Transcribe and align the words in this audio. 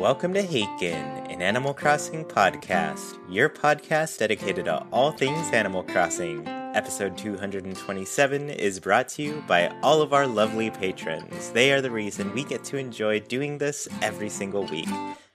Welcome 0.00 0.32
to 0.32 0.42
Haken, 0.42 1.30
an 1.30 1.42
Animal 1.42 1.74
Crossing 1.74 2.24
podcast, 2.24 3.18
your 3.28 3.50
podcast 3.50 4.16
dedicated 4.16 4.64
to 4.64 4.82
all 4.92 5.12
things 5.12 5.52
Animal 5.52 5.82
Crossing. 5.82 6.48
Episode 6.48 7.18
227 7.18 8.48
is 8.48 8.80
brought 8.80 9.08
to 9.08 9.22
you 9.22 9.44
by 9.46 9.68
all 9.82 10.00
of 10.00 10.14
our 10.14 10.26
lovely 10.26 10.70
patrons. 10.70 11.50
They 11.50 11.70
are 11.72 11.82
the 11.82 11.90
reason 11.90 12.32
we 12.32 12.44
get 12.44 12.64
to 12.64 12.78
enjoy 12.78 13.20
doing 13.20 13.58
this 13.58 13.88
every 14.00 14.30
single 14.30 14.64
week. 14.64 14.88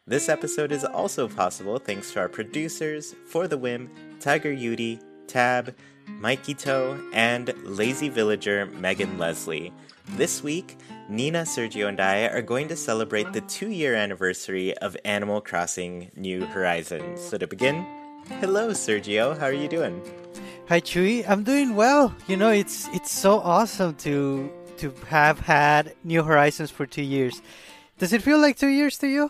This 0.07 0.29
episode 0.29 0.71
is 0.71 0.83
also 0.83 1.27
possible 1.27 1.77
thanks 1.77 2.11
to 2.13 2.21
our 2.21 2.27
producers, 2.27 3.13
For 3.27 3.47
the 3.47 3.59
Whim, 3.59 3.91
Tiger 4.19 4.51
Yudi, 4.51 4.99
Tab, 5.27 5.75
Mikey 6.07 6.55
Toe, 6.55 6.99
and 7.13 7.53
Lazy 7.65 8.09
Villager 8.09 8.65
Megan 8.65 9.19
Leslie. 9.19 9.71
This 10.15 10.41
week, 10.41 10.77
Nina, 11.07 11.43
Sergio, 11.43 11.87
and 11.87 11.99
I 11.99 12.27
are 12.27 12.41
going 12.41 12.67
to 12.67 12.75
celebrate 12.75 13.31
the 13.31 13.41
two 13.41 13.69
year 13.69 13.93
anniversary 13.93 14.75
of 14.79 14.97
Animal 15.05 15.39
Crossing 15.39 16.09
New 16.15 16.45
Horizons. 16.45 17.21
So, 17.21 17.37
to 17.37 17.45
begin, 17.45 17.85
hello, 18.39 18.69
Sergio. 18.69 19.37
How 19.37 19.45
are 19.45 19.53
you 19.53 19.67
doing? 19.67 20.01
Hi, 20.67 20.81
Chewy. 20.81 21.23
I'm 21.29 21.43
doing 21.43 21.75
well. 21.75 22.15
You 22.27 22.37
know, 22.37 22.49
it's 22.49 22.87
it's 22.87 23.11
so 23.11 23.39
awesome 23.39 23.93
to 23.97 24.51
to 24.77 24.91
have 25.07 25.39
had 25.39 25.93
New 26.03 26.23
Horizons 26.23 26.71
for 26.71 26.87
two 26.87 27.03
years. 27.03 27.39
Does 27.99 28.11
it 28.11 28.23
feel 28.23 28.39
like 28.39 28.57
two 28.57 28.73
years 28.73 28.97
to 28.97 29.07
you? 29.07 29.29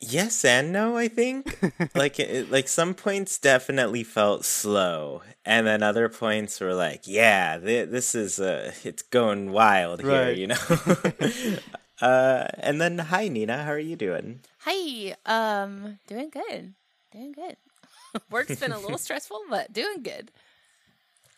Yes 0.00 0.44
and 0.44 0.72
no, 0.72 0.96
I 0.96 1.08
think. 1.08 1.58
like 1.94 2.20
it, 2.20 2.50
like 2.50 2.68
some 2.68 2.94
points 2.94 3.38
definitely 3.38 4.04
felt 4.04 4.44
slow, 4.44 5.22
and 5.44 5.66
then 5.66 5.82
other 5.82 6.08
points 6.08 6.60
were 6.60 6.74
like, 6.74 7.02
yeah, 7.06 7.58
th- 7.58 7.88
this 7.88 8.14
is 8.14 8.38
uh 8.38 8.72
it's 8.84 9.02
going 9.02 9.52
wild 9.52 10.00
here, 10.02 10.10
Right. 10.28 10.36
you 10.36 10.48
know. 10.48 10.56
uh 12.02 12.46
and 12.58 12.80
then 12.80 12.98
hi 12.98 13.28
Nina, 13.28 13.64
how 13.64 13.72
are 13.72 13.78
you 13.78 13.96
doing? 13.96 14.40
Hi, 14.60 15.14
um, 15.24 15.98
doing 16.06 16.28
good, 16.30 16.74
doing 17.12 17.32
good. 17.32 17.56
Work's 18.30 18.58
been 18.60 18.72
a 18.72 18.78
little 18.80 18.98
stressful, 18.98 19.42
but 19.48 19.72
doing 19.72 20.02
good. 20.02 20.30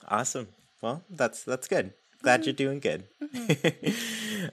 Awesome. 0.09 0.49
Well, 0.81 1.03
that's 1.11 1.45
that's 1.45 1.69
good. 1.69 1.93
Glad 2.23 2.47
you're 2.47 2.53
doing 2.53 2.81
good. 2.81 3.05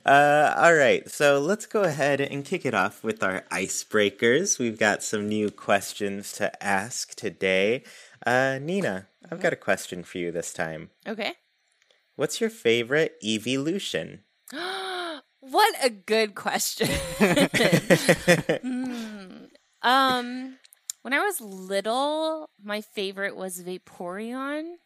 uh, 0.05 0.53
all 0.55 0.75
right, 0.75 1.09
so 1.09 1.39
let's 1.39 1.65
go 1.65 1.83
ahead 1.83 2.21
and 2.21 2.45
kick 2.45 2.65
it 2.65 2.75
off 2.75 3.03
with 3.03 3.23
our 3.23 3.41
icebreakers. 3.51 4.59
We've 4.59 4.77
got 4.77 5.01
some 5.01 5.27
new 5.27 5.49
questions 5.49 6.31
to 6.33 6.63
ask 6.63 7.15
today. 7.15 7.83
Uh, 8.25 8.59
Nina, 8.61 9.07
I've 9.31 9.41
got 9.41 9.53
a 9.53 9.57
question 9.57 10.03
for 10.03 10.19
you 10.19 10.31
this 10.31 10.53
time. 10.53 10.91
Okay. 11.07 11.33
What's 12.15 12.39
your 12.39 12.49
favorite 12.49 13.15
Eeveelution? 13.23 14.19
What 15.47 15.75
a 15.83 15.89
good 15.91 16.33
question. 16.33 16.89
Hmm. 18.63 19.45
Um, 19.83 20.57
when 21.03 21.13
I 21.13 21.19
was 21.19 21.39
little, 21.39 22.49
my 22.63 22.81
favorite 22.81 23.35
was 23.35 23.61
Vaporeon. 23.61 24.77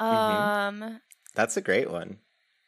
Um, 0.00 1.00
That's 1.34 1.56
a 1.56 1.60
great 1.60 1.90
one. 1.90 2.18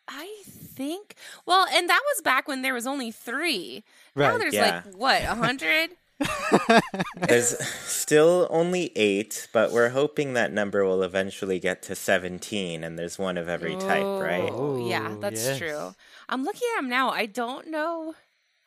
I 0.08 0.42
think. 0.44 1.14
Well, 1.46 1.66
and 1.72 1.88
that 1.88 2.00
was 2.14 2.22
back 2.22 2.48
when 2.48 2.62
there 2.62 2.74
was 2.74 2.86
only 2.86 3.10
three. 3.10 3.84
Right, 4.14 4.32
Now 4.32 4.38
there's 4.38 4.54
yeah. 4.54 4.82
like 4.86 4.94
what 4.94 5.22
a 5.22 5.34
hundred. 5.34 5.90
There's 7.16 7.58
still 7.66 8.46
only 8.50 8.92
eight, 8.94 9.48
but 9.54 9.72
we're 9.72 9.88
hoping 9.88 10.34
that 10.34 10.52
number 10.52 10.84
will 10.84 11.02
eventually 11.02 11.58
get 11.58 11.82
to 11.84 11.94
17, 11.94 12.84
and 12.84 12.98
there's 12.98 13.18
one 13.18 13.38
of 13.38 13.48
every 13.48 13.74
type, 13.76 14.04
right? 14.04 14.50
Oh, 14.52 14.86
yeah, 14.86 15.14
that's 15.18 15.42
yes. 15.46 15.58
true. 15.58 15.94
I'm 16.28 16.44
looking 16.44 16.68
at 16.76 16.80
him 16.80 16.90
now. 16.90 17.08
I 17.10 17.24
don't 17.24 17.68
know. 17.68 18.14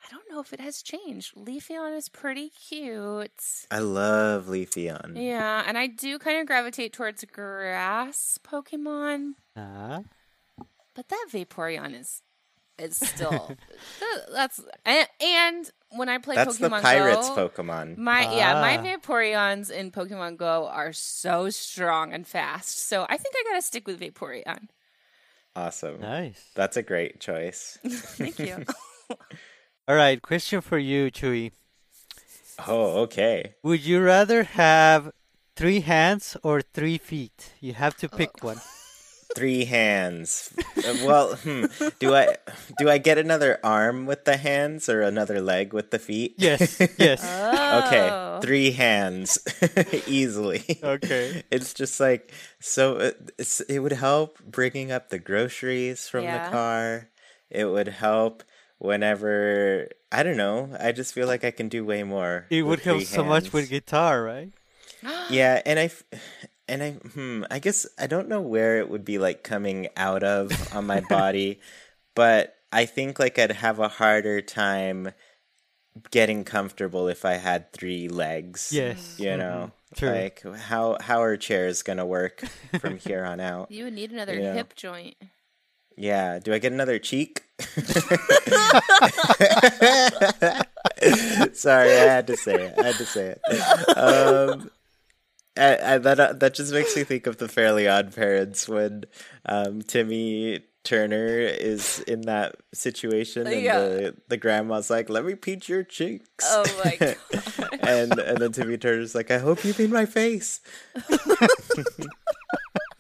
I 0.06 0.10
don't 0.12 0.30
know 0.30 0.42
if 0.42 0.52
it 0.54 0.60
has 0.60 0.82
changed. 0.82 1.34
Leafeon 1.36 1.96
is 1.98 2.10
pretty 2.10 2.50
cute. 2.50 3.32
I 3.72 3.80
love 3.80 4.48
Leafeon. 4.48 5.14
Yeah, 5.16 5.64
and 5.66 5.78
I 5.78 5.88
do 5.88 6.20
kind 6.20 6.40
of 6.42 6.46
gravitate 6.48 6.92
towards 6.94 7.24
grass 7.26 8.38
Pokemon, 8.44 9.34
Ah, 9.56 10.02
but 10.94 11.08
that 11.10 11.28
Vaporeon 11.32 12.00
is 12.00 12.22
is 12.80 12.98
still 13.04 13.56
that's 14.34 14.60
and, 14.84 15.08
and 15.22 15.72
when 15.92 16.10
I 16.10 16.18
play 16.18 16.34
That's 16.36 16.58
Pokemon 16.58 16.78
the 16.78 16.82
Pirates 16.82 17.30
Go, 17.30 17.48
Pokemon. 17.48 17.98
my 17.98 18.22
yeah, 18.36 18.54
my 18.60 18.78
Ah. 18.80 18.82
Vaporeons 18.84 19.70
in 19.70 19.92
Pokemon 19.92 20.38
Go 20.38 20.68
are 20.68 20.92
so 20.92 21.52
strong 21.52 22.12
and 22.14 22.26
fast. 22.28 22.88
So 22.88 23.06
I 23.08 23.16
think 23.18 23.36
I 23.38 23.44
gotta 23.52 23.62
stick 23.62 23.86
with 23.88 24.00
Vaporeon. 24.00 24.68
Awesome. 25.56 26.02
nice. 26.02 26.50
That's 26.56 26.76
a 26.78 26.82
great 26.82 27.20
choice. 27.20 27.78
Thank 27.88 28.40
you. 28.40 28.66
All 29.88 29.96
right, 29.96 30.22
question 30.22 30.62
for 30.62 30.78
you, 30.78 31.12
Chewy. 31.12 31.52
Oh, 32.68 33.02
okay. 33.04 33.56
Would 33.64 33.84
you 33.84 34.02
rather 34.02 34.44
have 34.44 35.12
three 35.56 35.82
hands 35.82 36.38
or 36.44 36.62
three 36.62 36.98
feet? 36.98 37.52
You 37.60 37.74
have 37.74 37.98
to 37.98 38.10
pick 38.10 38.44
one. 38.44 38.62
Three 39.36 39.66
hands. 39.66 40.54
Well, 41.04 41.34
hmm, 41.38 41.66
do 41.98 42.14
I 42.14 42.36
do 42.78 42.88
I 42.88 43.00
get 43.00 43.18
another 43.18 43.58
arm 43.64 44.06
with 44.06 44.26
the 44.26 44.38
hands 44.38 44.88
or 44.88 45.02
another 45.02 45.42
leg 45.42 45.74
with 45.74 45.90
the 45.90 45.98
feet? 45.98 46.36
Yes, 46.38 46.78
yes. 47.00 47.24
Okay, 47.26 48.10
Oh. 48.14 48.40
three 48.44 48.70
hands, 48.78 49.40
easily. 50.08 50.62
Okay. 50.84 51.42
It's 51.50 51.74
just 51.74 52.00
like 52.00 52.32
so. 52.60 52.98
It, 53.10 53.32
it 53.68 53.80
would 53.80 53.94
help 53.98 54.38
bringing 54.46 54.92
up 54.92 55.10
the 55.10 55.18
groceries 55.18 56.08
from 56.08 56.26
Yeah. 56.26 56.46
the 56.46 56.52
car. 56.52 57.10
It 57.50 57.66
would 57.66 57.88
help 57.88 58.44
whenever 58.84 59.90
I 60.12 60.22
don't 60.24 60.38
know. 60.38 60.70
I 60.80 60.92
just 60.92 61.14
feel 61.14 61.26
like 61.28 61.44
I 61.44 61.52
can 61.52 61.70
do 61.70 61.84
way 61.84 62.04
more. 62.04 62.46
It 62.50 62.62
would 62.64 62.82
help 62.82 63.04
so 63.04 63.24
much 63.24 63.52
with 63.54 63.70
guitar, 63.70 64.22
right? 64.24 64.52
Yeah, 65.30 65.62
and 65.66 65.80
I 65.80 65.90
and 66.68 66.84
I, 66.84 66.92
hmm, 66.92 67.44
I 67.52 67.60
guess 67.60 67.86
I 68.00 68.08
don't 68.08 68.30
know 68.30 68.40
where 68.42 68.80
it 68.80 68.90
would 68.90 69.04
be 69.04 69.18
like 69.18 69.44
coming 69.44 69.90
out 69.98 70.24
of 70.24 70.52
on 70.74 70.86
my 70.86 71.00
body, 71.10 71.60
but 72.16 72.56
I 72.72 72.86
think 72.86 73.20
like 73.20 73.38
I'd 73.40 73.52
have 73.52 73.80
a 73.80 73.88
harder 73.90 74.42
time 74.42 75.12
getting 76.12 76.44
comfortable 76.44 77.08
if 77.08 77.26
I 77.26 77.34
had 77.34 77.72
three 77.74 78.08
legs. 78.08 78.72
Yes. 78.72 79.20
you 79.20 79.36
know, 79.38 79.72
True. 79.96 80.10
like 80.10 80.42
how 80.58 80.98
how 81.02 81.22
are 81.22 81.36
chairs 81.38 81.84
gonna 81.84 82.06
work 82.06 82.42
from 82.80 82.98
here 82.98 83.26
on 83.26 83.40
out? 83.40 83.70
You 83.72 83.84
would 83.86 83.94
need 83.94 84.12
another 84.12 84.36
Yeah. 84.40 84.54
hip 84.54 84.74
joint. 84.76 85.16
Yeah, 85.96 86.40
do 86.40 86.54
I 86.54 86.60
get 86.60 86.72
another 86.74 86.98
cheek? 87.00 87.44
Sorry, 91.54 91.92
I 91.92 92.06
had 92.06 92.28
to 92.28 92.38
say 92.38 92.56
it. 92.56 92.74
I 92.80 92.84
had 92.84 92.96
to 92.96 93.06
say 93.06 93.36
it. 93.38 93.42
Um, 93.98 94.70
I, 95.58 95.94
I, 95.96 95.98
that 96.00 96.20
uh, 96.20 96.34
that 96.34 96.54
just 96.56 96.74
makes 96.74 96.96
me 96.96 97.04
think 97.04 97.28
of 97.28 97.38
the 97.38 97.48
Fairly 97.48 97.88
Odd 97.88 98.16
Parents 98.16 98.68
when 98.68 99.04
um, 99.46 99.82
Timmy 99.84 100.62
Turner 100.84 101.38
is 101.38 102.00
in 102.08 102.22
that 102.22 102.56
situation, 102.74 103.46
and 103.48 103.62
Yeah. 103.62 103.80
the 103.80 104.16
the 104.30 104.38
grandma's 104.38 104.90
like, 104.90 105.10
"Let 105.10 105.26
me 105.26 105.36
pinch 105.36 105.70
your 105.70 105.84
cheeks." 105.84 106.44
Oh 106.48 106.66
my 106.84 106.96
god. 107.00 107.16
and 107.82 108.18
and 108.20 108.38
then 108.40 108.52
Timmy 108.52 108.78
Turner's 108.78 109.14
like, 109.14 109.30
"I 109.32 109.38
hope 109.38 109.64
you 109.64 109.74
mean 109.78 109.92
my 109.92 110.06
face." 110.08 110.60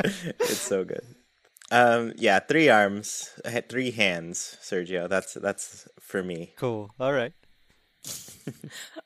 it's 0.03 0.57
so 0.59 0.83
good. 0.83 1.03
Um, 1.73 2.13
yeah, 2.17 2.37
three 2.39 2.69
arms, 2.69 3.31
I 3.43 3.49
had 3.49 3.67
three 3.67 3.89
hands, 3.89 4.57
Sergio. 4.61 5.09
That's 5.09 5.33
that's 5.33 5.87
for 5.99 6.21
me. 6.21 6.53
Cool. 6.55 6.91
All 6.99 7.11
right. 7.13 7.33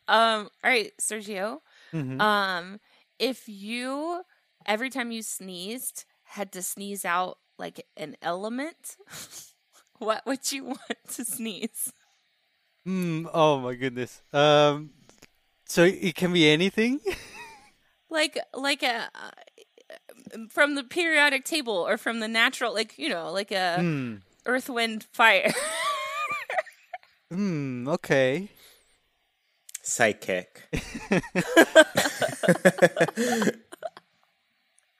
Um, 0.09 0.49
all 0.63 0.71
right, 0.71 0.91
Sergio. 1.01 1.59
Mhm. 1.93 2.19
Um, 2.21 2.79
if 3.19 3.47
you 3.47 4.21
every 4.65 4.89
time 4.89 5.11
you 5.11 5.21
sneezed 5.21 6.05
had 6.23 6.51
to 6.53 6.61
sneeze 6.61 7.03
out 7.05 7.37
like 7.57 7.85
an 7.97 8.15
element, 8.21 8.95
what 9.99 10.25
would 10.25 10.51
you 10.51 10.63
want 10.75 10.97
to 11.11 11.25
sneeze? 11.25 11.91
Mm, 12.87 13.29
oh 13.33 13.59
my 13.59 13.75
goodness. 13.75 14.21
Um, 14.33 14.91
so 15.65 15.83
it 15.83 16.15
can 16.15 16.31
be 16.33 16.49
anything. 16.49 16.99
Like 18.09 18.39
like 18.53 18.83
a 18.83 19.09
uh, 19.13 19.31
from 20.49 20.75
the 20.75 20.83
periodic 20.83 21.45
table 21.45 21.73
or 21.87 21.97
from 21.97 22.19
the 22.19 22.27
natural, 22.27 22.73
like 22.73 22.97
you 22.97 23.09
know, 23.09 23.31
like 23.31 23.51
a 23.51 23.77
Hmm. 23.79 24.15
earth, 24.45 24.69
wind, 24.69 25.03
fire. 25.11 25.53
Hmm. 27.29 27.89
Okay. 27.89 28.47
Psychic. 29.83 30.69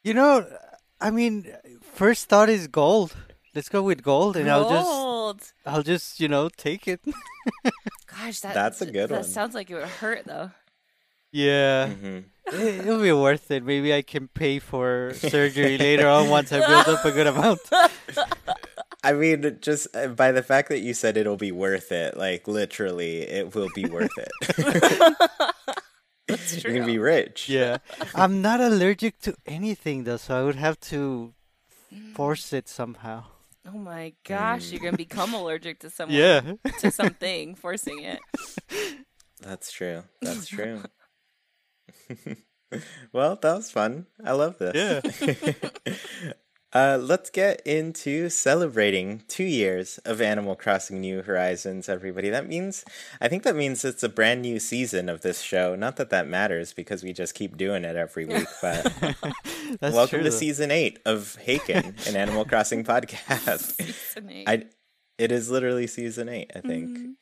You 0.03 0.13
know, 0.13 0.45
I 1.01 1.11
mean, 1.11 1.51
first 1.81 2.29
thought 2.29 2.49
is 2.49 2.67
gold. 2.67 3.15
Let's 3.53 3.69
go 3.69 3.81
with 3.83 4.03
gold, 4.03 4.37
and 4.37 4.49
I'll 4.49 4.69
just, 4.69 4.85
Gold. 4.85 5.41
I'll 5.65 5.83
just, 5.83 6.19
you 6.19 6.27
know, 6.27 6.49
take 6.49 6.87
it. 6.87 7.01
Gosh, 8.05 8.39
that, 8.41 8.53
That's 8.53 8.81
a 8.81 8.85
good 8.85 9.09
that 9.09 9.21
one. 9.21 9.23
sounds 9.23 9.55
like 9.55 9.69
it 9.69 9.75
would 9.75 9.83
hurt 9.83 10.25
though. 10.25 10.51
Yeah, 11.37 11.87
hmm 11.89 12.19
it, 12.47 12.87
it'll 12.87 13.01
be 13.01 13.11
worth 13.11 13.51
it. 13.51 13.63
Maybe 13.63 13.93
I 13.93 14.01
can 14.01 14.29
pay 14.29 14.59
for 14.59 15.11
surgery 15.15 15.77
later 15.77 16.07
on 16.07 16.29
once 16.29 16.51
I 16.51 16.59
build 16.65 16.87
up 16.87 17.03
a 17.05 17.11
good 17.11 17.27
amount. 17.27 17.59
I 19.03 19.13
mean, 19.13 19.57
just 19.61 19.87
uh, 19.95 20.07
by 20.07 20.31
the 20.31 20.43
fact 20.43 20.69
that 20.69 20.79
you 20.79 20.93
said 20.93 21.17
it'll 21.17 21.37
be 21.37 21.51
worth 21.51 21.91
it, 21.91 22.17
like 22.17 22.47
literally, 22.47 23.21
it 23.21 23.53
will 23.53 23.69
be 23.75 23.85
worth 23.85 24.15
it. 24.17 24.31
That's 26.27 26.63
You're 26.63 26.73
gonna 26.73 26.85
be 26.85 26.99
rich. 26.99 27.49
Yeah, 27.49 27.77
I'm 28.15 28.41
not 28.41 28.59
allergic 28.61 29.19
to 29.27 29.35
anything 29.45 30.03
though, 30.05 30.17
so 30.17 30.39
I 30.39 30.43
would 30.43 30.55
have 30.55 30.79
to 30.91 31.33
force 32.13 32.53
it 32.53 32.67
somehow. 32.67 33.25
Oh 33.67 33.77
my 33.77 34.13
gosh, 34.23 34.71
you're 34.71 34.81
gonna 34.81 34.97
become 34.97 35.33
allergic 35.33 35.79
to 35.79 35.89
someone. 35.89 36.17
Yeah. 36.17 36.53
To 36.79 36.91
something, 36.91 37.55
forcing 37.55 37.99
it. 38.03 38.19
That's 39.41 39.71
true. 39.71 40.03
That's 40.21 40.47
true. 40.55 40.81
well, 43.13 43.35
that 43.35 43.55
was 43.55 43.71
fun. 43.71 44.07
I 44.23 44.33
love 44.33 44.57
this. 44.57 45.21
Yeah. 45.21 45.93
Uh, 46.73 46.99
let's 47.01 47.29
get 47.29 47.61
into 47.65 48.29
celebrating 48.29 49.23
two 49.29 49.45
years 49.45 49.99
of 49.99 50.19
Animal 50.21 50.53
Crossing 50.53 50.99
New 50.99 51.21
Horizons, 51.21 51.87
everybody. 51.87 52.29
That 52.29 52.47
means, 52.47 52.83
I 53.21 53.29
think 53.29 53.43
that 53.43 53.55
means 53.55 53.85
it's 53.85 54.03
a 54.03 54.09
brand 54.09 54.41
new 54.41 54.59
season 54.59 55.07
of 55.07 55.21
this 55.21 55.39
show. 55.39 55.75
Not 55.75 55.95
that 55.95 56.09
that 56.09 56.27
matters 56.27 56.73
because 56.73 57.03
we 57.03 57.13
just 57.13 57.35
keep 57.35 57.55
doing 57.55 57.85
it 57.85 57.95
every 57.95 58.25
week, 58.27 58.47
but 58.61 58.93
welcome 59.81 60.19
true, 60.19 60.23
to 60.23 60.31
season 60.31 60.69
eight 60.69 60.99
of 61.05 61.37
Haken, 61.43 62.05
an 62.05 62.17
Animal 62.17 62.43
Crossing 62.43 62.83
podcast. 62.83 63.73
I, 64.45 64.65
it 65.17 65.31
is 65.31 65.49
literally 65.49 65.87
season 65.87 66.29
eight, 66.29 66.51
I 66.55 66.59
think. 66.61 67.17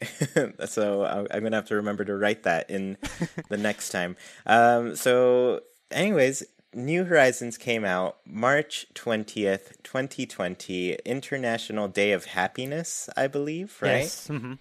so 0.65 1.05
I'm, 1.05 1.27
I'm 1.31 1.43
gonna 1.43 1.55
have 1.55 1.67
to 1.67 1.75
remember 1.75 2.03
to 2.05 2.15
write 2.15 2.43
that 2.43 2.69
in 2.69 2.97
the 3.49 3.57
next 3.57 3.89
time. 3.89 4.15
Um, 4.45 4.95
so, 4.95 5.61
anyways, 5.91 6.43
New 6.73 7.05
Horizons 7.05 7.57
came 7.57 7.85
out 7.85 8.17
March 8.25 8.85
twentieth, 8.93 9.81
twenty 9.83 10.25
twenty, 10.25 10.95
International 11.05 11.87
Day 11.87 12.11
of 12.11 12.25
Happiness, 12.25 13.09
I 13.15 13.27
believe, 13.27 13.77
right? 13.81 14.01
Yes. 14.01 14.27
mhm. 14.27 14.59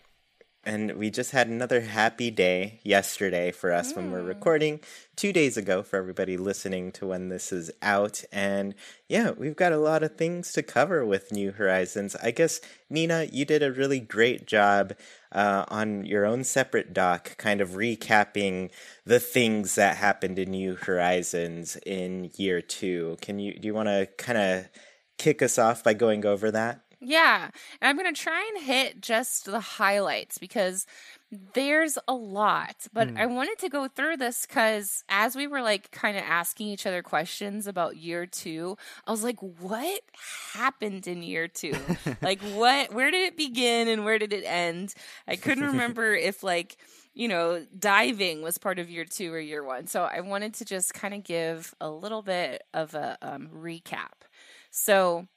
And 0.66 0.92
we 0.92 1.10
just 1.10 1.32
had 1.32 1.48
another 1.48 1.82
happy 1.82 2.30
day 2.30 2.80
yesterday 2.82 3.52
for 3.52 3.70
us 3.70 3.94
when 3.94 4.10
we're 4.10 4.22
recording, 4.22 4.80
two 5.14 5.30
days 5.30 5.58
ago 5.58 5.82
for 5.82 5.98
everybody 5.98 6.38
listening 6.38 6.90
to 6.92 7.06
when 7.06 7.28
this 7.28 7.52
is 7.52 7.70
out. 7.82 8.24
And 8.32 8.74
yeah, 9.06 9.32
we've 9.32 9.56
got 9.56 9.72
a 9.72 9.78
lot 9.78 10.02
of 10.02 10.16
things 10.16 10.52
to 10.52 10.62
cover 10.62 11.04
with 11.04 11.32
New 11.32 11.52
Horizons. 11.52 12.16
I 12.22 12.30
guess, 12.30 12.62
Nina, 12.88 13.28
you 13.30 13.44
did 13.44 13.62
a 13.62 13.72
really 13.72 14.00
great 14.00 14.46
job 14.46 14.94
uh, 15.32 15.66
on 15.68 16.06
your 16.06 16.24
own 16.24 16.44
separate 16.44 16.94
doc, 16.94 17.36
kind 17.36 17.60
of 17.60 17.70
recapping 17.70 18.70
the 19.04 19.20
things 19.20 19.74
that 19.74 19.98
happened 19.98 20.38
in 20.38 20.52
New 20.52 20.76
Horizons 20.76 21.76
in 21.84 22.30
year 22.36 22.62
two. 22.62 23.18
Can 23.20 23.38
you, 23.38 23.58
do 23.58 23.66
you 23.66 23.74
want 23.74 23.88
to 23.88 24.08
kind 24.16 24.38
of 24.38 24.68
kick 25.18 25.42
us 25.42 25.58
off 25.58 25.84
by 25.84 25.92
going 25.92 26.24
over 26.24 26.50
that? 26.50 26.83
Yeah, 27.06 27.50
and 27.80 27.88
I'm 27.88 27.96
going 27.98 28.12
to 28.12 28.20
try 28.20 28.50
and 28.54 28.64
hit 28.64 29.02
just 29.02 29.44
the 29.44 29.60
highlights 29.60 30.38
because 30.38 30.86
there's 31.52 31.98
a 32.08 32.14
lot. 32.14 32.86
But 32.92 33.10
I 33.16 33.26
wanted 33.26 33.58
to 33.58 33.68
go 33.68 33.88
through 33.88 34.16
this 34.16 34.46
because 34.46 35.04
as 35.08 35.36
we 35.36 35.46
were 35.46 35.60
like 35.60 35.90
kind 35.90 36.16
of 36.16 36.24
asking 36.26 36.68
each 36.68 36.86
other 36.86 37.02
questions 37.02 37.66
about 37.66 37.98
year 37.98 38.24
two, 38.24 38.78
I 39.06 39.10
was 39.10 39.22
like, 39.22 39.38
what 39.40 40.00
happened 40.54 41.06
in 41.06 41.22
year 41.22 41.46
two? 41.46 41.74
like, 42.22 42.40
what, 42.54 42.94
where 42.94 43.10
did 43.10 43.26
it 43.26 43.36
begin 43.36 43.88
and 43.88 44.04
where 44.04 44.18
did 44.18 44.32
it 44.32 44.44
end? 44.44 44.94
I 45.28 45.36
couldn't 45.36 45.64
remember 45.72 46.14
if 46.14 46.42
like, 46.42 46.78
you 47.12 47.28
know, 47.28 47.66
diving 47.78 48.42
was 48.42 48.56
part 48.56 48.78
of 48.78 48.88
year 48.88 49.04
two 49.04 49.32
or 49.32 49.38
year 49.40 49.62
one. 49.62 49.86
So 49.88 50.04
I 50.04 50.20
wanted 50.20 50.54
to 50.54 50.64
just 50.64 50.94
kind 50.94 51.12
of 51.12 51.22
give 51.22 51.74
a 51.80 51.90
little 51.90 52.22
bit 52.22 52.62
of 52.72 52.94
a 52.94 53.18
um, 53.20 53.48
recap. 53.54 54.24
So, 54.70 55.28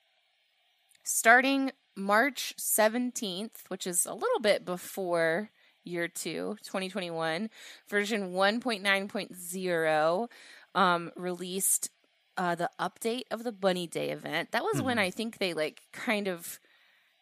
starting 1.07 1.71
March 1.95 2.53
17th, 2.59 3.51
which 3.69 3.87
is 3.87 4.05
a 4.05 4.13
little 4.13 4.39
bit 4.41 4.65
before 4.65 5.49
year 5.83 6.07
two, 6.07 6.57
2021, 6.63 7.49
version 7.89 8.33
1.9.0 8.33 10.27
um, 10.75 11.11
released 11.15 11.89
uh, 12.37 12.55
the 12.55 12.69
update 12.79 13.23
of 13.31 13.43
the 13.43 13.51
Bunny 13.51 13.87
Day 13.87 14.09
event. 14.11 14.51
That 14.51 14.63
was 14.63 14.81
when 14.81 14.99
I 14.99 15.09
think 15.09 15.37
they 15.37 15.53
like 15.53 15.81
kind 15.91 16.27
of 16.27 16.59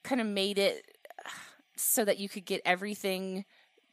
kind 0.04 0.20
of 0.20 0.28
made 0.28 0.58
it 0.58 0.86
so 1.78 2.04
that 2.06 2.20
you 2.20 2.28
could 2.28 2.46
get 2.46 2.62
everything 2.66 3.46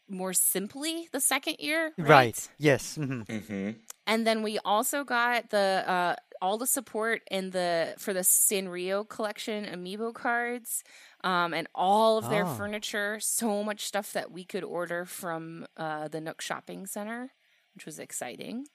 more 0.09 0.33
simply 0.33 1.09
the 1.13 1.21
second 1.21 1.57
year, 1.59 1.93
right? 1.99 2.09
Right. 2.09 2.49
Yes. 2.59 2.99
mhm. 2.99 3.27
Mm-hmm. 3.27 3.71
And 4.07 4.27
then 4.27 4.43
we 4.43 4.59
also 4.65 5.05
got 5.05 5.51
the 5.51 5.85
uh, 5.87 6.17
all 6.43 6.59
the 6.59 6.67
support 6.67 7.23
in 7.31 7.51
the 7.51 7.95
for 7.99 8.13
the 8.13 8.21
Sanrio 8.21 9.09
collection 9.09 9.65
amiibo 9.65 10.13
cards, 10.13 10.83
um, 11.25 11.55
and 11.55 11.69
all 11.75 12.19
of 12.19 12.29
their 12.29 12.45
Oh. 12.45 12.55
furniture. 12.55 13.19
So 13.21 13.63
much 13.65 13.87
stuff 13.87 14.13
that 14.13 14.31
we 14.33 14.45
could 14.45 14.65
order 14.65 15.07
from 15.07 15.67
uh, 15.77 16.09
the 16.09 16.21
Nook 16.21 16.43
Shopping 16.43 16.87
Center, 16.87 17.33
which 17.75 17.87
was 17.87 17.99
exciting. 17.99 18.67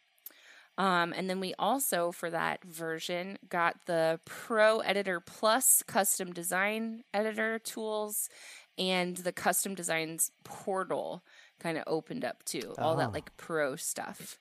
Um, 0.80 1.12
and 1.18 1.28
then 1.30 1.40
we 1.40 1.54
also, 1.58 2.12
for 2.12 2.30
that 2.30 2.64
version, 2.64 3.38
got 3.50 3.86
the 3.88 4.20
Pro 4.26 4.80
Editor 4.80 5.20
Plus 5.20 5.84
custom 5.88 6.32
design 6.34 7.04
editor 7.14 7.58
tools 7.60 8.30
and 8.78 9.18
the 9.18 9.32
custom 9.32 9.74
designs 9.74 10.30
portal 10.44 11.24
kind 11.60 11.78
of 11.80 11.84
opened 11.88 12.24
up 12.24 12.44
too. 12.46 12.76
All 12.78 12.96
that 12.98 13.12
like 13.12 13.36
pro 13.38 13.76
stuff. 13.76 14.38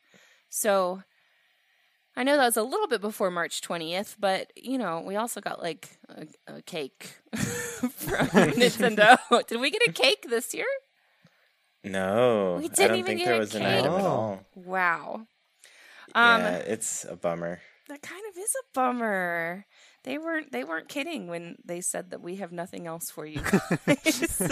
So 0.51 1.03
I 2.17 2.23
know 2.23 2.37
that 2.37 2.47
was 2.47 2.57
a 2.57 2.63
little 2.63 2.87
bit 2.89 3.01
before 3.03 3.31
March 3.31 3.61
20th, 3.61 4.17
but 4.19 4.51
you 4.57 4.79
know, 4.79 5.01
we 5.07 5.17
also 5.17 5.41
got 5.41 5.61
like 5.63 5.99
a, 6.09 6.27
a 6.57 6.63
cake 6.63 7.17
from 7.37 8.27
Nintendo. 8.29 9.19
Did 9.47 9.61
we 9.61 9.71
get 9.71 9.83
a 9.87 9.93
cake 9.93 10.27
this 10.29 10.55
year? 10.55 10.67
No, 11.85 12.57
We 12.59 12.65
I 12.65 12.69
didn't 12.69 12.89
don't 12.89 12.99
even 12.99 13.05
think 13.07 13.19
get 13.21 13.25
there 13.27 13.35
a 13.35 13.39
was 13.39 13.55
an 13.55 13.63
cake. 13.63 13.79
item 13.85 13.95
at 13.95 14.01
all. 14.07 14.41
Wow. 14.55 15.27
Um, 16.15 16.41
yeah, 16.41 16.57
it's 16.57 17.05
a 17.09 17.17
bummer. 17.17 17.61
That 17.89 18.03
kind 18.03 18.23
of 18.31 18.37
is 18.37 18.53
a 18.61 18.65
bummer. 18.75 19.67
They 20.03 20.19
weren't 20.19 20.51
they 20.53 20.65
weren't 20.65 20.89
kidding 20.89 21.29
when 21.29 21.57
they 21.65 21.81
said 21.81 22.11
that 22.11 22.21
we 22.23 22.37
have 22.37 22.51
nothing 22.51 22.87
else 22.87 23.11
for 23.11 23.27
you 23.27 23.41
guys. 23.87 24.43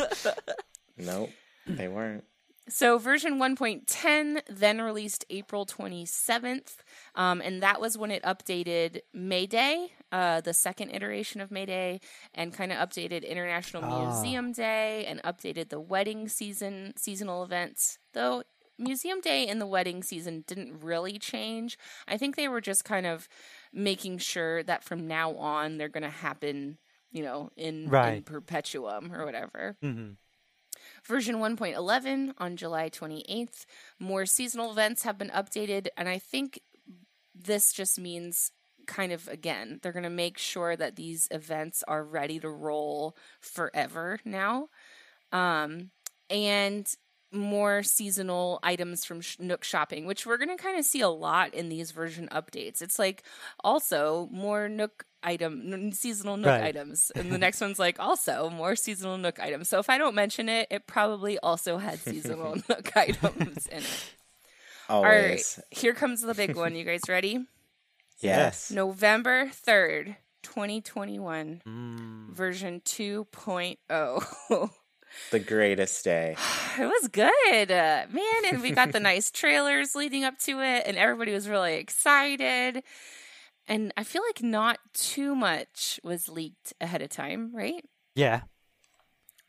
Nope, 0.96 1.30
they 1.66 1.88
weren't. 1.88 2.24
So 2.68 2.98
version 2.98 3.38
1.10 3.38 4.40
then 4.48 4.80
released 4.80 5.24
April 5.30 5.66
27th. 5.66 6.76
Um, 7.14 7.40
and 7.40 7.62
that 7.62 7.80
was 7.80 7.98
when 7.98 8.10
it 8.10 8.22
updated 8.22 9.00
Mayday, 9.12 9.88
uh, 10.12 10.40
the 10.40 10.54
second 10.54 10.90
iteration 10.90 11.40
of 11.40 11.50
Mayday, 11.50 12.00
and 12.34 12.52
kind 12.54 12.72
of 12.72 12.78
updated 12.78 13.28
International 13.28 13.84
Ah. 13.84 14.04
Museum 14.10 14.52
Day 14.52 15.04
and 15.06 15.22
updated 15.22 15.68
the 15.68 15.80
wedding 15.80 16.28
season 16.28 16.94
seasonal 16.96 17.42
events. 17.44 17.98
Though 18.12 18.42
Museum 18.78 19.20
Day 19.20 19.46
and 19.46 19.60
the 19.60 19.66
wedding 19.66 20.02
season 20.02 20.42
didn't 20.46 20.80
really 20.82 21.18
change. 21.18 21.78
I 22.08 22.16
think 22.16 22.34
they 22.34 22.48
were 22.48 22.60
just 22.60 22.84
kind 22.84 23.06
of 23.06 23.28
making 23.72 24.18
sure 24.18 24.62
that 24.64 24.82
from 24.82 25.06
now 25.06 25.34
on 25.36 25.76
they're 25.78 25.88
going 25.88 26.02
to 26.02 26.08
happen, 26.08 26.78
you 27.12 27.22
know, 27.22 27.50
in, 27.56 27.88
in 28.16 28.22
perpetuum 28.24 29.12
or 29.12 29.24
whatever. 29.24 29.76
Mhm. 29.82 30.16
Version 31.06 31.36
1.11 31.36 32.32
on 32.38 32.56
July 32.56 32.88
28th. 32.88 33.66
More 33.98 34.26
seasonal 34.26 34.70
events 34.70 35.02
have 35.02 35.18
been 35.18 35.30
updated, 35.30 35.88
and 35.96 36.08
I 36.08 36.18
think 36.18 36.60
this 37.34 37.72
just 37.72 37.98
means 37.98 38.52
kind 38.86 39.12
of 39.12 39.28
again, 39.28 39.80
they're 39.82 39.92
going 39.92 40.02
to 40.04 40.10
make 40.10 40.38
sure 40.38 40.76
that 40.76 40.96
these 40.96 41.28
events 41.30 41.82
are 41.88 42.04
ready 42.04 42.38
to 42.40 42.48
roll 42.48 43.16
forever 43.40 44.18
now. 44.24 44.68
Um, 45.32 45.90
and 46.30 46.86
more 47.34 47.82
seasonal 47.82 48.60
items 48.62 49.04
from 49.04 49.20
Sh- 49.20 49.36
Nook 49.40 49.64
Shopping, 49.64 50.06
which 50.06 50.24
we're 50.26 50.36
going 50.38 50.56
to 50.56 50.62
kind 50.62 50.78
of 50.78 50.84
see 50.84 51.00
a 51.00 51.08
lot 51.08 51.52
in 51.52 51.68
these 51.68 51.90
version 51.90 52.28
updates. 52.32 52.80
It's 52.80 52.98
like 52.98 53.22
also 53.62 54.28
more 54.32 54.68
Nook 54.68 55.04
item, 55.22 55.72
n- 55.72 55.92
seasonal 55.92 56.36
Nook 56.36 56.46
Right. 56.48 56.62
items. 56.64 57.10
And 57.14 57.30
the 57.32 57.38
next 57.38 57.60
one's 57.60 57.78
like 57.78 57.98
also 58.00 58.48
more 58.50 58.76
seasonal 58.76 59.18
Nook 59.18 59.40
items. 59.40 59.68
So 59.68 59.78
if 59.78 59.90
I 59.90 59.98
don't 59.98 60.14
mention 60.14 60.48
it, 60.48 60.68
it 60.70 60.86
probably 60.86 61.38
also 61.40 61.78
had 61.78 61.98
seasonal 61.98 62.54
Nook 62.68 62.96
items 62.96 63.66
in 63.66 63.78
it. 63.78 64.10
All 64.88 65.02
right, 65.02 65.42
here 65.70 65.94
comes 65.94 66.20
the 66.20 66.34
big 66.34 66.56
one. 66.56 66.74
You 66.76 66.84
guys 66.84 67.02
ready? 67.08 67.38
Yes. 68.20 68.70
November 68.70 69.46
3rd, 69.66 70.16
2021, 70.42 71.60
Mm. 71.66 72.30
version 72.32 72.80
2.0. 72.80 74.70
The 75.30 75.40
greatest 75.40 76.04
day. 76.04 76.36
it 76.78 76.84
was 76.84 77.08
good. 77.08 77.70
Uh, 77.70 78.06
man, 78.10 78.44
and 78.48 78.62
we 78.62 78.70
got 78.70 78.92
the 78.92 79.00
nice 79.00 79.30
trailers 79.30 79.94
leading 79.94 80.24
up 80.24 80.38
to 80.40 80.60
it, 80.60 80.84
and 80.86 80.96
everybody 80.96 81.32
was 81.32 81.48
really 81.48 81.74
excited. 81.74 82.82
And 83.66 83.92
I 83.96 84.04
feel 84.04 84.22
like 84.26 84.42
not 84.42 84.78
too 84.92 85.34
much 85.34 85.98
was 86.02 86.28
leaked 86.28 86.74
ahead 86.80 87.02
of 87.02 87.08
time, 87.08 87.54
right? 87.54 87.84
Yeah. 88.14 88.42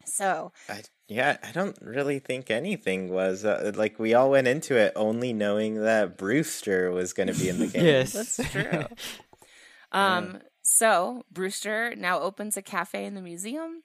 So, 0.05 0.51
I, 0.69 0.84
yeah, 1.07 1.38
I 1.43 1.51
don't 1.51 1.77
really 1.81 2.19
think 2.19 2.50
anything 2.50 3.10
was 3.10 3.43
uh, 3.43 3.72
like 3.75 4.00
we 4.00 4.13
all 4.13 4.31
went 4.31 4.48
into 4.48 4.75
it 4.75 4.93
only 4.95 5.34
knowing 5.34 5.81
that 5.81 6.17
Brewster 6.17 6.91
was 6.91 7.13
going 7.13 7.27
to 7.27 7.34
be 7.34 7.50
in 7.50 7.60
the 7.60 7.67
game. 7.74 7.86
Yes. 7.86 8.13
That's 8.13 8.51
true. 8.51 8.86
um, 9.91 10.39
so 10.62 11.24
Brewster 11.31 11.95
now 11.95 12.19
opens 12.19 12.55
a 12.57 12.62
cafe 12.62 13.05
in 13.05 13.15
the 13.15 13.22
museum. 13.22 13.84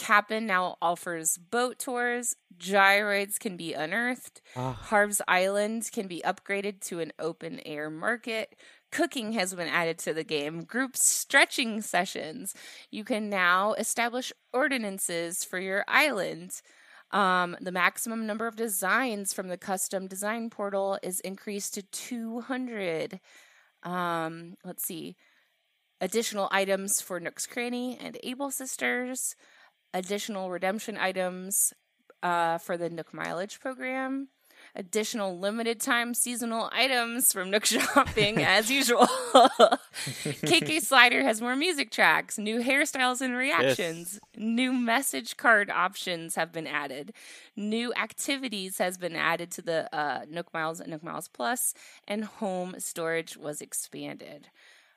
Kapp'n 0.00 0.46
now 0.46 0.78
offers 0.80 1.36
boat 1.36 1.78
tours. 1.78 2.34
Gyroids 2.58 3.38
can 3.38 3.58
be 3.58 3.74
unearthed. 3.74 4.40
Ah. 4.56 4.72
Harv's 4.72 5.20
Island 5.28 5.90
can 5.92 6.06
be 6.06 6.22
upgraded 6.24 6.80
to 6.86 7.00
an 7.00 7.12
open 7.18 7.60
air 7.66 7.90
market. 7.90 8.56
Cooking 8.90 9.32
has 9.32 9.52
been 9.52 9.68
added 9.68 9.98
to 9.98 10.14
the 10.14 10.24
game. 10.24 10.64
Group 10.64 10.96
stretching 10.96 11.82
sessions. 11.82 12.54
You 12.90 13.04
can 13.04 13.28
now 13.28 13.74
establish 13.74 14.32
ordinances 14.54 15.44
for 15.44 15.58
your 15.58 15.84
island. 15.86 16.62
Um, 17.10 17.54
the 17.60 17.70
maximum 17.70 18.26
number 18.26 18.46
of 18.46 18.56
designs 18.56 19.34
from 19.34 19.48
the 19.48 19.58
custom 19.58 20.06
design 20.06 20.48
portal 20.48 20.98
is 21.02 21.20
increased 21.20 21.74
to 21.74 21.82
200. 21.82 23.20
Um, 23.82 24.54
let's 24.64 24.84
see. 24.84 25.16
Additional 26.00 26.48
items 26.50 27.02
for 27.02 27.20
Nook's 27.20 27.46
Cranny 27.46 27.98
and 28.00 28.16
Able 28.22 28.50
Sisters. 28.50 29.36
Additional 29.92 30.50
redemption 30.50 30.96
items 30.96 31.72
uh, 32.22 32.58
for 32.58 32.76
the 32.76 32.90
Nook 32.90 33.12
Mileage 33.12 33.60
program. 33.60 34.28
Additional 34.76 35.36
limited 35.38 35.80
time 35.80 36.14
seasonal 36.14 36.70
items 36.72 37.32
from 37.32 37.50
Nook 37.50 37.64
Shopping, 37.66 38.38
as 38.44 38.70
usual. 38.70 39.06
KK 39.34 40.80
Slider 40.80 41.22
has 41.22 41.40
more 41.40 41.56
music 41.56 41.90
tracks, 41.90 42.38
new 42.38 42.62
hairstyles 42.62 43.20
and 43.20 43.34
reactions, 43.34 44.20
new 44.36 44.72
message 44.72 45.36
card 45.36 45.70
options 45.70 46.36
have 46.36 46.52
been 46.52 46.66
added, 46.66 47.12
new 47.56 47.92
activities 47.94 48.78
has 48.78 48.96
been 48.96 49.16
added 49.16 49.50
to 49.52 49.62
the 49.62 49.92
uh, 49.96 50.24
Nook 50.28 50.52
Miles 50.54 50.78
and 50.78 50.90
Nook 50.90 51.02
Miles 51.02 51.28
Plus, 51.28 51.74
and 52.06 52.24
home 52.24 52.76
storage 52.78 53.36
was 53.36 53.60
expanded. 53.60 54.50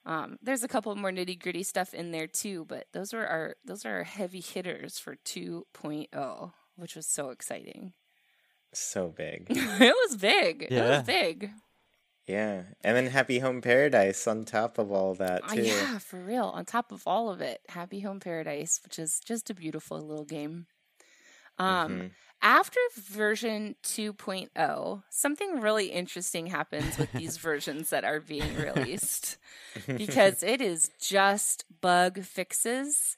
Um, 0.06 0.38
there's 0.42 0.64
a 0.64 0.68
couple 0.68 0.94
more 0.96 1.12
nitty 1.12 1.40
gritty 1.42 1.64
stuff 1.64 1.94
in 1.94 2.12
there 2.12 2.28
too, 2.28 2.66
but 2.68 2.88
those 2.92 3.14
are 3.14 3.26
our 3.26 3.56
those 3.64 3.86
are 3.86 3.98
our 3.98 4.04
heavy 4.04 4.42
hitters 4.42 5.00
for 5.00 5.16
2.0, 5.26 6.52
which 6.76 6.96
was 6.96 7.08
so 7.08 7.30
exciting. 7.30 7.94
So 8.74 9.10
big. 9.10 9.48
it 9.50 9.96
was 10.10 10.18
big. 10.18 10.68
It 10.70 10.82
was 10.82 11.04
big. 11.04 11.52
Yeah. 12.28 12.64
And 12.84 12.96
then 12.98 13.08
Happy 13.08 13.40
Home 13.40 13.62
Paradise 13.62 14.28
on 14.28 14.46
top 14.46 14.78
of 14.78 14.92
all 14.92 15.14
that, 15.16 15.42
Oh, 15.50 15.56
too. 15.56 15.62
yeah, 15.64 15.98
for 16.00 16.20
real. 16.20 16.46
On 16.46 16.66
top 16.66 16.92
of 16.92 17.04
all 17.06 17.30
of 17.30 17.42
it, 17.42 17.60
Happy 17.70 18.00
Home 18.00 18.20
Paradise, 18.20 18.80
which 18.84 18.98
is 18.98 19.20
just 19.26 19.50
a 19.50 19.54
beautiful 19.54 20.00
little 20.00 20.26
game. 20.26 20.68
Um, 21.58 21.92
Mhm. 22.00 22.12
After 22.44 22.80
version 22.96 23.76
2.0, 23.84 25.04
something 25.10 25.62
really 25.62 25.88
interesting 25.88 26.48
happens 26.48 26.98
with 26.98 27.10
these 27.14 27.38
versions 27.50 27.90
that 27.90 28.04
are 28.04 28.20
being 28.20 28.56
released. 28.58 29.38
Because 29.88 30.44
it 30.44 30.62
is 30.62 30.92
just 31.00 31.66
bug 31.82 32.22
fixes 32.22 33.18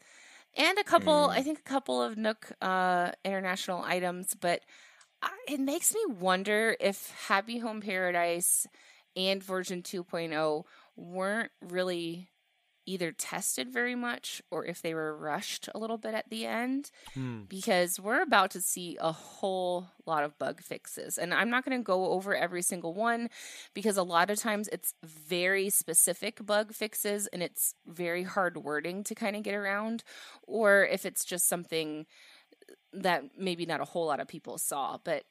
and 0.55 0.77
a 0.77 0.83
couple, 0.85 1.29
I 1.31 1.41
think, 1.41 1.59
a 1.59 1.63
couple 1.63 2.01
of 2.01 2.17
Nook 2.17 2.51
uh, 2.61 3.11
international 3.25 3.83
items, 3.83 4.35
but 4.39 4.61
it 5.49 5.59
makes 5.59 5.93
me 5.93 5.99
wonder 6.17 6.77
if 6.79 7.11
Happy 7.27 7.57
Home 7.57 7.81
Paradise 7.81 8.67
and 9.17 9.43
version 9.43 9.81
2.0 9.81 10.63
weren't 10.95 11.51
really 11.61 12.29
either 12.85 13.11
tested 13.11 13.71
very 13.71 13.95
much 13.95 14.41
or 14.51 14.65
if 14.65 14.81
they 14.81 14.93
were 14.93 15.15
rushed 15.17 15.67
a 15.73 15.79
little 15.79 15.97
bit 15.97 16.13
at 16.13 16.29
the 16.29 16.45
end 16.45 16.91
Hmm. 17.13 17.43
because 17.49 17.99
we're 17.99 18.21
about 18.21 18.51
to 18.51 18.61
see 18.61 18.97
a 19.01 19.11
whole 19.11 19.87
lot 20.05 20.23
of 20.23 20.37
bug 20.37 20.61
fixes. 20.61 21.17
And 21.17 21.33
I'm 21.33 21.49
not 21.49 21.65
going 21.65 21.77
to 21.79 21.83
go 21.83 22.11
over 22.11 22.35
every 22.35 22.61
single 22.61 22.93
one 22.93 23.29
because 23.73 23.97
a 23.97 24.03
lot 24.03 24.29
of 24.29 24.39
times 24.39 24.69
it's 24.71 24.93
very 25.03 25.69
specific 25.69 26.45
bug 26.45 26.73
fixes 26.73 27.27
and 27.27 27.41
it's 27.41 27.73
very 27.87 28.23
hard 28.23 28.57
wording 28.57 29.03
to 29.05 29.15
kind 29.15 29.35
of 29.35 29.43
get 29.43 29.55
around. 29.55 30.03
Or 30.43 30.85
if 30.85 31.05
it's 31.05 31.25
just 31.25 31.47
something 31.49 32.05
that 32.93 33.23
maybe 33.37 33.65
not 33.65 33.81
a 33.81 33.85
whole 33.85 34.05
lot 34.05 34.19
of 34.19 34.27
people 34.27 34.57
saw. 34.57 34.97
But 35.03 35.23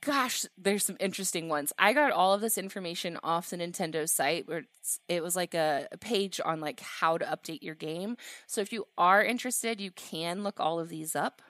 gosh, 0.00 0.44
there's 0.58 0.84
some 0.84 0.96
interesting 1.00 1.48
ones. 1.48 1.72
I 1.78 1.92
got 1.94 2.12
all 2.12 2.34
of 2.34 2.40
this 2.40 2.58
information 2.58 3.18
off 3.22 3.50
the 3.50 3.56
Nintendo 3.56 4.08
site 4.08 4.46
where 4.46 4.64
it's, 4.80 5.00
it 5.08 5.22
was 5.22 5.34
like 5.34 5.54
a, 5.54 5.88
a 5.92 5.98
page 5.98 6.40
on 6.44 6.60
like 6.60 6.80
how 6.80 7.16
to 7.18 7.24
update 7.24 7.62
your 7.62 7.74
game. 7.74 8.16
So 8.46 8.60
if 8.60 8.72
you 8.72 8.84
are 8.98 9.24
interested, 9.24 9.80
you 9.80 9.90
can 9.92 10.42
look 10.42 10.60
all 10.60 10.78
of 10.78 10.88
these 10.90 11.16
up. 11.16 11.40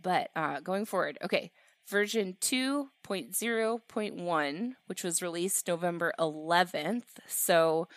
But 0.00 0.30
uh, 0.36 0.60
going 0.60 0.84
forward, 0.86 1.18
okay, 1.22 1.50
version 1.88 2.36
2.0.1, 2.40 4.72
which 4.86 5.04
was 5.04 5.22
released 5.22 5.68
November 5.68 6.12
11th. 6.18 7.02
So, 7.26 7.88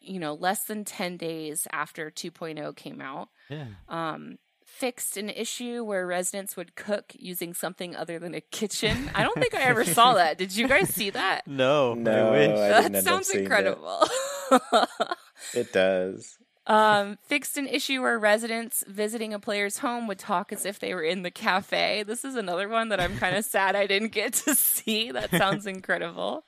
you 0.00 0.20
know, 0.20 0.34
less 0.34 0.64
than 0.64 0.84
10 0.84 1.16
days 1.16 1.66
after 1.72 2.10
2.0 2.10 2.76
came 2.76 3.00
out 3.00 3.28
Yeah. 3.48 3.66
um, 3.88 4.36
fixed 4.78 5.16
an 5.16 5.28
issue 5.28 5.82
where 5.84 6.06
residents 6.06 6.56
would 6.56 6.74
cook 6.76 7.12
using 7.18 7.52
something 7.52 7.96
other 7.96 8.18
than 8.18 8.34
a 8.34 8.40
kitchen. 8.40 9.10
I 9.14 9.22
don't 9.24 9.34
think 9.34 9.54
I 9.54 9.62
ever 9.62 9.84
saw 9.84 10.14
that. 10.14 10.38
Did 10.38 10.54
you 10.56 10.68
guys 10.68 10.88
see 10.94 11.10
that? 11.10 11.42
No. 11.46 11.94
No, 11.94 12.28
I 12.28 12.30
wish. 12.30 12.58
I 12.58 12.80
didn't 12.82 12.92
that 12.92 13.04
sounds 13.04 13.26
seeing 13.26 13.40
it. 13.40 13.46
incredible. 13.46 14.06
It 15.54 15.72
does. 15.72 16.36
um, 16.66 17.18
fixed 17.22 17.56
an 17.56 17.66
issue 17.66 18.02
where 18.02 18.18
residents 18.18 18.84
visiting 18.86 19.32
a 19.32 19.38
player's 19.38 19.78
home 19.78 20.06
would 20.06 20.18
talk 20.18 20.52
as 20.52 20.64
if 20.66 20.78
they 20.78 20.94
were 20.94 21.02
in 21.02 21.22
the 21.22 21.30
cafe. 21.30 22.02
This 22.06 22.24
is 22.24 22.34
another 22.36 22.68
one 22.68 22.88
that 22.90 23.00
I'm 23.00 23.16
kind 23.16 23.36
of 23.36 23.44
sad 23.56 23.74
I 23.76 23.86
didn't 23.86 24.12
get 24.12 24.34
to 24.34 24.54
see. 24.54 25.10
That 25.10 25.30
sounds 25.30 25.66
incredible. 25.66 26.44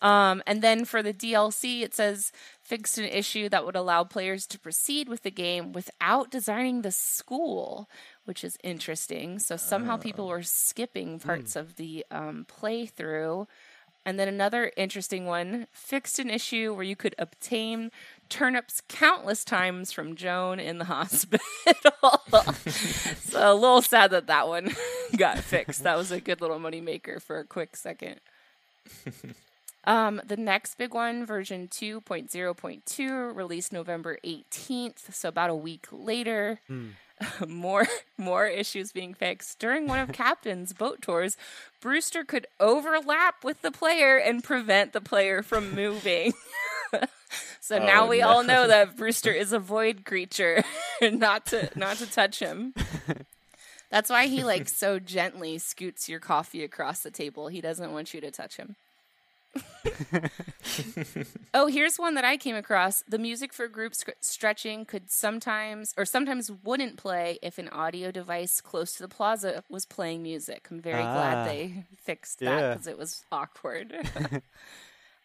Um, 0.00 0.42
and 0.46 0.62
then 0.62 0.84
for 0.84 1.02
the 1.02 1.12
DLC, 1.12 1.82
it 1.82 1.94
says 1.94 2.32
fixed 2.62 2.98
an 2.98 3.04
issue 3.04 3.48
that 3.48 3.64
would 3.64 3.76
allow 3.76 4.04
players 4.04 4.46
to 4.46 4.58
proceed 4.58 5.08
with 5.08 5.22
the 5.22 5.30
game 5.30 5.72
without 5.72 6.30
designing 6.30 6.82
the 6.82 6.92
school, 6.92 7.88
which 8.24 8.44
is 8.44 8.58
interesting. 8.62 9.38
So 9.38 9.56
somehow 9.56 9.96
people 9.96 10.28
were 10.28 10.42
skipping 10.42 11.18
parts 11.18 11.56
of 11.56 11.76
the 11.76 12.04
um, 12.10 12.46
playthrough. 12.48 13.46
And 14.06 14.18
then 14.18 14.28
another 14.28 14.72
interesting 14.76 15.26
one 15.26 15.66
fixed 15.72 16.18
an 16.18 16.30
issue 16.30 16.72
where 16.72 16.84
you 16.84 16.96
could 16.96 17.14
obtain 17.18 17.90
turnips 18.28 18.80
countless 18.88 19.44
times 19.44 19.92
from 19.92 20.14
Joan 20.14 20.60
in 20.60 20.78
the 20.78 20.84
hospital. 20.86 21.44
so 23.20 23.52
a 23.52 23.54
little 23.54 23.82
sad 23.82 24.12
that 24.12 24.26
that 24.28 24.48
one 24.48 24.70
got 25.16 25.38
fixed. 25.38 25.82
That 25.82 25.98
was 25.98 26.10
a 26.10 26.20
good 26.20 26.40
little 26.40 26.58
moneymaker 26.58 27.20
for 27.20 27.38
a 27.38 27.44
quick 27.44 27.76
second. 27.76 28.20
Um, 29.84 30.20
the 30.26 30.36
next 30.36 30.76
big 30.76 30.92
one, 30.92 31.24
version 31.24 31.68
2.0.2, 31.68 33.34
released 33.34 33.72
November 33.72 34.18
18th, 34.24 35.14
so 35.14 35.28
about 35.28 35.50
a 35.50 35.54
week 35.54 35.86
later. 35.92 36.60
more 37.48 37.84
more 38.16 38.46
issues 38.46 38.92
being 38.92 39.12
fixed. 39.12 39.58
During 39.58 39.86
one 39.88 39.98
of 39.98 40.12
Captain's 40.12 40.72
boat 40.72 41.02
tours, 41.02 41.36
Brewster 41.80 42.22
could 42.24 42.46
overlap 42.60 43.42
with 43.42 43.62
the 43.62 43.72
player 43.72 44.16
and 44.18 44.44
prevent 44.44 44.92
the 44.92 45.00
player 45.00 45.42
from 45.42 45.74
moving. 45.74 46.32
so 47.60 47.78
now 47.78 48.04
Oh, 48.04 48.08
we 48.08 48.20
no. 48.20 48.28
all 48.28 48.42
know 48.44 48.68
that 48.68 48.96
Brewster 48.96 49.32
is 49.32 49.52
a 49.52 49.58
void 49.58 50.04
creature, 50.04 50.62
not 51.02 51.46
to 51.46 51.70
not 51.74 51.96
to 51.96 52.06
touch 52.10 52.38
him. 52.38 52.72
That's 53.90 54.10
why 54.10 54.26
he 54.26 54.44
like 54.44 54.68
so 54.68 54.98
gently 55.00 55.58
scoots 55.58 56.08
your 56.08 56.20
coffee 56.20 56.62
across 56.62 57.00
the 57.00 57.10
table. 57.10 57.48
He 57.48 57.60
doesn't 57.60 57.90
want 57.92 58.14
you 58.14 58.20
to 58.20 58.30
touch 58.30 58.58
him. 58.58 58.76
oh, 61.54 61.66
here's 61.66 61.96
one 61.96 62.14
that 62.14 62.24
I 62.24 62.36
came 62.36 62.56
across. 62.56 63.02
The 63.08 63.18
music 63.18 63.52
for 63.52 63.68
group 63.68 63.94
sc- 63.94 64.10
stretching 64.20 64.84
could 64.84 65.10
sometimes 65.10 65.94
or 65.96 66.04
sometimes 66.04 66.50
wouldn't 66.64 66.96
play 66.96 67.38
if 67.42 67.58
an 67.58 67.68
audio 67.68 68.10
device 68.10 68.60
close 68.60 68.92
to 68.94 69.02
the 69.02 69.08
plaza 69.08 69.62
was 69.68 69.86
playing 69.86 70.22
music. 70.22 70.68
I'm 70.70 70.80
very 70.80 71.02
Ah. 71.02 71.12
glad 71.14 71.48
they 71.48 71.84
fixed 72.02 72.40
that 72.40 72.60
Yeah. 72.60 72.70
because 72.74 72.86
it 72.86 72.98
was 72.98 73.24
awkward. 73.32 73.94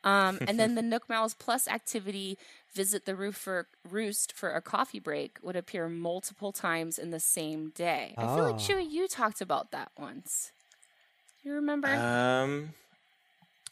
um, 0.03 0.39
and 0.48 0.60
then 0.60 0.75
the 0.75 0.82
Nook 0.82 1.10
Miles 1.10 1.34
Plus 1.34 1.68
activity, 1.68 2.38
visit 2.74 3.06
the 3.06 3.15
roof 3.15 3.36
for 3.36 3.68
roost 3.89 4.34
for 4.34 4.51
a 4.51 4.62
coffee 4.62 5.00
break, 5.00 5.38
would 5.42 5.56
appear 5.56 5.89
multiple 5.89 6.51
times 6.51 6.98
in 6.98 7.12
the 7.12 7.20
same 7.20 7.72
day. 7.75 8.13
I 8.18 8.22
feel 8.36 8.44
like 8.44 8.56
Oh. 8.56 8.58
Chewy, 8.58 8.89
you 8.89 9.08
talked 9.08 9.42
about 9.42 9.72
that 9.72 9.92
once. 9.98 10.51
You 11.44 11.53
remember? 11.53 11.89
Um, 11.89 12.70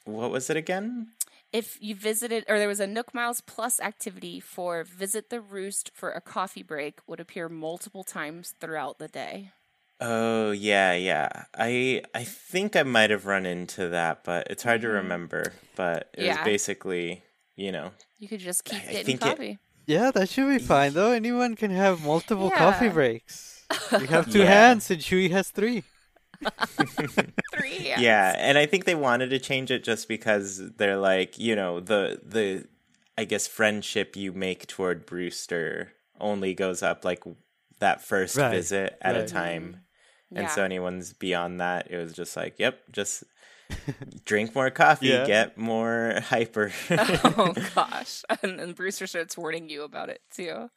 what 0.05 0.31
was 0.31 0.50
it 0.50 0.58
again? 0.58 1.08
if 1.53 1.77
you 1.81 1.93
visited, 1.96 2.46
or 2.48 2.58
there 2.58 2.67
was 2.70 2.79
a 2.79 2.88
Nook 2.88 3.13
Miles 3.13 3.41
Plus 3.41 3.81
activity 3.81 4.39
for 4.39 4.86
visit 4.86 5.29
the 5.29 5.41
roost 5.41 5.91
for 5.93 6.12
a 6.12 6.22
coffee 6.22 6.63
break, 6.63 7.00
would 7.08 7.20
appear 7.20 7.50
multiple 7.50 8.05
times 8.05 8.53
throughout 8.62 9.00
the 9.00 9.10
day. 9.10 9.51
Oh 10.00 10.51
yeah, 10.51 10.93
yeah. 10.93 11.27
I 11.53 12.03
I 12.15 12.24
think 12.24 12.75
I 12.77 12.84
might 12.84 13.10
have 13.10 13.25
run 13.25 13.46
into 13.46 13.89
that, 13.89 14.24
but 14.24 14.48
it's 14.50 14.63
hard 14.63 14.79
to 14.81 14.88
Mhm. 14.88 14.93
remember. 14.93 15.53
But 15.75 16.10
it 16.13 16.24
Yeah. 16.25 16.38
was 16.38 16.46
basically, 16.46 17.24
you 17.58 17.72
know, 17.74 17.91
You 18.17 18.29
could 18.29 18.39
just 18.39 18.63
keep 18.63 18.79
I- 18.81 18.88
I 18.88 18.91
getting 18.93 19.05
think 19.05 19.22
it- 19.22 19.25
coffee. 19.36 19.60
Yeah, 19.86 20.10
that 20.12 20.29
should 20.29 20.48
be 20.48 20.58
fine 20.60 20.93
though. 20.93 21.12
Anyone 21.12 21.55
can 21.58 21.72
have 21.72 22.01
multiple 22.01 22.50
coffee 22.50 22.88
breaks. 22.89 23.65
You 23.91 24.08
have 24.08 24.31
two 24.31 24.39
Yeah. 24.39 24.46
hands, 24.70 24.89
and 24.89 25.01
Chewy 25.01 25.31
has 25.31 25.50
three. 25.50 25.84
Three. 27.51 27.93
yeah. 27.95 28.36
And 28.38 28.57
I 28.57 28.65
think 28.65 28.86
they 28.86 28.95
wanted 28.95 29.29
to 29.31 29.39
change 29.39 29.71
it 29.71 29.83
just 29.83 30.07
because 30.07 30.62
they're 30.77 30.98
like, 30.98 31.38
you 31.38 31.55
know, 31.55 31.79
the 31.79 32.19
the 32.24 32.67
I 33.17 33.25
guess 33.25 33.48
friendship 33.48 34.15
you 34.15 34.31
make 34.31 34.67
toward 34.67 35.05
Brewster 35.05 35.91
only 36.19 36.53
goes 36.53 36.81
up 36.83 37.03
like 37.05 37.24
that 37.79 38.01
first 38.03 38.36
Right, 38.38 38.51
visit 38.51 38.98
at 39.01 39.15
a 39.15 39.19
right. 39.19 39.27
time. 39.31 39.77
And 40.36 40.48
Yeah. 40.48 40.55
so 40.55 40.63
anyone's 40.63 41.13
beyond 41.13 41.60
that, 41.60 41.91
it 41.91 41.98
was 41.98 42.13
just 42.13 42.36
like, 42.38 42.57
yep, 42.60 42.79
just 42.91 43.24
drink 44.25 44.55
more 44.55 44.69
coffee, 44.69 45.07
Yeah. 45.07 45.25
get 45.25 45.57
more 45.57 46.19
hyper. 46.25 46.71
oh 46.98 47.53
gosh. 47.75 48.24
And, 48.41 48.60
and 48.60 48.75
Brewster 48.75 49.07
starts 49.07 49.38
warning 49.38 49.69
you 49.69 49.83
about 49.83 50.10
it 50.10 50.21
too. 50.33 50.69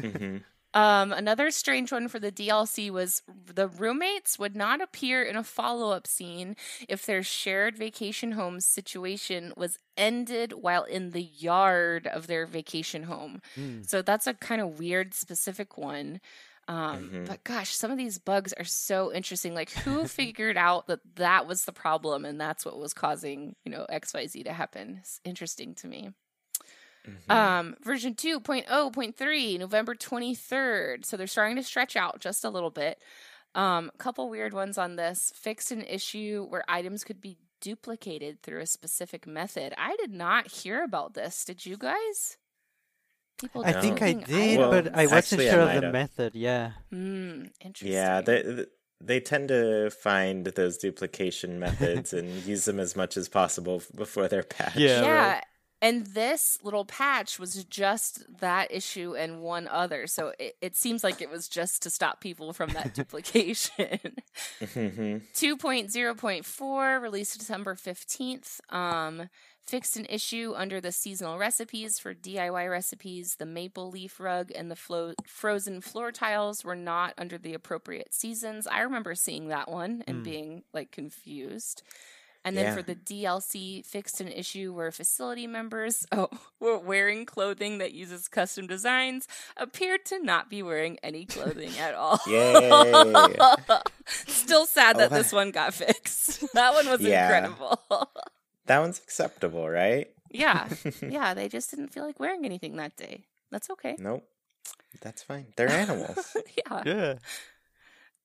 hmm 0.00 0.38
Um, 0.72 1.12
another 1.12 1.50
strange 1.50 1.90
one 1.90 2.06
for 2.08 2.20
the 2.20 2.30
DLC 2.30 2.90
was 2.90 3.22
the 3.46 3.66
roommates 3.66 4.38
would 4.38 4.54
not 4.54 4.80
appear 4.80 5.22
in 5.22 5.34
a 5.36 5.42
follow 5.42 5.90
up 5.90 6.06
scene 6.06 6.54
if 6.88 7.04
their 7.06 7.22
shared 7.24 7.76
vacation 7.76 8.32
home 8.32 8.60
situation 8.60 9.52
was 9.56 9.78
ended 9.96 10.52
while 10.52 10.84
in 10.84 11.10
the 11.10 11.22
yard 11.22 12.06
of 12.06 12.28
their 12.28 12.46
vacation 12.46 13.02
home. 13.04 13.40
Hmm. 13.56 13.82
So 13.82 14.00
that's 14.02 14.28
a 14.28 14.34
kind 14.34 14.60
of 14.60 14.78
weird, 14.78 15.12
specific 15.12 15.76
one. 15.76 16.20
Um, 16.68 17.10
Mhm. 17.10 17.26
But 17.26 17.42
gosh, 17.42 17.74
some 17.74 17.90
of 17.90 17.98
these 17.98 18.18
bugs 18.18 18.52
are 18.52 18.64
so 18.64 19.12
interesting. 19.12 19.54
Like, 19.54 19.70
who 19.72 20.04
figured 20.06 20.56
out 20.56 20.86
that 20.86 21.00
that 21.16 21.46
was 21.48 21.64
the 21.64 21.72
problem 21.72 22.24
and 22.24 22.40
that's 22.40 22.64
what 22.64 22.78
was 22.78 22.94
causing, 22.94 23.56
you 23.64 23.72
know, 23.72 23.86
XYZ 23.88 24.44
to 24.44 24.52
happen? 24.52 24.98
It's 25.00 25.20
interesting 25.24 25.74
to 25.76 25.88
me. 25.88 26.10
Mm-hmm. 27.08 27.32
Um, 27.32 27.76
version 27.82 28.14
2.0.3, 28.14 29.58
November 29.58 29.94
23rd. 29.94 31.04
So 31.04 31.16
they're 31.16 31.26
starting 31.26 31.56
to 31.56 31.62
stretch 31.62 31.96
out 31.96 32.20
just 32.20 32.44
a 32.44 32.50
little 32.50 32.70
bit. 32.70 32.98
Um, 33.54 33.90
a 33.94 33.98
couple 33.98 34.28
weird 34.28 34.52
ones 34.52 34.78
on 34.78 34.96
this. 34.96 35.32
Fixed 35.34 35.72
an 35.72 35.82
issue 35.82 36.46
where 36.48 36.62
items 36.68 37.04
could 37.04 37.20
be 37.20 37.36
duplicated 37.60 38.42
through 38.42 38.60
a 38.60 38.66
specific 38.66 39.26
method. 39.26 39.74
I 39.76 39.96
did 39.96 40.12
not 40.12 40.48
hear 40.48 40.82
about 40.84 41.14
this. 41.14 41.44
Did 41.44 41.66
you 41.66 41.76
guys? 41.76 42.36
People 43.40 43.64
I 43.64 43.72
think 43.72 44.02
I 44.02 44.12
did, 44.12 44.58
Well, 44.58 44.70
but 44.70 44.94
I 44.94 45.04
wasn't 45.04 45.12
actually, 45.12 45.48
I 45.48 45.52
sure 45.52 45.60
of 45.62 45.68
the 45.68 45.80
have. 45.86 45.92
method. 45.92 46.34
Yeah. 46.34 46.72
Hmm, 46.90 47.44
interesting. 47.60 47.92
Yeah, 47.92 48.20
they 48.20 48.66
they 49.02 49.18
tend 49.18 49.48
to 49.48 49.90
find 49.90 50.44
those 50.44 50.76
duplication 50.76 51.58
methods 51.58 52.12
and 52.12 52.28
use 52.44 52.66
them 52.66 52.78
as 52.78 52.94
much 52.94 53.16
as 53.16 53.28
possible 53.30 53.82
before 53.94 54.28
they're 54.28 54.42
patched. 54.42 54.76
Yeah. 54.76 55.02
yeah. 55.02 55.32
right. 55.32 55.44
And 55.82 56.08
this 56.08 56.58
little 56.62 56.84
patch 56.84 57.38
was 57.38 57.64
just 57.64 58.24
that 58.40 58.70
issue 58.70 59.16
and 59.16 59.40
one 59.40 59.66
other. 59.66 60.06
So 60.06 60.32
it, 60.38 60.56
it 60.60 60.76
seems 60.76 61.02
like 61.02 61.22
it 61.22 61.30
was 61.30 61.48
just 61.48 61.82
to 61.84 61.90
stop 61.90 62.20
people 62.20 62.52
from 62.52 62.70
that 62.70 62.92
duplication. 62.94 63.98
Mhm. 64.60 65.22
2.0.4 65.34 67.00
released 67.00 67.38
December 67.38 67.74
15th. 67.74 68.60
Um, 68.70 69.28
fixed 69.66 69.96
an 69.96 70.06
issue 70.08 70.52
under 70.56 70.80
the 70.80 70.90
seasonal 70.92 71.38
recipes 71.38 71.98
for 71.98 72.12
DIY 72.14 72.68
recipes. 72.70 73.36
The 73.38 73.46
maple 73.46 73.90
leaf 73.90 74.18
rug 74.18 74.50
and 74.54 74.70
the 74.70 74.76
flo- 74.76 75.14
frozen 75.24 75.80
floor 75.80 76.10
tiles 76.12 76.64
were 76.64 76.74
not 76.76 77.14
under 77.16 77.38
the 77.38 77.54
appropriate 77.54 78.12
seasons. 78.12 78.66
I 78.66 78.80
remember 78.80 79.14
seeing 79.14 79.48
that 79.48 79.70
one 79.70 80.02
and 80.06 80.18
Hmm. 80.18 80.22
being 80.24 80.62
like 80.72 80.90
confused. 80.90 81.82
And 82.44 82.56
then 82.56 82.64
Yeah. 82.66 82.74
for 82.74 82.82
the 82.82 82.94
DLC, 82.94 83.84
fixed 83.84 84.20
an 84.20 84.28
issue 84.28 84.72
where 84.72 84.90
facility 84.90 85.46
members 85.46 86.06
oh, 86.12 86.28
were 86.58 86.78
wearing 86.78 87.26
clothing 87.26 87.78
that 87.78 87.92
uses 87.92 88.28
custom 88.28 88.66
designs 88.66 89.28
appeared 89.58 90.06
to 90.06 90.18
not 90.22 90.48
be 90.48 90.62
wearing 90.62 90.98
any 91.02 91.26
clothing 91.26 91.76
at 91.78 91.94
all. 91.94 92.18
Yay. 92.26 92.70
Still 94.26 94.66
sad 94.66 94.96
Oh, 94.96 94.98
that 95.00 95.10
that- 95.10 95.16
this 95.16 95.32
one 95.32 95.50
got 95.50 95.74
fixed. 95.74 96.44
That 96.54 96.72
one 96.74 96.88
was 96.88 97.00
Yeah. 97.00 97.24
incredible. 97.26 97.80
That 98.66 98.78
one's 98.80 98.98
acceptable, 98.98 99.68
right? 99.68 100.08
yeah. 100.30 100.68
Yeah, 101.02 101.34
they 101.34 101.48
just 101.48 101.70
didn't 101.70 101.88
feel 101.88 102.04
like 102.06 102.18
wearing 102.20 102.44
anything 102.44 102.76
that 102.76 102.96
day. 102.96 103.24
That's 103.50 103.68
okay. 103.70 103.96
Nope. 103.98 104.24
That's 105.02 105.22
fine. 105.22 105.46
They're 105.56 105.68
animals. 105.68 106.36
yeah. 106.56 106.82
Yeah. 106.86 107.14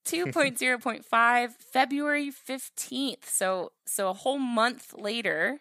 2.0.5 0.05 1.51
February 1.51 2.31
15th. 2.31 3.25
So 3.25 3.71
so 3.85 4.09
a 4.09 4.13
whole 4.13 4.37
month 4.37 4.93
later, 4.97 5.59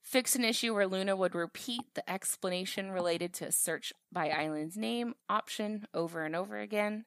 fix 0.00 0.34
an 0.36 0.44
issue 0.44 0.74
where 0.74 0.86
Luna 0.86 1.16
would 1.16 1.34
repeat 1.34 1.82
the 1.94 2.08
explanation 2.10 2.90
related 2.90 3.32
to 3.34 3.46
a 3.46 3.52
search 3.52 3.92
by 4.10 4.30
island's 4.30 4.76
name 4.76 5.14
option 5.28 5.86
over 5.94 6.24
and 6.24 6.34
over 6.36 6.58
again. 6.58 7.04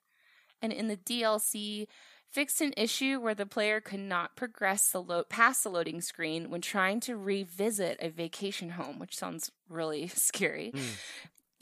And 0.62 0.72
in 0.72 0.88
the 0.88 0.98
DLC, 0.98 1.88
fixed 2.32 2.60
an 2.62 2.74
issue 2.76 3.20
where 3.20 3.36
the 3.36 3.46
player 3.46 3.80
could 3.80 4.00
not 4.00 4.36
progress 4.36 4.90
the 4.90 5.02
lo- 5.02 5.24
past 5.24 5.64
the 5.64 5.70
loading 5.70 6.02
screen 6.02 6.50
when 6.50 6.62
trying 6.62 7.00
to 7.02 7.16
revisit 7.16 7.98
a 8.02 8.10
vacation 8.10 8.72
home, 8.72 9.00
which 9.00 9.16
sounds 9.16 9.52
really 9.70 10.08
scary. 10.14 10.72
Hmm. 10.72 10.82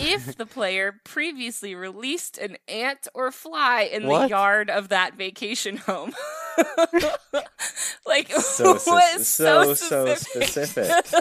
If 0.06 0.38
the 0.38 0.46
player 0.46 1.00
previously 1.04 1.76
released 1.76 2.38
an 2.38 2.58
ant 2.68 3.08
or 3.13 3.32
fly 3.32 3.84
in 3.84 4.08
What? 4.08 4.24
the 4.24 4.30
yard 4.30 4.70
of 4.70 4.89
that 4.89 5.16
vacation 5.16 5.78
home. 5.78 6.13
like 8.06 8.32
So 8.32 8.76
what 8.86 9.16
is 9.20 9.28
so- 9.28 9.74
so, 9.74 10.06
so 10.06 10.16
specific. 10.16 10.89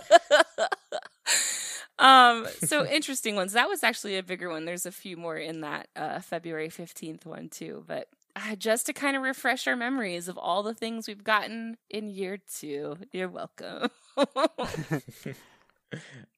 um 1.98 2.46
so 2.64 2.86
interesting 2.86 3.36
ones. 3.36 3.52
That 3.52 3.68
was 3.68 3.82
actually 3.82 4.16
a 4.18 4.22
bigger 4.22 4.50
one. 4.50 4.64
There's 4.64 4.86
a 4.86 4.92
few 4.92 5.16
more 5.16 5.36
in 5.36 5.60
that 5.62 5.88
uh 5.96 6.20
February 6.20 6.68
15th 6.68 7.24
one 7.26 7.48
too, 7.48 7.84
but 7.86 8.08
uh, 8.34 8.56
just 8.56 8.86
to 8.86 8.94
kind 8.94 9.14
of 9.14 9.22
refresh 9.22 9.66
our 9.66 9.76
memories 9.76 10.26
of 10.26 10.38
all 10.38 10.62
the 10.62 10.72
things 10.72 11.06
we've 11.06 11.22
gotten 11.22 11.76
in 11.90 12.08
year 12.08 12.38
2. 12.60 12.96
You're 13.12 13.28
welcome. 13.28 13.90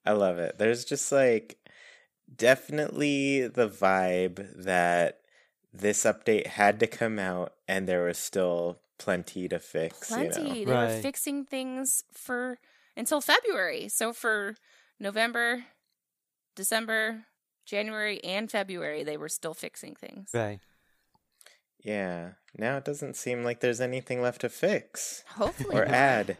I 0.05 0.13
love 0.13 0.39
it. 0.39 0.59
There's 0.59 0.85
just 0.85 1.13
like 1.13 1.57
definitely 2.35 3.47
the 3.47 3.69
vibe 3.69 4.65
that 4.65 5.21
this 5.73 6.05
update 6.05 6.47
had 6.47 6.79
to 6.81 6.87
come 6.87 7.19
out 7.19 7.53
and 7.67 7.89
there 7.89 8.05
was 8.05 8.19
still 8.19 8.79
plenty 8.99 9.49
to 9.49 9.59
fix, 9.59 10.09
plenty. 10.09 10.61
you 10.61 10.67
know. 10.67 10.87
They 10.87 10.97
were 10.97 11.03
fixing 11.03 11.45
things 11.45 12.05
for 12.13 12.59
until 12.97 13.21
February. 13.21 13.89
So 13.89 14.13
for 14.13 14.55
November, 15.01 15.65
December, 16.55 17.25
January, 17.67 18.23
and 18.23 18.51
February, 18.51 19.03
they 19.03 19.17
were 19.17 19.29
still 19.29 19.55
fixing 19.55 19.95
things. 19.95 20.31
Right. 20.33 20.61
Yeah. 21.83 22.33
Now 22.57 22.77
it 22.77 22.85
doesn't 22.85 23.17
seem 23.17 23.43
like 23.43 23.61
there's 23.61 23.81
anything 23.81 24.23
left 24.23 24.43
to 24.43 24.49
fix 24.49 25.25
Hopefully, 25.37 25.77
or 25.77 25.85
not. 25.85 25.95
add. 25.95 26.37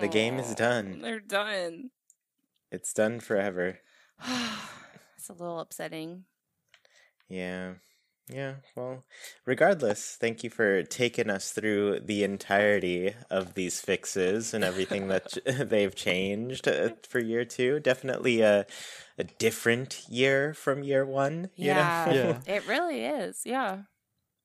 The 0.00 0.08
game 0.08 0.38
is 0.38 0.54
done. 0.54 1.00
They're 1.02 1.20
done. 1.20 1.90
It's 2.70 2.94
done 2.94 3.20
forever. 3.20 3.80
it's 5.24 5.30
a 5.30 5.42
little 5.42 5.58
upsetting. 5.60 6.26
Yeah. 7.28 7.74
Yeah. 8.28 8.56
Well, 8.76 9.04
regardless, 9.44 10.16
thank 10.16 10.44
you 10.44 10.50
for 10.50 10.82
taking 10.82 11.30
us 11.30 11.52
through 11.52 12.00
the 12.00 12.24
entirety 12.24 13.14
of 13.30 13.54
these 13.54 13.80
fixes 13.80 14.54
and 14.54 14.64
everything 14.64 15.08
that 15.08 15.36
they've 15.46 15.94
changed 15.94 16.68
uh, 16.68 16.90
for 17.08 17.20
year 17.20 17.44
two. 17.44 17.80
Definitely 17.80 18.40
a 18.40 18.66
a 19.18 19.24
different 19.24 20.04
year 20.08 20.54
from 20.54 20.82
year 20.82 21.04
one. 21.06 21.50
You 21.56 21.74
Yeah, 21.74 21.74
Know? 21.74 22.12
Yeah. 22.12 22.38
it 22.46 22.64
really 22.66 23.04
is. 23.04 23.42
Yeah. 23.44 23.84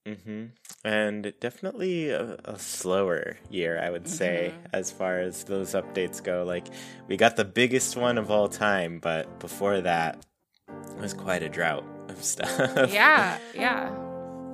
hmm 0.06 0.46
And 0.84 1.34
definitely 1.40 2.10
a, 2.10 2.38
a 2.46 2.58
slower 2.58 3.38
year, 3.50 3.80
I 3.80 3.90
would 3.90 4.08
say, 4.08 4.56
Mhm. 4.56 4.72
as 4.74 4.92
far 4.92 5.20
as 5.20 5.44
those 5.44 5.74
updates 5.74 6.24
go. 6.24 6.44
Like, 6.44 6.68
we 7.08 7.18
got 7.18 7.36
the 7.36 7.46
biggest 7.46 7.98
one 7.98 8.18
of 8.18 8.32
all 8.32 8.48
time, 8.48 9.00
but 9.00 9.40
before 9.40 9.82
that, 9.82 10.26
it 10.96 11.02
was 11.02 11.14
quite 11.14 11.44
a 11.44 11.50
drought 11.50 11.86
of 12.08 12.24
stuff. 12.24 12.92
Yeah. 12.92 13.38
Yeah. 13.54 13.96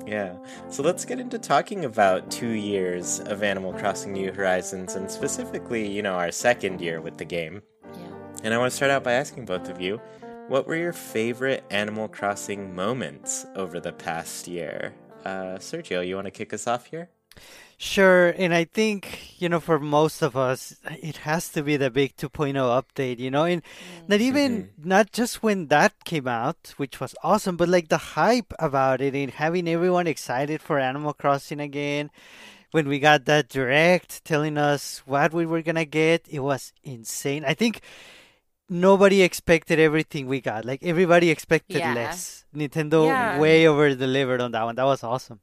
Yeah. 0.06 0.38
So 0.70 0.84
let's 0.84 1.06
get 1.06 1.20
into 1.20 1.40
talking 1.40 1.86
about 1.86 2.30
two 2.30 2.52
years 2.52 3.20
of 3.22 3.42
Animal 3.44 3.74
Crossing 3.74 4.14
New 4.14 4.32
Horizons, 4.32 4.96
and 4.96 5.10
specifically, 5.10 5.88
you 5.88 6.02
know, 6.04 6.14
our 6.14 6.32
second 6.32 6.80
year 6.80 7.02
with 7.02 7.18
the 7.18 7.26
game. 7.26 7.62
Yeah. 7.94 8.12
And 8.44 8.54
I 8.54 8.58
want 8.58 8.72
to 8.72 8.76
start 8.76 8.92
out 8.92 9.04
by 9.04 9.14
asking 9.14 9.46
both 9.46 9.70
of 9.70 9.82
you 9.82 10.00
what 10.48 10.68
were 10.68 10.76
your 10.76 10.94
favorite 10.94 11.64
Animal 11.72 12.08
Crossing 12.08 12.76
moments 12.76 13.48
over 13.56 13.80
the 13.80 13.94
past 13.94 14.48
year? 14.48 14.94
Uh, 15.24 15.58
Sergio, 15.58 16.06
you 16.06 16.14
want 16.16 16.26
to 16.26 16.32
kick 16.32 16.54
us 16.54 16.68
off 16.68 16.86
here? 16.86 17.10
Sure, 17.78 18.30
and 18.30 18.54
I 18.54 18.64
think, 18.64 19.40
you 19.42 19.50
know, 19.50 19.60
for 19.60 19.80
most 19.80 20.22
of 20.22 20.38
us, 20.38 20.78
it 21.02 21.18
has 21.18 21.50
to 21.50 21.62
be 21.62 21.76
the 21.76 21.92
big 21.92 22.16
2.0 22.16 22.56
update, 22.56 23.20
you 23.20 23.30
know, 23.30 23.44
and 23.44 23.62
mm. 23.62 24.08
not 24.10 24.22
even, 24.22 24.64
mm-hmm. 24.64 24.90
not 24.90 25.12
just 25.12 25.44
when 25.44 25.68
that 25.68 26.06
came 26.06 26.28
out, 26.28 26.74
which 26.78 27.02
was 27.02 27.16
awesome, 27.22 27.58
but 27.58 27.68
like 27.68 27.90
the 27.90 28.16
hype 28.16 28.54
about 28.60 29.02
it 29.02 29.14
and 29.14 29.32
having 29.32 29.68
everyone 29.68 30.08
excited 30.08 30.62
for 30.62 30.80
Animal 30.80 31.14
Crossing 31.14 31.60
again. 31.60 32.12
When 32.72 32.88
we 32.88 33.00
got 33.00 33.26
that 33.26 33.48
direct 33.50 34.26
telling 34.26 34.58
us 34.58 35.02
what 35.06 35.34
we 35.34 35.46
were 35.46 35.62
gonna 35.62 35.86
get, 35.86 36.28
it 36.30 36.40
was 36.40 36.74
insane. 36.84 37.46
I 37.46 37.54
think 37.54 37.82
nobody 38.70 39.22
expected 39.22 39.80
everything 39.80 40.28
we 40.28 40.42
got. 40.42 40.66
Like 40.66 40.84
everybody 40.84 41.30
expected 41.30 41.78
Yeah. 41.78 41.94
less. 41.94 42.46
Nintendo 42.54 43.08
Yeah. 43.08 43.40
way 43.40 43.68
over 43.68 43.94
delivered 43.96 44.42
on 44.42 44.52
that 44.52 44.64
one. 44.64 44.76
That 44.76 44.86
was 44.86 45.04
awesome. 45.04 45.40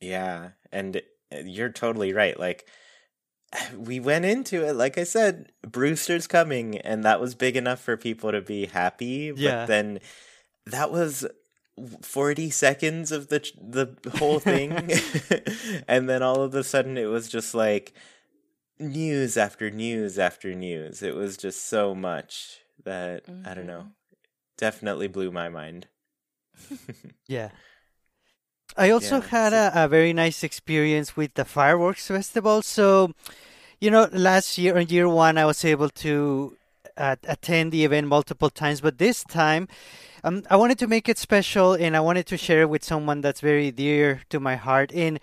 Yeah, 0.00 0.50
and 0.72 0.96
uh, 1.32 1.38
you're 1.44 1.68
totally 1.70 2.12
right. 2.12 2.38
Like 2.38 2.66
we 3.76 4.00
went 4.00 4.24
into 4.24 4.66
it, 4.66 4.74
like 4.74 4.98
I 4.98 5.04
said, 5.04 5.52
Brewster's 5.66 6.26
coming, 6.26 6.78
and 6.78 7.04
that 7.04 7.20
was 7.20 7.34
big 7.34 7.56
enough 7.56 7.80
for 7.80 7.96
people 7.96 8.32
to 8.32 8.40
be 8.40 8.66
happy. 8.66 9.30
But 9.32 9.40
Yeah. 9.40 9.66
then 9.66 10.00
that 10.66 10.90
was 10.90 11.26
40 12.02 12.50
seconds 12.50 13.10
of 13.12 13.28
the 13.28 13.40
the 13.60 14.10
whole 14.18 14.38
thing, 14.38 14.72
and 15.88 16.08
then 16.08 16.22
all 16.22 16.42
of 16.42 16.54
a 16.54 16.64
sudden 16.64 16.96
it 16.98 17.06
was 17.06 17.28
just 17.28 17.54
like 17.54 17.92
news 18.78 19.36
after 19.36 19.70
news 19.70 20.18
after 20.18 20.54
news. 20.54 21.02
It 21.02 21.14
was 21.14 21.36
just 21.36 21.66
so 21.66 21.94
much 21.94 22.60
that 22.84 23.24
I 23.44 23.54
don't 23.54 23.66
know. 23.66 23.88
Definitely 24.56 25.08
blew 25.08 25.30
my 25.30 25.48
mind. 25.48 25.86
Yeah. 27.26 27.50
I 28.76 28.90
also 28.90 29.16
Yeah, 29.20 29.28
had 29.28 29.52
a, 29.52 29.84
a 29.84 29.88
very 29.88 30.12
nice 30.12 30.42
experience 30.44 31.16
with 31.16 31.34
the 31.34 31.44
fireworks 31.44 32.06
festival. 32.08 32.62
So, 32.62 33.12
you 33.80 33.90
know, 33.90 34.08
last 34.12 34.58
year 34.58 34.76
on 34.78 34.86
year 34.88 35.08
one, 35.08 35.38
I 35.38 35.44
was 35.44 35.64
able 35.64 35.88
to 36.04 36.56
uh, 36.96 37.16
attend 37.24 37.72
the 37.72 37.84
event 37.84 38.06
multiple 38.06 38.50
times, 38.50 38.80
but 38.80 38.98
this 38.98 39.24
time, 39.24 39.68
um, 40.22 40.42
I 40.50 40.56
wanted 40.56 40.78
to 40.80 40.86
make 40.86 41.08
it 41.08 41.16
special 41.18 41.72
and 41.72 41.96
I 41.96 42.00
wanted 42.00 42.26
to 42.26 42.36
share 42.36 42.62
it 42.62 42.68
with 42.68 42.84
someone 42.84 43.20
that's 43.22 43.40
very 43.40 43.70
dear 43.70 44.20
to 44.28 44.38
my 44.38 44.56
heart. 44.56 44.92
And 44.92 45.18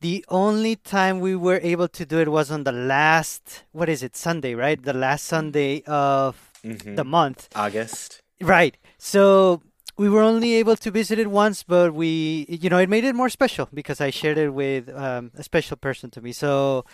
the 0.00 0.24
only 0.28 0.76
time 0.76 1.20
we 1.20 1.34
were 1.34 1.60
able 1.62 1.88
to 1.88 2.04
do 2.04 2.18
it 2.20 2.28
was 2.28 2.50
on 2.50 2.64
the 2.64 2.72
last, 2.72 3.62
what 3.72 3.88
is 3.88 4.02
it, 4.02 4.14
Sunday, 4.16 4.54
right? 4.54 4.82
The 4.82 4.92
last 4.92 5.24
Sunday 5.24 5.82
of 5.86 6.50
Mhm. 6.64 6.96
the 6.96 7.04
month. 7.04 7.48
August. 7.54 8.20
Right. 8.40 8.76
So 8.98 9.62
we 9.96 10.08
were 10.08 10.22
only 10.22 10.54
able 10.54 10.76
to 10.76 10.90
visit 10.90 11.18
it 11.18 11.28
once, 11.30 11.62
but 11.62 11.94
we, 11.94 12.46
you 12.48 12.70
know, 12.70 12.78
it 12.78 12.88
made 12.88 13.04
it 13.04 13.14
more 13.14 13.28
special 13.28 13.68
because 13.72 14.00
I 14.00 14.10
shared 14.10 14.38
it 14.38 14.50
with 14.50 14.88
um, 14.94 15.30
a 15.36 15.42
special 15.42 15.76
person 15.76 16.10
to 16.10 16.20
me. 16.20 16.32
So 16.32 16.84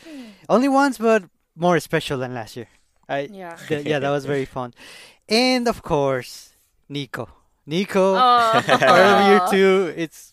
only 0.49 0.69
once, 0.69 0.99
but 0.99 1.25
more 1.57 1.79
special 1.81 2.19
than 2.19 2.35
last 2.35 2.57
year. 2.57 2.69
I, 3.09 3.29
Yeah. 3.33 3.57
th- 3.69 3.87
yeah, 3.87 3.99
that 4.01 4.11
was 4.11 4.25
very 4.27 4.45
fun. 4.57 4.75
And 5.29 5.69
of 5.69 5.83
course, 5.83 6.55
Nico. 6.89 7.29
Nico, 7.67 8.15
Oh. 8.17 8.63
part 8.67 8.83
of 8.83 9.27
year 9.29 9.41
two. 9.51 9.93
It's 9.97 10.33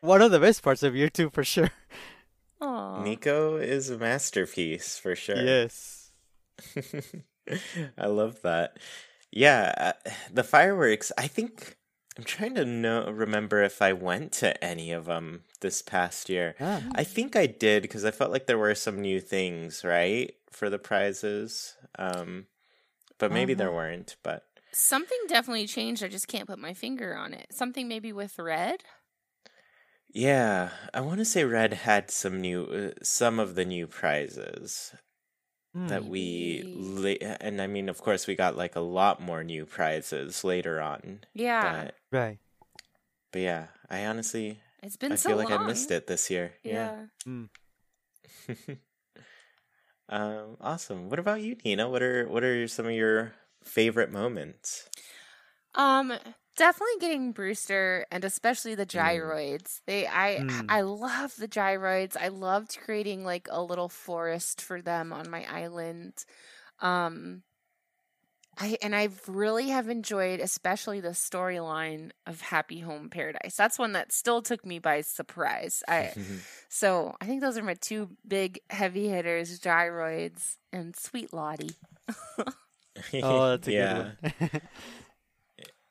one 0.00 0.20
of 0.22 0.30
the 0.30 0.40
best 0.40 0.62
parts 0.62 0.82
of 0.82 0.94
year 0.96 1.08
two 1.08 1.30
for 1.30 1.44
sure. 1.44 1.70
Aw. 2.60 3.02
Nico 3.02 3.56
is 3.56 3.88
a 3.90 3.96
masterpiece 3.98 4.98
for 4.98 5.14
sure. 5.16 5.36
Yes. 5.42 6.10
I 7.98 8.06
love 8.06 8.42
that. 8.42 8.76
Yeah, 9.32 9.92
uh, 10.06 10.10
the 10.32 10.44
fireworks. 10.44 11.12
I 11.16 11.26
think 11.26 11.76
I'm 12.18 12.24
trying 12.24 12.54
to 12.56 12.64
know 12.64 13.10
remember 13.10 13.62
if 13.62 13.80
I 13.80 13.92
went 13.92 14.32
to 14.32 14.62
any 14.62 14.92
of 14.92 15.06
them 15.06 15.44
this 15.60 15.82
past 15.82 16.28
year. 16.28 16.54
I 16.94 17.04
think 17.04 17.36
I 17.36 17.46
did 17.46 17.82
because 17.82 18.04
I 18.04 18.10
felt 18.10 18.32
like 18.32 18.46
there 18.46 18.58
were 18.58 18.74
some 18.74 19.00
new 19.00 19.20
things, 19.20 19.84
right, 19.84 20.34
for 20.50 20.68
the 20.68 20.78
prizes. 20.78 21.76
Um, 21.98 22.46
but 23.18 23.30
maybe 23.30 23.54
there 23.54 23.72
weren't. 23.72 24.16
But 24.22 24.44
Something 24.72 25.18
definitely 25.28 25.66
changed. 25.66 26.02
I 26.02 26.08
just 26.08 26.28
can't 26.28 26.46
put 26.46 26.58
my 26.58 26.74
finger 26.74 27.16
on 27.16 27.34
it. 27.34 27.46
Something 27.52 27.88
maybe 27.88 28.12
with 28.12 28.38
Redd. 28.38 28.82
yeah, 30.12 30.70
I 30.92 31.00
want 31.00 31.18
to 31.18 31.24
say 31.24 31.44
Redd 31.44 31.72
had 31.74 32.10
some 32.10 32.40
new, 32.40 32.64
uh, 32.64 32.98
some 33.02 33.38
of 33.38 33.54
the 33.54 33.64
new 33.64 33.86
prizes. 33.86 34.94
That 35.74 36.06
we 36.06 36.64
la- 36.72 37.36
and 37.40 37.60
I 37.60 37.66
mean 37.66 37.88
of 37.88 38.00
course 38.00 38.26
we 38.26 38.34
got 38.34 38.56
like 38.56 38.76
a 38.76 38.80
lot 38.80 39.20
more 39.20 39.42
new 39.44 39.66
prizes 39.66 40.44
later 40.44 40.80
on. 40.80 41.20
Yeah. 41.34 41.84
But 41.86 41.94
Right. 42.10 42.38
but 43.32 43.40
yeah, 43.42 43.66
I 43.90 44.06
honestly 44.06 44.60
It's 44.82 44.96
been 44.96 45.12
I 45.12 45.16
so 45.16 45.30
feel 45.30 45.36
like 45.38 45.50
long. 45.50 45.62
I 45.62 45.66
missed 45.66 45.90
it 45.90 46.06
this 46.06 46.30
year. 46.30 46.54
Yeah. 46.62 47.06
Mm. 47.26 47.48
um 50.08 50.56
awesome. 50.60 51.08
What 51.08 51.18
about 51.18 51.40
you, 51.42 51.56
Nina? 51.64 51.88
What 51.88 52.02
are 52.02 52.26
what 52.28 52.44
are 52.44 52.66
some 52.68 52.86
of 52.86 52.92
your 52.92 53.32
favorite 53.62 54.10
moments? 54.12 54.88
Um, 55.74 56.12
definitely 56.60 57.00
getting 57.00 57.32
Brewster 57.32 58.04
and 58.12 58.22
especially 58.22 58.74
the 58.74 58.84
gyroids. 58.84 59.80
They 59.86 60.06
I 60.06 60.40
Mm. 60.40 60.66
I 60.68 60.82
love 60.82 61.34
the 61.36 61.48
gyroids. 61.48 62.18
I 62.20 62.28
loved 62.28 62.76
creating 62.84 63.24
like 63.24 63.48
a 63.50 63.62
little 63.62 63.88
forest 63.88 64.60
for 64.60 64.82
them 64.82 65.10
on 65.10 65.30
my 65.30 65.44
island. 65.50 66.12
Um 66.80 67.42
I 68.58 68.76
and 68.82 68.94
I've 68.94 69.26
really 69.26 69.70
have 69.70 69.88
enjoyed 69.88 70.40
especially 70.40 71.00
the 71.00 71.10
storyline 71.10 72.10
of 72.26 72.42
Happy 72.42 72.80
Home 72.80 73.08
Paradise. 73.08 73.56
That's 73.56 73.78
one 73.78 73.92
that 73.92 74.12
still 74.12 74.42
took 74.42 74.66
me 74.66 74.78
by 74.80 75.00
surprise. 75.00 75.82
I 75.88 76.12
so 76.68 77.16
I 77.22 77.24
think 77.24 77.40
those 77.40 77.56
are 77.56 77.64
my 77.64 77.74
two 77.80 78.10
big 78.28 78.60
heavy 78.68 79.08
hitters, 79.08 79.58
gyroids 79.60 80.56
and 80.74 80.94
Sweet 80.94 81.32
Lottie. 81.32 81.76
Oh, 83.22 83.50
that's 83.50 83.68
a 83.68 83.72
yeah. 83.72 84.10
good 84.30 84.40
one. 84.50 84.50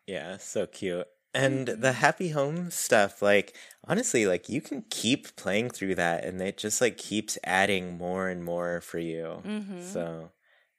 Yeah, 0.09 0.37
so 0.37 0.65
cute. 0.65 1.05
And 1.35 1.67
the 1.67 1.91
happy 1.93 2.29
home 2.29 2.71
stuff, 2.71 3.21
like 3.21 3.55
honestly, 3.87 4.25
like 4.25 4.49
you 4.49 4.59
can 4.59 4.83
keep 4.89 5.35
playing 5.35 5.69
through 5.69 5.93
that 5.95 6.25
and 6.25 6.41
it 6.41 6.57
just 6.57 6.81
like 6.81 6.97
keeps 6.97 7.37
adding 7.43 7.95
more 7.95 8.27
and 8.27 8.43
more 8.43 8.81
for 8.81 8.97
you. 8.97 9.43
Mhm. 9.45 9.83
So 9.83 10.31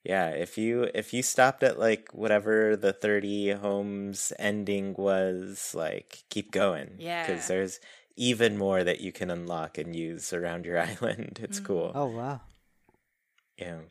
yeah, 0.03 0.31
if 0.31 0.59
you 0.59 0.91
if 0.95 1.15
you 1.15 1.23
stopped 1.23 1.63
at 1.63 1.79
like 1.79 2.09
whatever 2.13 2.75
the 2.75 2.93
30 2.93 3.53
homes 3.53 4.33
ending 4.37 4.95
was, 4.99 5.73
like 5.77 6.25
keep 6.29 6.51
going. 6.51 6.97
Yeah. 6.99 7.25
Because 7.25 7.47
there's 7.47 7.79
even 8.17 8.59
more 8.59 8.83
that 8.83 9.01
you 9.01 9.13
can 9.13 9.31
unlock 9.31 9.79
and 9.79 9.95
use 9.95 10.33
around 10.33 10.67
your 10.67 10.81
island. 10.91 11.39
It's 11.41 11.61
cool. 11.61 11.93
Oh 11.95 12.07
wow. 12.07 12.41
Yeah. 13.57 13.83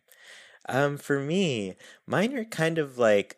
Um, 0.67 0.97
for 0.97 1.19
me, 1.19 1.75
mine 2.06 2.36
are 2.36 2.43
kind 2.45 2.78
of 2.78 2.97
like 2.97 3.38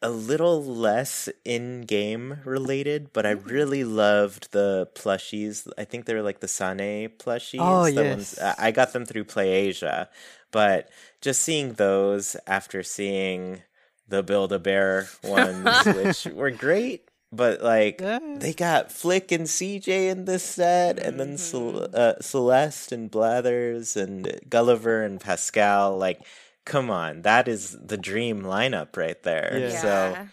a 0.00 0.10
little 0.10 0.62
less 0.64 1.28
in-game 1.44 2.38
related, 2.44 3.12
but 3.12 3.26
I 3.26 3.34
Mm. 3.34 3.46
really 3.50 3.84
loved 3.84 4.52
the 4.52 4.88
plushies. 4.94 5.66
I 5.76 5.84
think 5.84 6.04
they're 6.04 6.22
like 6.22 6.40
the 6.40 6.46
Sanei 6.46 7.08
plushies. 7.08 7.58
Oh, 7.60 7.84
the 7.84 8.04
yes. 8.04 8.38
I 8.40 8.68
I 8.68 8.70
got 8.70 8.92
them 8.92 9.04
through 9.04 9.24
PlayAsia, 9.24 10.08
but 10.52 10.88
just 11.20 11.42
seeing 11.42 11.72
those 11.74 12.36
after 12.46 12.82
seeing 12.82 13.62
the 14.06 14.22
Build-A-Bear 14.22 15.08
ones, 15.24 15.84
which 15.86 16.24
were 16.34 16.50
great, 16.52 17.08
but 17.32 17.60
like 17.60 18.00
Yeah. 18.00 18.20
they 18.38 18.52
got 18.54 18.92
Flick 18.92 19.32
and 19.32 19.46
CJ 19.48 20.08
in 20.08 20.24
this 20.26 20.44
set, 20.44 20.98
and 20.98 21.18
then 21.18 21.36
Cel- 21.38 21.88
uh, 21.92 22.14
Celeste 22.20 22.92
and 22.92 23.10
Blathers 23.10 23.96
and 23.96 24.40
Gulliver 24.48 25.02
and 25.02 25.20
Pascal. 25.20 25.98
Like, 25.98 26.20
come 26.68 26.90
on, 26.90 27.22
that 27.22 27.48
is 27.48 27.76
the 27.82 27.96
dream 27.96 28.42
lineup 28.42 28.96
right 28.96 29.20
there. 29.22 29.56
Yeah. 29.58 29.80
So, 29.80 30.28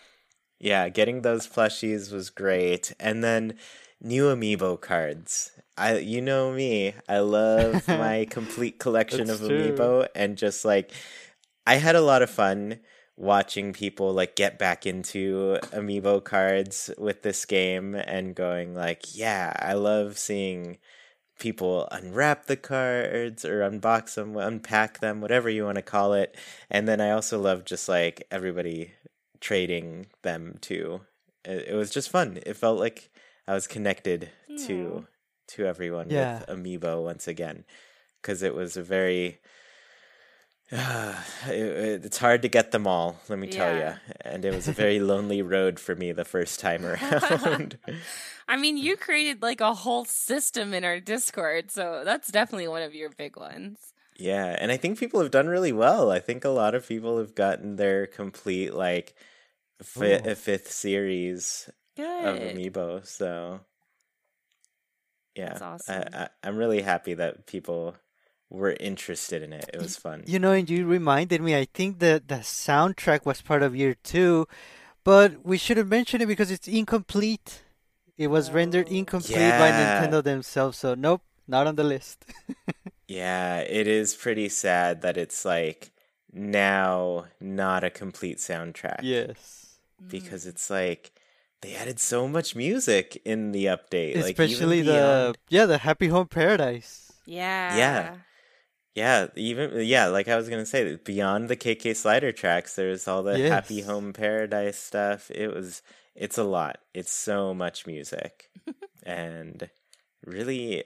yeah, 0.59 0.89
getting 0.89 1.21
those 1.21 1.47
plushies 1.47 2.11
was 2.11 2.29
great, 2.29 2.93
and 2.99 3.23
then 3.23 3.55
new 4.01 4.25
amiibo 4.25 4.79
cards. 4.79 5.51
I, 5.77 5.97
you 5.97 6.21
know 6.21 6.53
me, 6.53 6.93
I 7.09 7.19
love 7.19 7.87
my 7.87 8.27
complete 8.29 8.79
collection 8.79 9.27
That's 9.27 9.41
of 9.41 9.47
true. 9.47 9.71
amiibo, 9.71 10.07
and 10.13 10.37
just 10.37 10.65
like, 10.65 10.91
I 11.65 11.75
had 11.75 11.95
a 11.95 12.01
lot 12.01 12.21
of 12.21 12.29
fun 12.29 12.79
watching 13.17 13.71
people 13.71 14.13
like 14.13 14.35
get 14.35 14.59
back 14.59 14.85
into 14.85 15.57
amiibo 15.71 16.21
cards 16.21 16.91
with 16.97 17.21
this 17.21 17.45
game 17.45 17.95
and 17.95 18.35
going 18.35 18.75
like 18.75 19.15
yeah 19.15 19.53
i 19.59 19.71
love 19.71 20.17
seeing 20.17 20.77
people 21.39 21.87
unwrap 21.91 22.45
the 22.45 22.55
cards 22.55 23.43
or 23.43 23.59
unbox 23.61 24.15
them 24.15 24.35
unpack 24.37 24.99
them 24.99 25.19
whatever 25.21 25.49
you 25.49 25.63
want 25.65 25.75
to 25.75 25.81
call 25.81 26.13
it 26.13 26.35
and 26.69 26.87
then 26.87 27.01
i 27.01 27.11
also 27.11 27.37
love 27.39 27.65
just 27.65 27.89
like 27.89 28.25
everybody 28.31 28.91
trading 29.41 30.05
them 30.21 30.57
too 30.61 31.01
it, 31.43 31.67
it 31.69 31.75
was 31.75 31.91
just 31.91 32.09
fun 32.09 32.39
it 32.45 32.55
felt 32.55 32.79
like 32.79 33.09
i 33.47 33.53
was 33.53 33.67
connected 33.67 34.29
to 34.65 35.05
to 35.47 35.65
everyone 35.65 36.09
Yeah. 36.09 36.39
with 36.39 36.47
amiibo 36.47 37.03
once 37.03 37.27
again 37.27 37.65
because 38.21 38.41
it 38.41 38.55
was 38.55 38.77
a 38.77 38.83
very 38.83 39.39
it, 40.71 42.03
it's 42.05 42.17
hard 42.17 42.41
to 42.41 42.47
get 42.47 42.71
them 42.71 42.87
all, 42.87 43.19
let 43.29 43.37
me 43.37 43.47
tell 43.47 43.75
Yeah. 43.77 43.97
you. 44.07 44.13
And 44.21 44.43
it 44.43 44.51
was 44.53 44.67
a 44.67 44.71
very 44.71 44.99
lonely 44.99 45.43
road 45.43 45.79
for 45.79 45.95
me 45.95 46.11
the 46.11 46.25
first 46.25 46.59
time 46.59 46.83
around. 46.91 47.77
I 48.47 48.57
mean, 48.57 48.77
you 48.77 48.95
created 48.95 49.41
like 49.41 49.61
a 49.61 49.73
whole 49.73 50.05
system 50.05 50.73
in 50.73 50.83
our 50.83 50.99
Discord, 50.99 51.71
so 51.71 52.03
that's 52.05 52.31
definitely 52.31 52.67
one 52.67 52.83
of 52.83 52.93
your 52.93 53.09
big 53.09 53.37
ones. 53.37 53.93
yeah, 54.17 54.55
and 54.59 54.71
I 54.71 54.77
think 54.77 54.99
people 54.99 55.19
have 55.21 55.31
done 55.31 55.47
really 55.47 55.71
well. 55.73 56.11
I 56.11 56.19
think 56.19 56.45
a 56.45 56.49
lot 56.49 56.75
of 56.75 56.87
people 56.87 57.17
have 57.17 57.35
gotten 57.35 57.75
their 57.75 58.05
complete 58.07 58.73
like 58.73 59.15
fi- 59.81 60.21
Ooh. 60.25 60.31
Uh, 60.31 60.35
fifth 60.35 60.71
series 60.71 61.69
of 61.97 62.37
amiibo. 62.39 63.05
So 63.05 63.61
yeah, 65.35 65.49
That's 65.49 65.61
awesome. 65.61 66.03
I, 66.13 66.17
I, 66.23 66.29
I'm 66.43 66.55
really 66.57 66.81
happy 66.81 67.13
that 67.15 67.45
people 67.45 67.95
were 68.49 68.75
interested 68.79 69.41
in 69.43 69.51
it. 69.53 69.69
It 69.73 69.81
was 69.81 69.97
fun. 69.97 70.23
You 70.27 70.39
know, 70.39 70.51
and 70.51 70.69
you 70.69 70.85
reminded 70.85 71.41
me. 71.41 71.55
I 71.55 71.65
think 71.73 71.99
that 71.99 72.27
the 72.27 72.35
soundtrack 72.35 73.25
was 73.25 73.41
part 73.41 73.63
of 73.63 73.75
year 73.75 73.95
two, 74.03 74.47
but 75.03 75.45
we 75.45 75.57
should 75.57 75.77
have 75.77 75.89
mentioned 75.89 76.23
it 76.23 76.27
because 76.27 76.51
it's 76.51 76.67
incomplete. 76.67 77.63
It 78.17 78.27
was 78.27 78.51
rendered 78.51 78.87
incomplete 78.87 79.35
by 79.37 79.71
Nintendo 79.71 80.23
themselves. 80.23 80.77
So 80.77 80.95
nope, 80.95 81.21
not 81.47 81.67
on 81.67 81.75
the 81.75 81.83
list. 81.83 82.25
Yeah, 83.07 83.59
it 83.59 83.87
is 83.87 84.15
pretty 84.15 84.49
sad 84.49 85.01
that 85.03 85.15
it's 85.17 85.45
like 85.45 85.91
now 86.33 87.25
not 87.39 87.83
a 87.83 87.89
complete 87.91 88.37
soundtrack. 88.39 89.01
yes, 89.03 89.77
because 90.07 90.45
it's 90.47 90.69
like 90.69 91.11
they 91.61 91.75
added 91.75 91.99
so 91.99 92.27
much 92.27 92.55
music 92.55 93.21
in 93.23 93.51
the 93.51 93.65
update, 93.65 94.15
like 94.15 94.37
especially 94.39 94.81
the 94.81 95.35
yeah 95.49 95.65
the 95.67 95.77
Happy 95.77 96.07
Home 96.07 96.27
Paradise. 96.27 97.11
Yeah. 97.27 97.75
yeah, 97.77 98.15
Yeah, 98.95 99.27
even 99.35 99.85
yeah, 99.85 100.07
like 100.07 100.27
I 100.27 100.35
was 100.35 100.49
gonna 100.49 100.65
say, 100.65 100.95
beyond 100.95 101.49
the 101.49 101.55
KK 101.57 101.95
Slider 101.95 102.31
tracks, 102.31 102.75
there's 102.75 103.07
all 103.07 103.23
the 103.23 103.37
Happy 103.49 103.81
Home 103.81 104.13
Paradise 104.13 104.79
stuff. 104.79 105.29
It 105.31 105.53
was, 105.53 105.81
it's 106.15 106.37
a 106.37 106.43
lot. 106.43 106.77
It's 106.93 107.11
so 107.11 107.53
much 107.53 107.85
music, 107.85 108.49
and 109.03 109.69
really, 110.25 110.83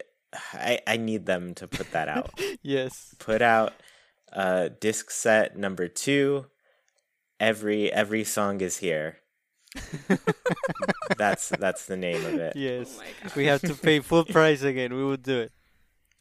I 0.53 0.79
I 0.87 0.97
need 0.97 1.25
them 1.25 1.53
to 1.55 1.67
put 1.67 1.91
that 1.91 2.09
out. 2.09 2.39
Yes, 2.61 3.15
put 3.19 3.41
out 3.41 3.73
uh 4.33 4.69
disc 4.79 5.09
set 5.11 5.57
number 5.57 5.87
two 5.87 6.45
every 7.39 7.91
every 7.91 8.23
song 8.23 8.61
is 8.61 8.77
here 8.77 9.17
that's 11.17 11.49
that's 11.49 11.85
the 11.85 11.97
name 11.97 12.23
of 12.25 12.35
it 12.35 12.55
yes. 12.55 12.97
my 12.97 13.05
gosh. 13.23 13.35
we 13.35 13.45
have 13.45 13.61
to 13.61 13.73
pay 13.75 13.99
full 13.99 14.25
price 14.25 14.61
again. 14.61 14.93
We 14.93 15.03
would 15.03 15.23
do 15.23 15.39
it. 15.39 15.51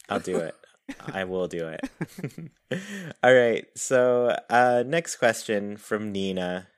i'll 0.09 0.21
do 0.21 0.37
it 0.39 0.55
i 1.13 1.25
will 1.25 1.49
do 1.49 1.69
it 1.69 1.81
all 3.23 3.35
right 3.35 3.67
so 3.75 4.35
uh 4.49 4.85
next 4.87 5.17
question 5.17 5.77
from 5.77 6.13
nina 6.13 6.69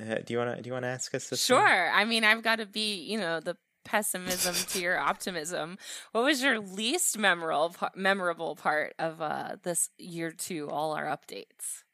uh, 0.00 0.16
do 0.24 0.32
you 0.34 0.38
want 0.38 0.56
to 0.56 0.62
do 0.62 0.68
you 0.68 0.72
want 0.74 0.84
to 0.84 0.88
ask 0.88 1.14
us 1.14 1.28
this 1.28 1.50
one? 1.50 1.58
Sure. 1.58 1.90
I 1.90 2.04
mean, 2.04 2.24
I've 2.24 2.42
got 2.42 2.56
to 2.56 2.66
be, 2.66 2.96
you 3.02 3.18
know, 3.18 3.40
the 3.40 3.56
pessimism 3.84 4.64
to 4.66 4.78
your 4.78 4.98
optimism. 5.00 5.78
What 6.12 6.24
was 6.24 6.42
your 6.42 6.58
least 6.60 7.18
memorable 7.18 7.74
memorable 7.94 8.56
part 8.56 8.94
of 8.98 9.20
uh, 9.20 9.56
this 9.62 9.90
year 9.98 10.30
two 10.32 10.68
all 10.70 10.92
our 10.92 11.04
updates? 11.06 11.84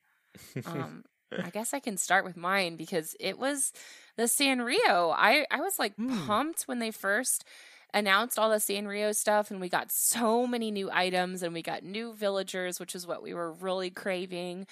Um, 0.66 1.04
I 1.42 1.50
guess 1.50 1.74
I 1.74 1.80
can 1.80 1.96
start 1.96 2.24
with 2.24 2.36
mine 2.36 2.76
because 2.76 3.16
it 3.20 3.38
was 3.38 3.72
the 4.16 4.24
Sanrio. 4.24 5.14
I 5.16 5.46
I 5.50 5.60
was 5.60 5.78
like 5.78 5.94
Hmm. 5.98 6.14
pumped 6.26 6.62
when 6.64 6.78
they 6.78 6.90
first 6.90 7.44
announced 7.92 8.38
all 8.38 8.50
the 8.50 8.56
Sanrio 8.56 9.14
stuff 9.14 9.50
and 9.50 9.60
we 9.60 9.68
got 9.68 9.92
so 9.92 10.46
many 10.46 10.70
new 10.70 10.90
items 10.90 11.42
and 11.42 11.54
we 11.54 11.62
got 11.62 11.82
new 11.84 12.12
villagers, 12.14 12.80
which 12.80 12.94
is 12.94 13.06
what 13.06 13.22
we 13.22 13.34
were 13.34 13.52
really 13.52 13.90
craving. 13.90 14.66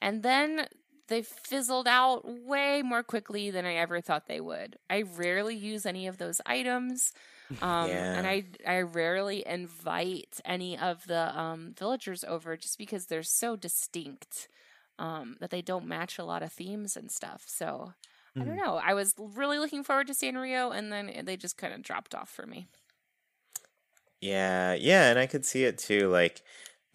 And 0.00 0.22
then 0.22 0.68
they 1.08 1.22
fizzled 1.22 1.88
out 1.88 2.22
way 2.26 2.82
more 2.82 3.02
quickly 3.02 3.50
than 3.50 3.64
I 3.64 3.74
ever 3.74 4.00
thought 4.00 4.26
they 4.26 4.40
would. 4.40 4.78
I 4.88 5.02
rarely 5.02 5.56
use 5.56 5.86
any 5.86 6.06
of 6.06 6.18
those 6.18 6.40
items. 6.46 7.12
Um, 7.62 8.10
and 8.12 8.26
I 8.26 8.44
I 8.66 8.80
rarely 8.82 9.42
invite 9.46 10.38
any 10.44 10.78
of 10.78 11.06
the 11.06 11.36
um, 11.38 11.74
villagers 11.78 12.22
over 12.22 12.58
just 12.58 12.76
because 12.76 13.06
they're 13.06 13.22
so 13.22 13.56
distinct 13.56 14.48
um, 14.98 15.36
that 15.40 15.50
they 15.50 15.62
don't 15.62 15.86
match 15.86 16.18
a 16.18 16.24
lot 16.24 16.42
of 16.42 16.52
themes 16.52 16.94
and 16.96 17.10
stuff. 17.10 17.44
So 17.46 17.94
I 18.38 18.44
don't 18.44 18.56
know. 18.56 18.76
I 18.84 18.94
was 18.94 19.14
really 19.18 19.58
looking 19.58 19.82
forward 19.82 20.08
to 20.08 20.12
Sanrio, 20.12 20.76
and 20.76 20.92
then 20.92 21.24
they 21.24 21.36
just 21.36 21.56
kind 21.56 21.72
of 21.72 21.82
dropped 21.82 22.14
off 22.14 22.28
for 22.28 22.46
me. 22.46 22.68
Yeah, 24.20 24.74
yeah, 24.74 25.10
and 25.10 25.18
I 25.18 25.26
could 25.26 25.44
see 25.46 25.64
it 25.64 25.78
too. 25.78 26.08
Like, 26.08 26.42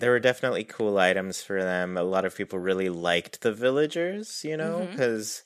there 0.04 0.12
were 0.12 0.20
definitely 0.20 0.64
cool 0.66 0.98
items 1.00 1.42
for 1.44 1.64
them. 1.64 1.98
A 1.98 2.04
lot 2.04 2.26
of 2.26 2.36
people 2.36 2.60
really 2.60 2.90
liked 2.90 3.42
the 3.42 3.54
villagers, 3.54 4.44
you 4.44 4.58
know, 4.58 4.90
because 4.92 5.44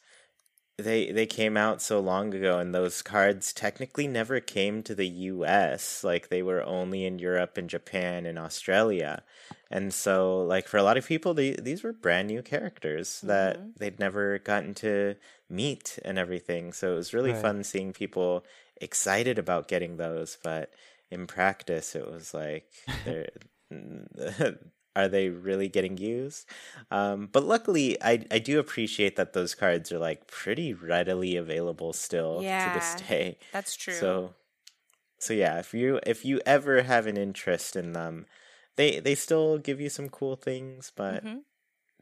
they 0.77 1.11
they 1.11 1.25
came 1.27 1.57
out 1.57 1.81
so 1.81 1.99
long 1.99 2.33
ago, 2.33 2.59
and 2.59 2.75
those 2.75 3.01
cards 3.01 3.53
technically 3.53 4.07
never 4.07 4.39
came 4.41 4.83
to 4.83 4.95
the 4.95 5.07
U.S. 5.07 6.03
Like, 6.03 6.29
they 6.29 6.43
were 6.43 6.63
only 6.63 7.05
in 7.05 7.19
Europe 7.19 7.57
and 7.57 7.69
Japan 7.69 8.25
and 8.25 8.39
Australia, 8.39 9.23
and 9.71 9.93
so 9.93 10.41
like 10.43 10.67
for 10.67 10.77
a 10.77 10.83
lot 10.83 10.97
of 10.97 11.07
people, 11.07 11.33
they, 11.33 11.53
these 11.53 11.83
were 11.83 11.93
brand 11.93 12.27
new 12.29 12.41
characters 12.43 13.21
that 13.21 13.57
Mhm. 13.57 13.75
they'd 13.77 13.99
never 13.99 14.39
gotten 14.39 14.73
to 14.75 15.15
meet 15.49 15.99
and 16.05 16.17
everything. 16.19 16.73
So 16.73 16.93
it 16.93 16.95
was 16.97 17.13
really 17.13 17.33
Right. 17.33 17.35
fun 17.35 17.63
seeing 17.63 17.93
people 17.93 18.45
excited 18.81 19.39
about 19.39 19.67
getting 19.67 19.97
those, 19.97 20.37
but 20.43 20.73
in 21.11 21.27
practice 21.27 21.95
it 21.95 22.07
was 22.09 22.33
like 22.33 22.71
they're 23.05 23.29
are 24.95 25.07
they 25.07 25.29
really 25.29 25.67
getting 25.67 25.97
used 25.97 26.47
um, 26.89 27.27
but 27.31 27.43
luckily 27.43 28.01
I, 28.01 28.25
I 28.31 28.39
do 28.39 28.59
appreciate 28.59 29.15
that 29.17 29.33
those 29.33 29.53
cards 29.55 29.91
are 29.91 29.99
like 29.99 30.27
pretty 30.27 30.73
readily 30.73 31.35
available 31.35 31.93
still 31.93 32.47
to 32.59 32.69
this 32.69 32.95
day 32.95 33.37
That's 33.51 33.75
true. 33.75 33.93
so 33.93 34.33
so 35.19 35.33
yeah 35.33 35.59
if 35.59 35.73
you 35.73 35.99
if 36.05 36.25
you 36.25 36.41
ever 36.45 36.83
have 36.83 37.07
an 37.07 37.17
interest 37.17 37.75
in 37.75 37.93
them 37.93 38.25
they 38.75 38.99
they 38.99 39.15
still 39.15 39.57
give 39.57 39.79
you 39.81 39.89
some 39.89 40.09
cool 40.09 40.35
things 40.35 40.91
but 40.95 41.23
Mhm. 41.23 41.41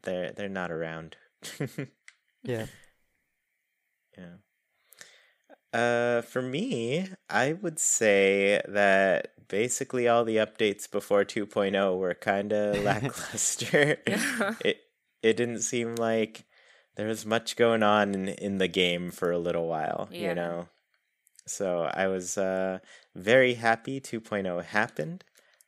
they're 0.02 0.32
they're 0.32 0.48
not 0.48 0.70
around 0.70 1.16
Yeah. 2.44 2.66
Yeah. 4.16 4.36
Uh, 5.76 6.22
for 6.22 6.40
me, 6.42 7.06
I 7.28 7.52
would 7.52 7.78
say 7.78 8.62
that 8.66 9.32
basically 9.48 10.08
all 10.08 10.24
the 10.24 10.36
updates 10.36 10.90
before 10.90 11.24
2.0 11.24 11.98
were 11.98 12.14
kind 12.14 12.52
of 12.52 12.82
lackluster. 12.90 13.98
It 14.64 14.78
it 15.22 15.36
didn't 15.36 15.60
seem 15.62 15.96
like 15.96 16.44
there 16.96 17.06
was 17.08 17.26
much 17.26 17.56
going 17.56 17.82
on 17.82 18.14
in, 18.14 18.28
in 18.28 18.58
the 18.58 18.68
game 18.68 19.10
for 19.10 19.30
a 19.30 19.38
little 19.38 19.66
while, 19.66 20.08
Yeah. 20.10 20.28
you 20.28 20.34
know. 20.34 20.68
So 21.46 21.90
I 21.92 22.06
was 22.08 22.38
uh, 22.38 22.78
very 23.14 23.54
happy 23.54 24.00
2.0 24.00 24.64
happened. 24.64 25.24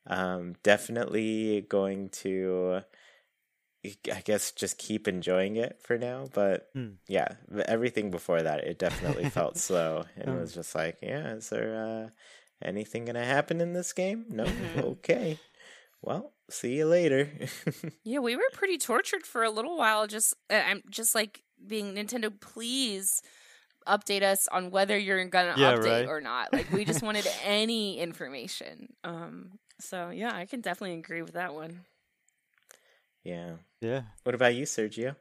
Um, 0.06 0.54
definitely 0.62 1.66
going 1.68 2.08
to, 2.22 2.82
I 3.84 4.20
guess, 4.24 4.52
just 4.52 4.78
keep 4.78 5.06
enjoying 5.08 5.56
it 5.56 5.80
for 5.82 5.98
now. 5.98 6.26
But 6.32 6.70
Hmm. 6.74 6.94
yeah, 7.06 7.36
everything 7.66 8.10
before 8.10 8.42
that, 8.42 8.64
it 8.64 8.78
definitely 8.78 9.24
felt 9.28 9.56
slow 9.56 10.04
and 10.16 10.28
Oh. 10.28 10.40
was 10.40 10.52
just 10.52 10.74
like, 10.74 10.98
yeah, 11.02 11.34
is 11.34 11.48
there 11.50 11.74
uh, 11.76 12.10
anything 12.62 13.04
gonna 13.04 13.24
happen 13.24 13.60
in 13.60 13.72
this 13.72 13.92
game? 13.92 14.26
No, 14.28 14.44
Mhm. 14.44 14.78
okay. 14.98 15.38
Well, 16.02 16.34
see 16.50 16.76
you 16.76 16.86
later. 16.86 17.30
Yeah, 18.04 18.20
we 18.20 18.36
were 18.36 18.48
pretty 18.52 18.78
tortured 18.78 19.26
for 19.26 19.42
a 19.42 19.50
little 19.50 19.76
while. 19.76 20.06
Just 20.06 20.34
uh, 20.50 20.54
I'm 20.64 20.82
just 20.90 21.14
like 21.14 21.42
being 21.66 21.94
Nintendo. 21.94 22.30
Please 22.40 23.22
update 23.86 24.22
us 24.22 24.48
on 24.48 24.70
whether 24.70 24.98
you're 24.98 25.24
gonna 25.26 25.56
Yeah, 25.56 25.72
update 25.74 26.06
right. 26.06 26.06
or 26.06 26.20
not. 26.20 26.52
Like 26.52 26.70
we 26.70 26.84
just 26.84 27.02
wanted 27.02 27.28
any 27.42 27.98
information. 27.98 28.94
Um. 29.04 29.58
So 29.80 30.10
yeah, 30.10 30.34
I 30.34 30.46
can 30.46 30.60
definitely 30.60 30.98
agree 30.98 31.22
with 31.22 31.34
that 31.34 31.54
one. 31.54 31.84
yeah. 33.24 33.56
Yeah. 33.80 34.02
What 34.24 34.34
about 34.34 34.54
you, 34.54 34.64
Sergio? 34.64 35.16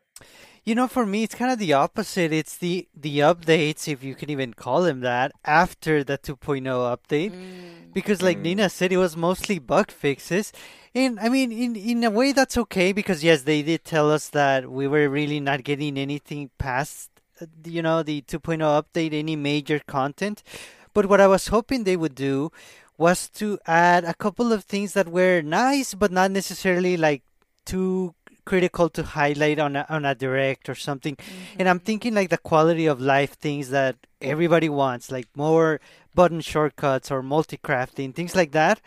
You 0.64 0.76
know, 0.76 0.88
for 0.88 1.06
me, 1.06 1.24
it's 1.24 1.36
kind 1.36 1.52
of 1.52 1.60
the 1.60 1.74
opposite. 1.74 2.34
It's 2.34 2.58
the 2.58 2.88
the 2.96 3.20
updates, 3.20 3.88
if 3.88 4.04
you 4.04 4.16
can 4.16 4.30
even 4.30 4.54
call 4.54 4.82
them 4.82 5.00
that, 5.02 5.32
after 5.46 6.04
the 6.04 6.18
2.0 6.18 6.64
update. 6.66 7.32
Mm. 7.32 7.94
Because, 7.94 8.22
like 8.22 8.40
Mm. 8.40 8.44
Nina 8.44 8.70
said, 8.70 8.92
it 8.92 8.98
was 8.98 9.16
mostly 9.16 9.60
bug 9.60 9.92
fixes. 9.92 10.52
And 10.94 11.20
I 11.20 11.30
mean, 11.30 11.52
in 11.52 11.76
in 11.76 12.04
a 12.04 12.10
way, 12.10 12.32
that's 12.34 12.58
okay 12.58 12.92
because 12.92 13.24
yes, 13.24 13.44
they 13.44 13.62
did 13.62 13.86
tell 13.86 14.12
us 14.12 14.30
that 14.30 14.70
we 14.70 14.88
were 14.88 15.08
really 15.08 15.40
not 15.40 15.64
getting 15.64 15.98
anything 15.98 16.50
past, 16.58 17.12
uh, 17.40 17.46
you 17.64 17.82
know, 17.82 18.04
the 18.04 18.22
2.0 18.24 18.60
update, 18.82 19.14
any 19.14 19.36
major 19.36 19.80
content. 19.88 20.44
But 20.94 21.06
what 21.06 21.22
I 21.22 21.28
was 21.28 21.48
hoping 21.48 21.84
they 21.84 21.96
would 21.96 22.16
do 22.16 22.52
was 22.98 23.30
to 23.40 23.60
add 23.68 24.04
a 24.04 24.16
couple 24.16 24.52
of 24.52 24.64
things 24.66 24.94
that 24.94 25.08
were 25.08 25.42
nice, 25.42 25.94
but 25.94 26.12
not 26.12 26.32
necessarily 26.32 26.98
like 26.98 27.22
too 27.66 28.16
critical 28.48 28.88
to 28.90 29.04
highlight 29.04 29.60
on 29.60 29.76
a, 29.76 29.86
on 29.90 30.06
a 30.06 30.16
direct 30.16 30.70
or 30.70 30.76
something. 30.76 31.18
And 31.60 31.68
I'm 31.68 31.80
mm-hmm. 31.80 31.86
thinking 31.86 32.14
like 32.14 32.30
the 32.30 32.38
quality 32.38 32.86
of 32.86 33.02
life 33.02 33.34
things 33.34 33.70
that 33.72 33.98
everybody 34.22 34.70
wants, 34.70 35.12
like 35.12 35.28
more 35.36 35.82
button 36.16 36.40
shortcuts 36.40 37.12
or 37.12 37.22
multi-crafting, 37.22 38.16
things 38.16 38.36
like 38.36 38.54
that. 38.54 38.80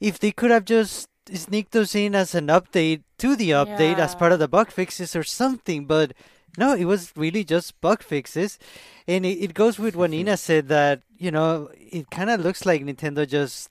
If 0.00 0.18
they 0.18 0.32
could 0.32 0.50
have 0.50 0.64
just 0.64 1.08
sneak 1.32 1.70
those 1.70 1.94
in 1.94 2.14
as 2.14 2.34
an 2.34 2.48
update 2.48 3.02
to 3.18 3.36
the 3.36 3.50
update 3.50 3.98
as 3.98 4.14
part 4.14 4.32
of 4.32 4.40
the 4.40 4.48
bug 4.48 4.70
fixes 4.70 5.14
or 5.14 5.22
something, 5.22 5.86
but 5.86 6.12
no, 6.58 6.74
it 6.74 6.84
was 6.84 7.12
really 7.16 7.44
just 7.44 7.80
bug 7.80 8.02
fixes. 8.02 8.58
And 9.06 9.24
it, 9.24 9.38
it 9.38 9.54
goes 9.54 9.78
with 9.78 9.94
what 9.94 10.10
Nina 10.14 10.36
said 10.36 10.66
that, 10.68 11.02
you 11.16 11.30
know, 11.30 11.70
it 11.74 12.10
kind 12.10 12.30
of 12.30 12.40
looks 12.40 12.66
like 12.66 12.82
Nintendo 12.82 13.26
just 13.26 13.70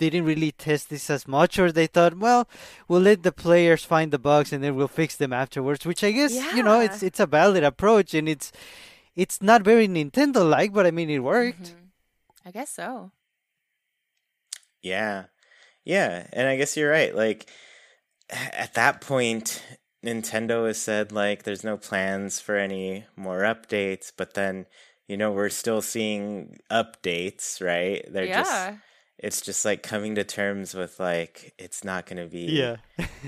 didn't 0.00 0.24
really 0.24 0.52
test 0.52 0.88
this 0.88 1.10
as 1.10 1.28
much, 1.28 1.58
or 1.58 1.70
they 1.70 1.86
thought, 1.86 2.16
well, 2.16 2.48
we'll 2.88 3.02
let 3.02 3.22
the 3.22 3.32
players 3.32 3.84
find 3.84 4.10
the 4.10 4.18
bugs 4.18 4.52
and 4.52 4.64
then 4.64 4.74
we'll 4.74 4.88
fix 4.88 5.16
them 5.16 5.32
afterwards. 5.32 5.84
Which 5.84 6.02
I 6.02 6.12
guess, 6.12 6.32
you 6.56 6.62
know, 6.62 6.80
it's 6.80 7.02
it's 7.02 7.20
a 7.20 7.26
valid 7.26 7.62
approach, 7.64 8.14
and 8.14 8.28
it's 8.28 8.50
it's 9.14 9.42
not 9.42 9.62
very 9.62 9.86
Nintendo 9.88 10.48
like, 10.48 10.72
but 10.72 10.86
I 10.86 10.90
mean, 10.90 11.10
it 11.10 11.18
worked. 11.20 11.74
Mhm. 11.74 11.90
I 12.46 12.50
guess 12.50 12.70
so. 12.70 13.12
Yeah. 14.82 15.24
Yeah. 15.84 16.26
And 16.32 16.48
I 16.48 16.56
guess 16.56 16.76
you're 16.76 16.90
right. 16.90 17.14
Like, 17.14 17.48
at 18.30 18.74
that 18.74 19.00
point, 19.00 19.62
Nintendo 20.04 20.66
has 20.66 20.78
said, 20.80 21.12
like, 21.12 21.42
there's 21.42 21.64
no 21.64 21.76
plans 21.76 22.40
for 22.40 22.56
any 22.56 23.04
more 23.16 23.40
updates, 23.40 24.10
but 24.16 24.34
then, 24.34 24.66
you 25.06 25.16
know, 25.16 25.32
we're 25.32 25.50
still 25.50 25.82
seeing 25.82 26.58
updates, 26.70 27.60
right? 27.60 28.04
They're 28.10 28.26
just, 28.26 28.50
yeah. 28.50 28.76
It's 29.22 29.40
just 29.42 29.64
like 29.64 29.82
coming 29.82 30.14
to 30.16 30.24
terms 30.24 30.74
with, 30.74 30.98
like, 30.98 31.52
it's 31.58 31.84
not 31.84 32.06
going 32.06 32.16
to 32.22 32.26
be 32.30 32.76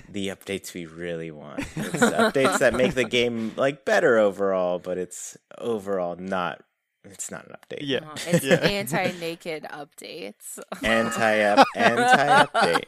the 0.08 0.28
updates 0.34 0.72
we 0.74 0.86
really 0.86 1.30
want. 1.30 1.60
It's 1.76 2.02
updates 2.02 2.58
that 2.60 2.74
make 2.74 2.94
the 2.94 3.04
game, 3.04 3.52
like, 3.56 3.84
better 3.84 4.16
overall, 4.18 4.78
but 4.78 4.96
it's 4.98 5.36
overall 5.58 6.16
not, 6.16 6.62
it's 7.04 7.30
not 7.30 7.46
an 7.46 7.54
update. 7.56 7.80
yeah. 7.82 8.00
Oh, 8.04 8.14
it's 8.26 8.44
Yeah. 8.44 8.54
anti-naked 8.56 9.64
updates. 9.64 10.58
anti 10.82 11.40
up 11.42 11.66
anti 11.76 12.46
update. 12.46 12.84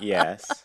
Yes. 0.00 0.64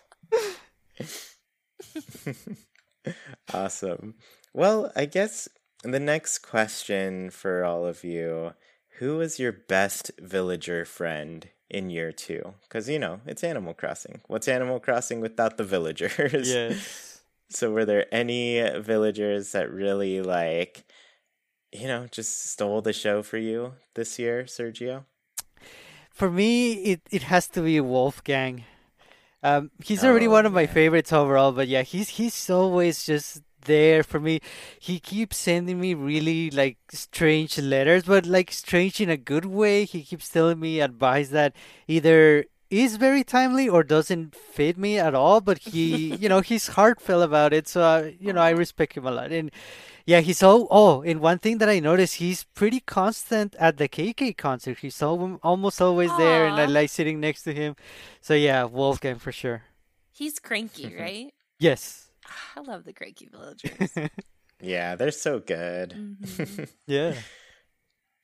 awesome. 3.53 4.15
Well, 4.53 4.91
I 4.95 5.05
guess 5.05 5.47
the 5.83 5.99
next 5.99 6.39
question 6.39 7.29
for 7.29 7.63
all 7.65 7.85
of 7.85 8.03
you, 8.03 8.53
who 8.99 9.17
was 9.17 9.39
your 9.39 9.51
best 9.51 10.11
villager 10.19 10.85
friend 10.85 11.49
in 11.73 11.89
year 11.89 12.11
2? 12.11 12.53
Cuz 12.69 12.87
you 12.89 12.99
know, 12.99 13.21
it's 13.25 13.43
Animal 13.43 13.73
Crossing. 13.73 14.21
What's 14.27 14.47
Animal 14.47 14.79
Crossing 14.79 15.19
without 15.21 15.57
the 15.57 15.63
villagers? 15.63 16.57
Yes. 16.69 17.23
So 17.49 17.71
were 17.71 17.85
there 17.85 18.07
any 18.13 18.61
villagers 18.79 19.51
that 19.51 19.71
really 19.71 20.21
like 20.21 20.85
you 21.71 21.87
know, 21.87 22.07
just 22.11 22.51
stole 22.51 22.81
the 22.81 22.93
show 22.93 23.23
for 23.23 23.37
you 23.37 23.73
this 23.95 24.19
year, 24.19 24.43
Sergio? 24.43 25.05
For 26.11 26.29
me, 26.29 26.73
it, 26.83 27.01
it 27.11 27.23
has 27.23 27.47
to 27.49 27.61
be 27.61 27.79
Wolfgang. 27.81 28.65
Um, 29.43 29.71
he's 29.83 30.03
already 30.03 30.27
Oh, 30.27 30.29
one 30.29 30.45
of 30.45 30.53
my 30.53 30.65
yeah. 30.65 30.73
favorites 30.73 31.11
overall, 31.13 31.51
but 31.51 31.67
yeah, 31.67 31.81
he's 31.83 32.09
he's 32.09 32.49
always 32.49 33.05
just 33.05 33.41
there 33.65 34.03
for 34.03 34.19
me. 34.19 34.39
He 34.79 34.99
keeps 34.99 35.37
sending 35.37 35.79
me 35.79 35.93
really 35.93 36.49
like 36.51 36.77
strange 36.91 37.57
letters, 37.57 38.03
but 38.03 38.25
like 38.25 38.51
strange 38.51 39.01
in 39.01 39.09
a 39.09 39.17
good 39.17 39.45
way. 39.45 39.85
He 39.85 40.03
keeps 40.03 40.29
telling 40.29 40.59
me 40.59 40.79
advice 40.79 41.29
that 41.29 41.55
either 41.87 42.45
is 42.69 42.95
very 42.95 43.23
timely 43.23 43.69
or 43.69 43.83
doesn't 43.83 44.35
fit 44.35 44.77
me 44.77 44.97
at 44.97 45.13
all, 45.13 45.41
but 45.41 45.59
he, 45.59 46.15
you 46.21 46.27
know, 46.27 46.41
he's 46.41 46.67
heartfelt 46.69 47.23
about 47.23 47.53
it. 47.53 47.67
So, 47.67 47.81
uh, 47.81 48.11
you 48.19 48.33
know, 48.33 48.41
I 48.41 48.49
respect 48.49 48.97
him 48.97 49.05
a 49.05 49.11
lot. 49.11 49.31
And 49.31 49.51
yeah, 50.05 50.19
he's 50.19 50.39
so. 50.39 50.67
Oh, 50.69 51.01
and 51.01 51.21
one 51.21 51.39
thing 51.39 51.59
that 51.59 51.69
I 51.69 51.79
noticed, 51.79 52.15
he's 52.15 52.43
pretty 52.43 52.81
constant 52.81 53.55
at 53.55 53.77
the 53.77 53.87
KK 53.87 54.35
concert. 54.35 54.79
He's 54.79 55.01
al- 55.01 55.39
almost 55.43 55.81
always 55.81 56.11
there, 56.17 56.45
and 56.47 56.59
I 56.59 56.65
like 56.65 56.89
sitting 56.89 57.19
next 57.21 57.43
to 57.43 57.53
him. 57.53 57.75
So 58.19 58.33
yeah, 58.33 58.65
Wolfgang 58.65 59.17
for 59.17 59.31
sure. 59.31 59.63
He's 60.11 60.39
cranky, 60.39 60.93
right? 60.93 61.33
Yes. 61.57 62.09
I 62.55 62.61
love 62.61 62.83
the 62.83 62.93
cranky 62.93 63.27
villagers. 63.27 63.93
Yeah, 64.61 64.95
they're 64.95 65.11
so 65.11 65.39
good. 65.39 65.93
Mhm. 65.97 66.69
Yeah. 66.87 67.15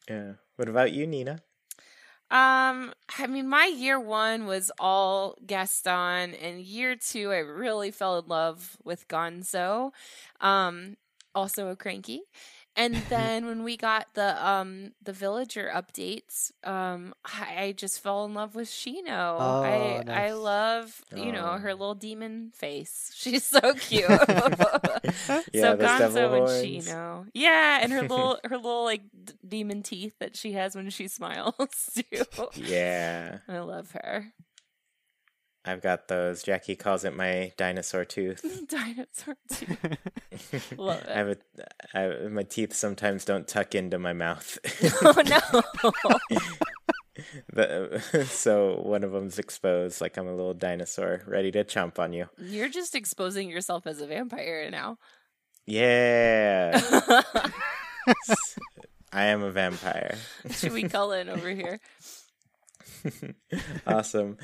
Yeah. 0.10 0.34
What 0.56 0.70
about 0.70 0.94
you, 0.94 1.06
Nina? 1.06 1.42
Um, 2.32 2.94
I 3.18 3.28
mean, 3.28 3.50
my 3.50 3.66
year 3.66 4.00
one 4.00 4.46
was 4.46 4.72
all 4.80 5.36
Gaston, 5.46 6.34
and 6.36 6.62
year 6.62 6.96
two, 6.96 7.32
I 7.32 7.38
really 7.40 7.92
fell 7.92 8.20
in 8.20 8.28
love 8.28 8.78
with 8.84 9.08
Gonzo. 9.08 9.92
Um, 10.40 10.96
also 11.36 11.70
a 11.70 11.76
cranky. 11.76 12.22
And 12.76 12.96
then 13.10 13.46
when 13.46 13.64
we 13.64 13.76
got 13.78 14.08
the 14.14 14.48
um 14.48 14.92
the 15.04 15.12
villager 15.14 15.70
updates, 15.74 16.52
um, 16.64 17.14
I, 17.26 17.64
I 17.64 17.72
just 17.74 18.02
fell 18.02 18.24
in 18.26 18.34
love 18.34 18.56
with 18.56 18.70
Shino. 18.70 19.36
Oh, 19.38 19.62
I 19.64 20.00
I 20.00 20.04
nice. 20.04 20.34
love 20.36 21.02
you 21.16 21.32
know 21.32 21.52
Oh. 21.56 21.58
her 21.58 21.74
little 21.74 21.96
demon 21.96 22.52
face. 22.56 23.12
She's 23.16 23.44
so 23.44 23.74
cute. 23.74 24.10
Yeah, 25.54 25.62
so 25.62 25.78
Gonzo 25.78 26.06
and 26.06 26.36
horns. 26.36 26.52
Shino, 26.88 27.28
yeah, 27.34 27.80
and 27.82 27.92
her 27.92 28.02
little 28.02 28.40
her 28.44 28.58
little 28.58 28.84
like 28.84 29.02
d- 29.26 29.34
demon 29.48 29.82
teeth 29.84 30.14
that 30.20 30.36
she 30.36 30.54
has 30.54 30.76
when 30.76 30.90
she 30.90 31.08
smiles 31.08 31.56
too. 31.96 32.48
Yeah, 32.56 33.40
I 33.48 33.60
love 33.60 33.92
her. 33.92 34.28
I've 35.70 35.82
got 35.82 36.08
those. 36.08 36.42
Jackie 36.42 36.76
calls 36.76 37.06
it 37.06 37.16
my 37.16 37.54
dinosaur 37.56 38.04
tooth. 38.04 38.42
Dinosaur 38.68 39.36
teeth. 39.52 39.98
Love 40.78 41.04
I 41.08 41.14
have 41.14 41.28
a, 41.28 41.38
I, 41.94 42.28
my 42.28 42.42
teeth 42.44 42.74
sometimes 42.74 43.24
don't 43.24 43.48
tuck 43.48 43.76
into 43.76 44.00
my 44.00 44.14
mouth. 44.14 44.58
oh 45.04 45.22
no! 45.28 46.10
The- 47.54 48.02
uh, 48.14 48.24
so 48.24 48.82
one 48.82 49.04
of 49.04 49.12
them's 49.12 49.38
exposed, 49.38 50.02
like 50.02 50.18
I'm 50.18 50.28
a 50.28 50.36
little 50.36 50.56
dinosaur 50.56 51.22
ready 51.28 51.52
to 51.52 51.64
chomp 51.64 52.00
on 52.00 52.14
you. 52.14 52.30
You're 52.40 52.70
just 52.70 52.96
exposing 52.96 53.50
yourself 53.50 53.86
as 53.86 54.02
a 54.02 54.08
vampire 54.08 54.70
now. 54.72 54.98
Yeah, 55.68 56.82
I 59.14 59.26
am 59.26 59.44
a 59.44 59.52
vampire. 59.52 60.18
Should 60.50 60.74
we 60.74 60.90
call 60.90 61.12
in 61.12 61.30
over 61.30 61.50
here. 61.52 61.80
awesome. 63.86 64.38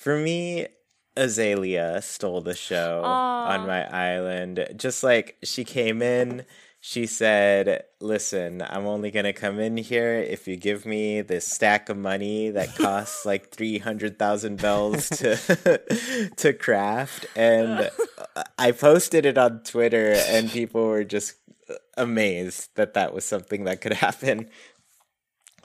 For 0.00 0.16
me, 0.16 0.66
Azalea 1.14 2.00
stole 2.00 2.40
the 2.40 2.54
show 2.54 3.02
on 3.04 3.66
my 3.66 3.84
island. 3.94 4.66
Just 4.74 5.02
like 5.02 5.36
she 5.42 5.62
came 5.62 6.00
in, 6.00 6.46
she 6.80 7.04
said, 7.04 7.84
Listen, 8.00 8.62
I'm 8.62 8.86
only 8.86 9.10
going 9.10 9.26
to 9.26 9.34
come 9.34 9.60
in 9.60 9.76
here 9.76 10.14
if 10.14 10.48
you 10.48 10.56
give 10.56 10.86
me 10.86 11.20
this 11.20 11.46
stack 11.46 11.90
of 11.90 11.98
money 11.98 12.48
that 12.48 12.74
costs 12.76 13.26
like 13.26 13.50
300,000 13.54 14.56
bells 14.56 15.06
to, 15.10 16.30
to 16.36 16.52
craft. 16.54 17.26
And 17.36 17.90
uh, 18.36 18.44
I 18.58 18.72
posted 18.72 19.26
it 19.26 19.36
on 19.36 19.62
Twitter, 19.64 20.14
and 20.14 20.50
people 20.50 20.86
were 20.86 21.04
just 21.04 21.34
uh, 21.68 21.74
amazed 21.98 22.70
that 22.76 22.94
that 22.94 23.12
was 23.12 23.26
something 23.26 23.64
that 23.64 23.82
could 23.82 23.92
happen. 23.92 24.48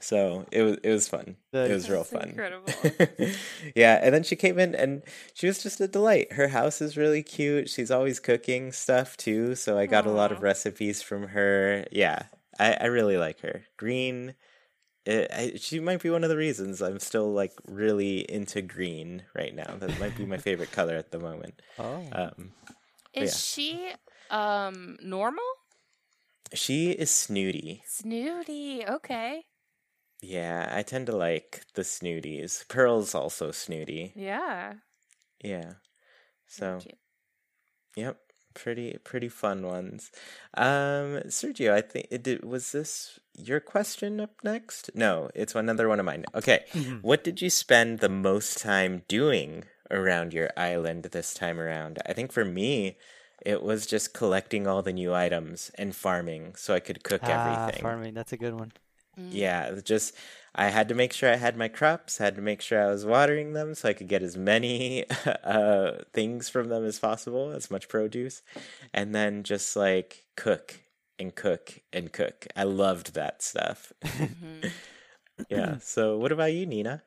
So 0.06 0.46
it 0.52 0.62
was 0.62 0.78
it 0.84 0.91
was 0.91 1.08
fun. 1.08 1.36
It 1.52 1.72
was 1.72 1.89
real 1.89 2.04
fun. 2.04 2.30
incredible. 2.30 2.72
yeah, 3.76 4.00
and 4.04 4.13
then 4.13 4.22
she 4.22 4.36
came 4.36 4.60
in 4.60 4.76
and 4.76 5.02
she 5.34 5.48
was 5.48 5.63
just 5.63 5.82
a 5.82 5.88
delight. 5.88 6.34
Her 6.34 6.50
house 6.50 6.80
is 6.80 6.96
really 6.96 7.24
cute. 7.24 7.72
She's 7.72 7.89
always 7.89 8.20
cooking 8.20 8.72
stuff 8.72 9.18
too, 9.18 9.56
so 9.56 9.80
I 9.80 9.88
got 9.88 10.06
a 10.06 10.12
lot 10.12 10.32
of 10.32 10.44
recipes 10.44 11.02
from 11.02 11.30
her. 11.30 11.86
Yeah, 11.91 12.28
I, 12.60 12.74
I 12.82 12.86
really 12.86 13.18
like 13.18 13.39
her. 13.39 13.63
Green, 13.78 14.36
uh 15.10 15.26
I, 15.34 15.54
she 15.58 15.80
might 15.80 16.04
be 16.04 16.12
one 16.12 16.24
of 16.24 16.30
the 16.30 16.38
reasons 16.38 16.84
I'm 16.84 17.00
still 17.00 17.34
like 17.34 17.54
really 17.65 18.20
into 18.32 18.62
green 18.62 19.24
right 19.34 19.56
now. 19.56 19.76
That 19.80 20.00
might 20.00 20.15
be 20.15 20.28
my 20.28 20.38
favorite 20.38 20.72
color 20.80 20.94
at 20.98 21.10
the 21.10 21.20
moment. 21.20 21.63
Oh. 21.80 22.04
Um, 22.12 22.52
Is 23.12 23.32
yeah. 23.32 23.38
she 23.39 23.94
um 24.30 24.98
normal? 25.02 25.50
she 26.54 26.91
is 26.91 27.10
snooty. 27.10 27.82
Snooty. 27.88 28.86
Okay. 28.86 29.46
Yeah, 30.21 30.71
I 30.71 30.82
tend 30.84 31.08
to 31.08 31.15
like 31.15 31.63
the 31.75 31.84
snooties. 31.84 32.67
Pearl's 32.67 33.13
also 33.13 33.51
snooty. 33.51 34.13
Yeah. 34.15 34.73
Yeah. 35.43 35.73
So 36.47 36.80
Yep, 37.95 38.17
pretty 38.54 38.97
pretty 39.04 39.30
fun 39.30 39.65
ones. 39.65 40.12
Um, 40.56 41.21
Sergio, 41.28 41.71
I 41.71 41.82
think 41.82 42.08
it 42.12 42.23
did, 42.23 42.43
was 42.43 42.71
this 42.71 43.19
your 43.34 43.60
question 43.60 44.19
up 44.19 44.32
next? 44.43 44.91
No, 44.93 45.30
it's 45.34 45.56
another 45.56 45.88
one 45.88 45.99
of 45.99 46.06
mine. 46.06 46.25
Okay, 46.34 46.65
what 47.01 47.23
did 47.23 47.41
you 47.41 47.49
spend 47.49 47.99
the 47.99 48.10
most 48.10 48.58
time 48.58 49.04
doing 49.08 49.63
around 49.91 50.34
your 50.34 50.49
island 50.58 51.04
this 51.04 51.34
time 51.34 51.60
around? 51.60 51.99
I 52.05 52.13
think 52.13 52.32
for 52.32 52.43
me, 52.43 52.97
it 53.45 53.63
was 53.63 53.86
just 53.86 54.13
collecting 54.13 54.68
all 54.68 54.82
the 54.82 54.93
new 54.93 55.13
items 55.13 55.72
and 55.76 55.95
farming 55.95 56.55
so 56.55 56.74
I 56.74 56.80
could 56.80 57.03
cook 57.03 57.22
Ah, 57.24 57.30
everything. 57.30 57.82
farming. 57.82 58.13
That's 58.13 58.34
a 58.34 58.38
good 58.38 58.55
one. 58.55 58.74
Yeah, 59.30 59.80
just 59.84 60.13
I 60.55 60.70
had 60.70 60.88
to 60.89 60.95
make 60.95 61.13
sure 61.13 61.32
I 61.32 61.36
had 61.38 61.57
my 61.57 61.68
crops, 61.68 62.18
had 62.18 62.36
to 62.36 62.41
make 62.41 62.61
sure 62.61 62.82
I 62.82 62.91
was 62.91 63.05
watering 63.05 63.53
them 63.53 63.76
so 63.76 63.89
I 63.89 63.93
could 63.93 64.07
get 64.07 64.24
as 64.24 64.38
many 64.38 65.05
uh 65.43 65.91
things 66.13 66.49
from 66.49 66.70
them 66.70 66.86
as 66.86 66.99
possible, 66.99 67.51
as 67.51 67.70
much 67.72 67.88
produce, 67.89 68.41
and 68.93 69.13
then 69.16 69.43
just 69.43 69.76
like 69.76 70.26
cook 70.36 70.82
and 71.20 71.34
cook 71.36 71.80
and 71.93 72.11
cook. 72.11 72.47
I 72.55 72.63
loved 72.63 73.13
that 73.16 73.41
stuff. 73.41 73.93
Mhm. 74.03 74.72
yeah. 75.49 75.78
So 75.80 76.18
what 76.18 76.32
about 76.32 76.53
you, 76.53 76.66
Nina? 76.66 77.03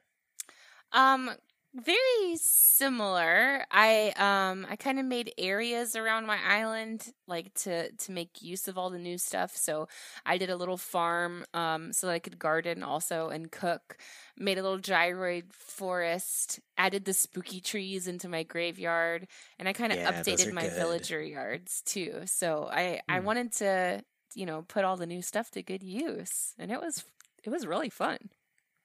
Um, 0.92 1.30
very 1.78 2.36
similar. 2.36 3.64
I 3.70 4.10
um 4.16 4.66
I 4.68 4.76
kind 4.76 4.98
of 4.98 5.06
made 5.06 5.32
areas 5.38 5.96
around 5.96 6.26
my 6.26 6.38
island 6.44 7.12
like 7.26 7.54
to 7.64 7.92
to 7.92 8.12
make 8.12 8.42
use 8.42 8.68
of 8.68 8.76
all 8.78 8.90
the 8.90 8.98
new 8.98 9.18
stuff. 9.18 9.56
So 9.56 9.88
I 10.26 10.38
did 10.38 10.50
a 10.50 10.56
little 10.56 10.76
farm 10.76 11.44
um 11.54 11.92
so 11.92 12.06
that 12.06 12.12
I 12.14 12.18
could 12.18 12.38
garden 12.38 12.82
also 12.82 13.28
and 13.30 13.50
cook. 13.52 13.98
Made 14.36 14.58
a 14.58 14.62
little 14.62 14.78
gyroid 14.78 15.52
forest, 15.52 16.60
added 16.76 17.04
the 17.04 17.12
spooky 17.14 17.60
trees 17.60 18.06
into 18.08 18.28
my 18.28 18.42
graveyard, 18.44 19.28
and 19.58 19.68
I 19.68 19.72
kind 19.72 19.92
of 19.92 19.98
Yeah, 19.98 20.22
updated 20.22 20.50
my 20.50 20.68
good. 20.68 20.68
villager 20.68 21.22
yards 21.22 21.82
too. 21.82 22.22
So 22.26 22.68
I 22.72 23.00
I 23.08 23.20
Hmm. 23.20 23.20
wanted 23.20 23.52
to, 23.54 24.04
you 24.34 24.46
know, 24.46 24.62
put 24.62 24.84
all 24.84 24.96
the 24.96 25.06
new 25.06 25.22
stuff 25.22 25.50
to 25.52 25.62
good 25.62 25.82
use. 25.82 26.54
And 26.58 26.70
it 26.72 26.80
was 26.80 27.04
it 27.44 27.50
was 27.50 27.66
really 27.66 27.90
fun. 27.90 28.30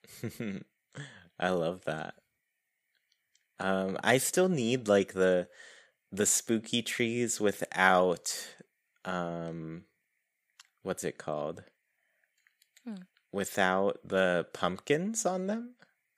I 1.40 1.50
love 1.50 1.86
that. 1.86 2.16
Um, 3.60 3.98
I 4.04 4.18
still 4.18 4.50
need 4.50 4.88
like 4.88 5.14
the 5.14 5.50
the 6.12 6.26
spooky 6.26 6.82
trees 6.84 7.42
without 7.42 8.56
um 9.06 9.86
what's 10.84 11.04
it 11.04 11.18
called? 11.18 11.64
Hmm. 12.84 13.04
Without 13.34 14.00
the 14.08 14.48
pumpkins 14.54 15.26
on 15.26 15.48
them? 15.48 15.76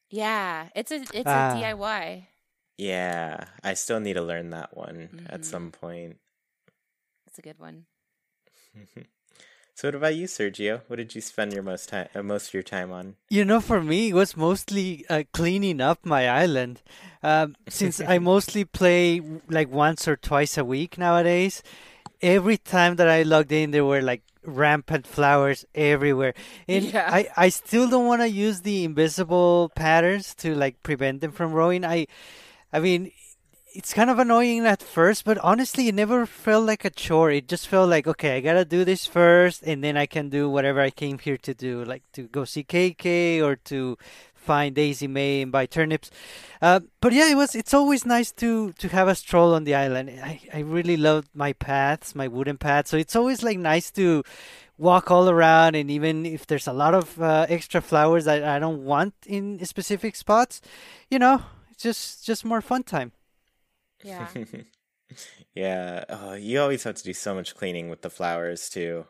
Yeah, 0.09 0.69
it's 0.75 0.91
a 0.91 1.05
it's 1.11 1.31
Ah. 1.31 1.33
a 1.33 1.43
DIY. 1.43 2.29
Yeah, 2.77 3.49
I 3.63 3.73
still 3.75 3.99
need 3.99 4.13
to 4.15 4.21
learn 4.21 4.49
that 4.51 4.75
one 4.77 5.11
at 5.27 5.45
Mhm. 5.45 5.45
some 5.45 5.71
point. 5.71 6.19
It's 7.27 7.37
a 7.39 7.41
good 7.41 7.59
one. 7.59 7.85
so 9.75 9.89
what 9.89 9.95
about 9.95 10.15
you, 10.15 10.25
Sergio? 10.25 10.81
What 10.87 10.95
did 10.95 11.13
you 11.15 11.21
spend 11.21 11.53
your 11.53 11.61
most 11.63 11.89
time 11.89 12.07
uh, 12.15 12.23
most 12.23 12.47
of 12.47 12.53
your 12.53 12.63
time 12.63 12.91
on? 12.91 13.15
You 13.29 13.45
know, 13.45 13.59
for 13.61 13.81
me, 13.81 14.09
it 14.09 14.13
was 14.13 14.35
mostly 14.37 15.05
uh, 15.09 15.23
cleaning 15.33 15.81
up 15.81 16.05
my 16.05 16.27
island. 16.29 16.81
Um, 17.21 17.55
since 17.67 17.99
I 18.01 18.17
mostly 18.33 18.65
play 18.65 19.21
like 19.49 19.69
once 19.69 20.07
or 20.07 20.15
twice 20.15 20.57
a 20.57 20.65
week 20.65 20.97
nowadays, 20.97 21.61
every 22.21 22.57
time 22.57 22.95
that 22.95 23.09
I 23.09 23.23
logged 23.23 23.51
in, 23.51 23.71
there 23.71 23.85
were 23.85 24.01
like 24.01 24.23
rampant 24.45 25.05
flowers 25.07 25.65
everywhere. 25.75 26.33
And 26.67 26.85
Yeah. 26.85 27.09
I, 27.11 27.29
I 27.35 27.49
still 27.49 27.89
don't 27.89 28.07
want 28.07 28.21
to 28.21 28.29
use 28.29 28.61
the 28.61 28.83
invisible 28.83 29.69
patterns 29.75 30.33
to 30.35 30.55
like 30.55 30.81
prevent 30.83 31.21
them 31.21 31.31
from 31.31 31.51
growing. 31.51 31.83
I, 31.83 32.07
I 32.71 32.79
mean, 32.79 33.11
it's 33.75 33.93
kind 33.93 34.09
of 34.09 34.19
annoying 34.19 34.65
at 34.65 34.81
first, 34.81 35.25
but 35.25 35.37
honestly, 35.39 35.89
it 35.89 35.95
never 35.95 36.25
felt 36.25 36.65
like 36.65 36.85
a 36.85 36.89
chore. 36.89 37.29
It 37.29 37.47
just 37.49 37.67
felt 37.67 37.89
like, 37.89 38.07
okay, 38.07 38.37
I 38.37 38.39
gotta 38.39 38.63
do 38.63 38.85
this 38.85 39.05
first, 39.05 39.63
and 39.63 39.83
then 39.83 39.97
I 39.97 40.05
can 40.05 40.29
do 40.29 40.49
whatever 40.49 40.79
I 40.79 40.89
came 40.89 41.19
here 41.19 41.37
to 41.37 41.53
do, 41.53 41.83
like 41.83 42.03
to 42.13 42.23
go 42.23 42.45
see 42.45 42.63
KK 42.63 43.43
or 43.43 43.57
to 43.67 43.97
find 44.33 44.73
Daisy 44.75 45.07
Mae 45.07 45.41
and 45.41 45.51
buy 45.51 45.65
turnips. 45.65 46.09
Uh, 46.61 46.79
but 47.01 47.11
yeah, 47.11 47.29
it 47.29 47.35
was. 47.35 47.53
It's 47.53 47.73
always 47.73 48.05
nice 48.05 48.31
to 48.33 48.71
to 48.73 48.87
have 48.87 49.09
a 49.09 49.15
stroll 49.15 49.53
on 49.53 49.65
the 49.65 49.75
island. 49.75 50.09
I 50.23 50.39
I 50.53 50.59
really 50.59 50.95
love 50.95 51.25
my 51.33 51.51
paths, 51.51 52.15
my 52.15 52.27
wooden 52.29 52.57
paths. 52.57 52.89
So 52.91 52.97
it's 52.97 53.15
always 53.15 53.43
like 53.43 53.59
nice 53.59 53.91
to 53.91 54.23
walk 54.77 55.11
all 55.11 55.29
around, 55.29 55.75
and 55.75 55.91
even 55.91 56.25
if 56.25 56.47
there's 56.47 56.67
a 56.67 56.73
lot 56.73 56.93
of 56.93 57.21
uh, 57.21 57.45
extra 57.49 57.81
flowers 57.81 58.23
that 58.25 58.43
I 58.43 58.57
don't 58.59 58.85
want 58.85 59.13
in 59.25 59.63
specific 59.65 60.15
spots, 60.15 60.61
you 61.09 61.19
know, 61.19 61.43
it's 61.71 61.83
just 61.83 62.25
just 62.25 62.45
more 62.45 62.61
fun 62.61 62.83
time. 62.83 63.11
Yeah. 64.05 64.27
yeah, 65.55 66.03
oh, 66.09 66.33
you 66.33 66.61
always 66.61 66.83
have 66.83 66.95
to 66.95 67.03
do 67.03 67.13
so 67.13 67.33
much 67.33 67.55
cleaning 67.55 67.89
with 67.89 68.01
the 68.01 68.09
flowers 68.09 68.69
too. 68.69 69.05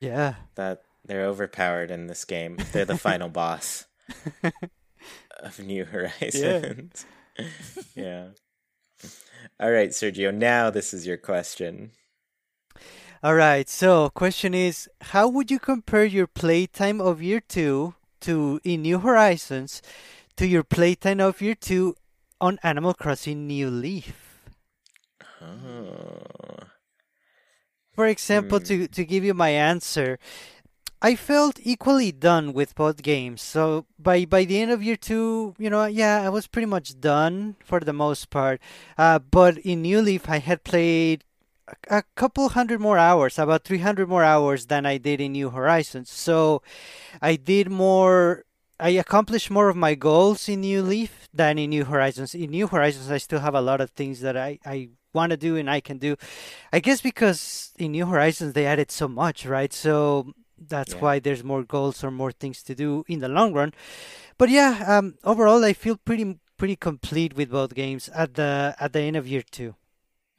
Yeah. 0.00 0.34
That 0.56 0.82
they're 1.04 1.26
overpowered 1.26 1.90
in 1.90 2.06
this 2.06 2.24
game. 2.24 2.58
They're 2.72 2.84
the 2.84 2.98
final 2.98 3.28
boss 3.40 3.86
of 5.40 5.58
New 5.58 5.84
Horizons. 5.84 7.06
Yeah. 7.94 8.28
All 9.58 9.70
right, 9.70 9.90
Sergio. 9.90 10.34
Now 10.34 10.70
this 10.70 10.92
is 10.92 11.06
your 11.06 11.16
question. 11.16 11.92
All 13.22 13.34
right. 13.34 13.68
So, 13.68 14.08
question 14.10 14.54
is, 14.54 14.88
how 15.12 15.28
would 15.28 15.50
you 15.50 15.58
compare 15.58 16.04
your 16.04 16.26
playtime 16.26 17.00
of 17.00 17.22
year 17.22 17.40
two 17.40 17.94
to 18.22 18.60
in 18.64 18.82
New 18.82 18.98
Horizons 19.00 19.82
to 20.36 20.46
your 20.46 20.64
playtime 20.64 21.20
of 21.20 21.42
year 21.42 21.54
two 21.54 21.94
on 22.40 22.58
Animal 22.62 22.94
Crossing 22.94 23.46
New 23.46 23.68
Leaf? 23.68 24.29
Oh. 25.40 26.58
For 27.92 28.06
example, 28.06 28.58
Hmm. 28.58 28.64
to 28.64 28.88
to 28.88 29.04
give 29.04 29.24
you 29.24 29.34
my 29.34 29.50
answer, 29.50 30.18
I 31.02 31.16
felt 31.16 31.58
equally 31.62 32.12
done 32.12 32.52
with 32.52 32.74
both 32.74 33.02
games. 33.02 33.42
So 33.42 33.86
by 33.98 34.24
by 34.24 34.44
the 34.44 34.60
end 34.60 34.70
of 34.70 34.82
year 34.82 34.96
two, 34.96 35.54
you 35.58 35.70
know, 35.70 35.84
yeah, 35.86 36.22
I 36.22 36.28
was 36.28 36.46
pretty 36.46 36.66
much 36.66 37.00
done 37.00 37.56
for 37.64 37.80
the 37.80 37.92
most 37.92 38.30
part. 38.30 38.60
Uh, 38.98 39.18
but 39.18 39.58
in 39.58 39.82
New 39.82 40.00
Leaf, 40.02 40.28
I 40.28 40.38
had 40.38 40.62
played 40.64 41.24
a, 41.88 41.98
a 41.98 42.02
couple 42.16 42.48
hundred 42.50 42.80
more 42.80 42.98
hours, 42.98 43.38
about 43.38 43.64
300 43.64 44.08
more 44.08 44.24
hours 44.24 44.66
than 44.66 44.86
I 44.86 44.98
did 44.98 45.20
in 45.20 45.32
New 45.32 45.50
Horizons. 45.50 46.10
So 46.10 46.62
I 47.20 47.36
did 47.36 47.70
more. 47.70 48.44
I 48.78 48.90
accomplished 48.96 49.50
more 49.50 49.68
of 49.68 49.76
my 49.76 49.94
goals 49.94 50.48
in 50.48 50.62
New 50.62 50.80
Leaf 50.82 51.28
than 51.34 51.58
in 51.58 51.68
New 51.70 51.84
Horizons. 51.84 52.34
In 52.34 52.50
New 52.50 52.66
Horizons, 52.66 53.10
I 53.10 53.18
still 53.18 53.40
have 53.40 53.54
a 53.54 53.60
lot 53.60 53.80
of 53.82 53.90
things 53.90 54.20
that 54.20 54.36
I, 54.38 54.58
I 54.64 54.88
want 55.12 55.30
to 55.30 55.36
do 55.36 55.56
and 55.56 55.68
I 55.70 55.80
can 55.80 55.98
do. 55.98 56.16
I 56.72 56.80
guess 56.80 57.00
because 57.00 57.72
in 57.78 57.92
New 57.92 58.06
Horizons 58.06 58.52
they 58.52 58.66
added 58.66 58.90
so 58.90 59.08
much, 59.08 59.46
right? 59.46 59.72
So 59.72 60.32
that's 60.58 60.94
Yeah. 60.94 61.00
why 61.00 61.18
there's 61.20 61.42
more 61.44 61.64
goals 61.64 62.04
or 62.04 62.10
more 62.10 62.32
things 62.32 62.62
to 62.64 62.74
do 62.74 63.04
in 63.08 63.20
the 63.20 63.28
long 63.28 63.52
run. 63.52 63.72
But 64.38 64.50
yeah, 64.50 64.84
um, 64.86 65.16
overall 65.24 65.64
I 65.64 65.72
feel 65.72 65.96
pretty 65.96 66.38
pretty 66.56 66.76
complete 66.76 67.34
with 67.34 67.50
both 67.50 67.74
games 67.74 68.08
at 68.10 68.34
the 68.34 68.76
at 68.78 68.92
the 68.92 69.00
end 69.00 69.16
of 69.16 69.26
year 69.26 69.42
two. 69.42 69.74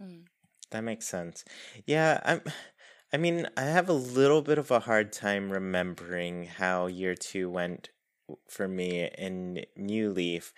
Mm. 0.02 0.26
That 0.72 0.84
makes 0.84 1.08
sense. 1.08 1.44
Yeah, 1.86 2.20
I'm 2.24 2.42
I 3.14 3.18
mean, 3.18 3.48
I 3.58 3.64
have 3.64 3.90
a 3.90 3.94
little 3.94 4.42
bit 4.42 4.58
of 4.58 4.72
a 4.72 4.80
hard 4.80 5.12
time 5.12 5.52
remembering 5.52 6.46
how 6.46 6.88
year 6.88 7.14
2 7.14 7.50
went 7.50 7.90
for 8.48 8.68
me 8.70 9.10
in 9.18 9.66
New 9.76 10.12
Leaf, 10.12 10.54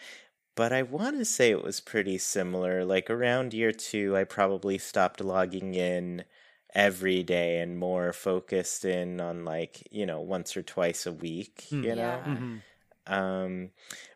but 0.56 0.72
I 0.74 0.84
want 0.84 1.18
to 1.18 1.26
say 1.26 1.51
it 1.51 1.64
was 1.64 1.80
pretty 1.80 2.18
similar. 2.18 2.86
Like 2.86 3.10
around 3.10 3.54
year 3.54 3.72
2, 3.72 4.16
I 4.18 4.24
probably 4.24 4.78
stopped 4.78 5.22
logging 5.22 5.74
in 5.76 6.26
every 6.74 7.24
day 7.24 7.60
and 7.60 7.78
more 7.78 8.14
focused 8.14 8.84
in 8.86 9.22
on 9.22 9.45
like, 9.45 9.88
you 9.91 10.06
know, 10.06 10.22
once 10.22 10.58
or 10.58 10.64
twice 10.64 11.06
a 11.06 11.12
week, 11.14 11.66
Mm. 11.72 11.84
you 11.84 11.95
know. 11.95 12.24
Yeah. 12.26 12.36
Mhm. 12.36 12.62
Um, 13.08 13.72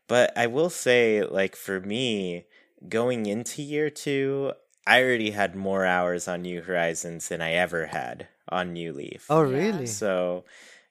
but 0.08 0.38
I 0.38 0.48
will 0.48 0.70
say, 0.70 1.24
like 1.24 1.56
for 1.56 1.80
me, 1.82 2.46
going 2.88 3.26
into 3.26 3.62
year 3.62 3.90
two, 3.90 4.54
I 4.86 5.02
already 5.04 5.32
had 5.32 5.56
more 5.56 5.86
hours 5.86 6.28
on 6.28 6.44
New 6.44 6.62
Horizons 6.62 7.28
than 7.28 7.42
I 7.42 7.54
ever 7.54 7.88
had 7.88 8.28
on 8.50 8.74
New 8.74 8.94
Leaf. 8.94 9.26
Oh 9.30 9.42
Yeah. 9.44 9.48
really? 9.52 9.86
So, 9.86 10.46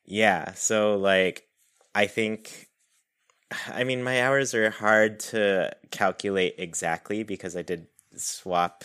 yeah. 0.04 0.52
So, 0.54 0.96
like, 0.96 1.48
I 1.94 2.06
think, 2.06 2.65
I 3.68 3.84
mean, 3.84 4.02
my 4.02 4.22
hours 4.22 4.54
are 4.54 4.70
hard 4.70 5.20
to 5.20 5.74
calculate 5.90 6.54
exactly 6.58 7.22
because 7.22 7.56
I 7.56 7.62
did 7.62 7.86
swap 8.16 8.84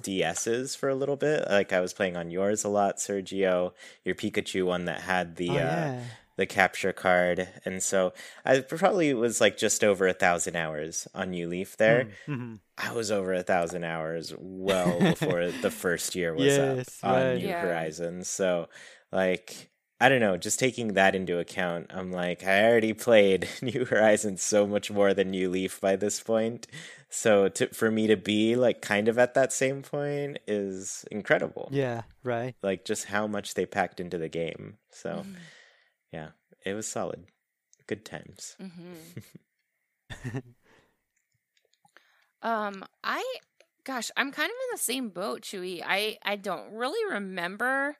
DSs 0.00 0.76
for 0.76 0.88
a 0.88 0.94
little 0.94 1.16
bit. 1.16 1.48
Like, 1.48 1.72
I 1.72 1.80
was 1.80 1.92
playing 1.92 2.16
on 2.16 2.30
yours 2.30 2.64
a 2.64 2.68
lot, 2.68 2.98
Sergio, 2.98 3.72
your 4.04 4.14
Pikachu 4.14 4.66
one 4.66 4.84
that 4.86 5.00
had 5.02 5.36
the, 5.36 5.58
oh, 5.58 5.60
uh, 5.60 5.90
the 6.36 6.46
capture 6.46 6.92
card, 6.92 7.48
and 7.64 7.82
so 7.82 8.12
I 8.44 8.60
probably 8.60 9.12
was 9.12 9.40
like 9.40 9.56
just 9.56 9.82
over 9.82 10.06
a 10.06 10.12
thousand 10.12 10.54
hours 10.54 11.08
on 11.14 11.30
New 11.30 11.48
Leaf 11.48 11.76
there. 11.76 12.08
Mhm. 12.26 12.60
I 12.78 12.92
was 12.92 13.10
over 13.10 13.32
a 13.34 13.42
thousand 13.42 13.84
hours 13.84 14.32
well 14.38 15.02
before 15.04 15.52
the 15.52 15.70
first 15.70 16.14
year 16.14 16.34
was 16.34 16.58
Yes, 16.58 16.58
up 16.58 16.90
on 17.02 17.34
right. 17.34 17.34
New 17.34 17.54
Yeah. 17.54 17.54
Horizons. 17.54 18.28
So, 18.28 18.68
like, 19.12 19.70
I 20.00 20.08
don't 20.08 20.20
know, 20.20 20.36
just 20.36 20.60
taking 20.60 20.92
that 20.94 21.16
into 21.16 21.38
account, 21.40 21.88
I'm 21.90 22.12
like, 22.12 22.44
I 22.44 22.64
already 22.64 22.92
played 22.92 23.48
New 23.62 23.84
Horizons 23.84 24.42
so 24.42 24.64
much 24.66 24.90
more 24.92 25.12
than 25.12 25.30
New 25.30 25.50
Leaf 25.50 25.80
by 25.80 25.96
this 25.96 26.20
point. 26.22 26.68
So, 27.10 27.48
to, 27.48 27.68
for 27.74 27.90
me 27.90 28.06
to 28.06 28.16
be 28.16 28.54
like 28.54 28.80
kind 28.80 29.08
of 29.08 29.18
at 29.18 29.34
that 29.34 29.52
same 29.52 29.82
point 29.82 30.38
is 30.46 31.04
incredible. 31.10 31.68
Yeah, 31.72 32.02
right. 32.22 32.54
Like, 32.62 32.84
just 32.84 33.06
how 33.06 33.26
much 33.26 33.54
they 33.54 33.66
packed 33.66 33.98
into 33.98 34.18
the 34.18 34.28
game. 34.28 34.76
So, 34.92 35.24
Mhm. 35.26 35.36
yeah, 36.12 36.28
it 36.64 36.74
was 36.74 36.86
solid. 36.86 37.24
Good 37.86 38.04
times. 38.04 38.56
Mhm. 38.60 39.22
Um, 42.42 42.84
I, 43.02 43.24
gosh, 43.84 44.10
I'm 44.16 44.30
kind 44.30 44.46
of 44.48 44.54
in 44.54 44.68
the 44.72 44.78
same 44.78 45.08
boat, 45.08 45.42
Chewy. 45.42 45.82
I, 45.84 46.18
I 46.22 46.36
don't 46.36 46.72
really 46.72 47.12
remember, 47.12 47.96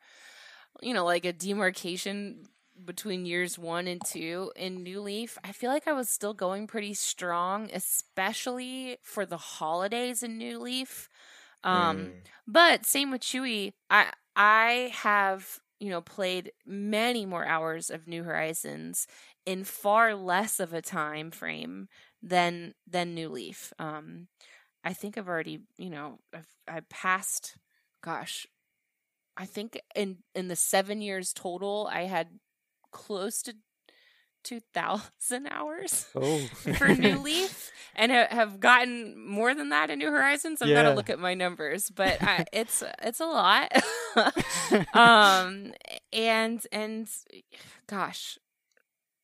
you 0.83 0.95
know, 0.95 1.05
like 1.05 1.24
a 1.24 1.33
demarcation 1.33 2.47
between 2.85 3.26
years 3.26 3.59
one 3.59 3.87
and 3.89 4.05
two 4.05 4.53
in 4.57 4.83
New 4.83 5.01
Leaf. 5.01 5.39
I 5.45 5.53
feel 5.53 5.70
like 5.70 5.89
I 5.89 5.93
was 5.93 6.09
still 6.09 6.35
going 6.35 6.66
pretty 6.66 6.95
strong, 6.95 7.70
especially 7.72 8.99
for 9.03 9.26
the 9.26 9.37
holidays 9.39 10.22
in 10.22 10.39
New 10.39 10.59
Leaf. 10.59 11.09
Um, 11.64 12.12
Mm. 12.12 12.22
but 12.47 12.87
same 12.87 13.11
with 13.11 13.22
Chewy. 13.22 13.72
I 13.91 14.12
I 14.37 14.91
have 14.95 15.59
you 15.81 15.91
know 15.91 16.01
played 16.01 16.53
many 16.66 17.26
more 17.26 17.45
hours 17.47 17.91
of 17.91 18.07
New 18.09 18.22
Horizons 18.24 19.07
in 19.47 19.64
far 19.64 20.14
less 20.14 20.61
of 20.61 20.72
a 20.72 20.83
time 20.83 21.31
frame 21.31 21.89
than 22.22 22.74
than 22.87 23.14
New 23.14 23.29
Leaf. 23.29 23.72
Um, 23.79 24.29
I 24.85 24.93
think 24.95 25.18
I've 25.18 25.29
already, 25.29 25.61
you 25.79 25.91
know, 25.91 26.18
I've 26.35 26.49
I 26.68 26.81
passed. 26.91 27.57
Gosh, 28.03 28.47
I 29.39 29.47
think 29.47 29.80
in 29.95 30.18
in 30.34 30.49
the 30.49 30.57
seven 30.57 31.01
years 31.01 31.32
total, 31.32 31.89
I 31.91 32.03
had 32.03 32.28
close 32.91 33.41
to 33.43 33.55
2,000 34.45 35.47
hours 35.49 36.07
Oh. 36.14 36.39
for 36.78 36.89
New 36.89 37.18
Leaf 37.18 37.70
and 37.95 38.11
ha- 38.12 38.28
have 38.30 38.61
gotten 38.61 39.18
more 39.18 39.55
than 39.55 39.68
that 39.70 39.91
in 39.91 39.99
New 39.99 40.11
Horizons. 40.11 40.62
I've 40.62 40.68
got 40.70 40.82
to 40.84 40.95
look 40.95 41.11
at 41.11 41.18
my 41.18 41.34
numbers, 41.34 41.91
but 41.91 42.22
I, 42.22 42.47
it's 42.53 42.82
it's 43.03 43.20
a 43.20 43.26
lot. 43.26 43.72
um, 44.95 45.72
and 46.12 46.66
and 46.72 47.09
gosh, 47.86 48.39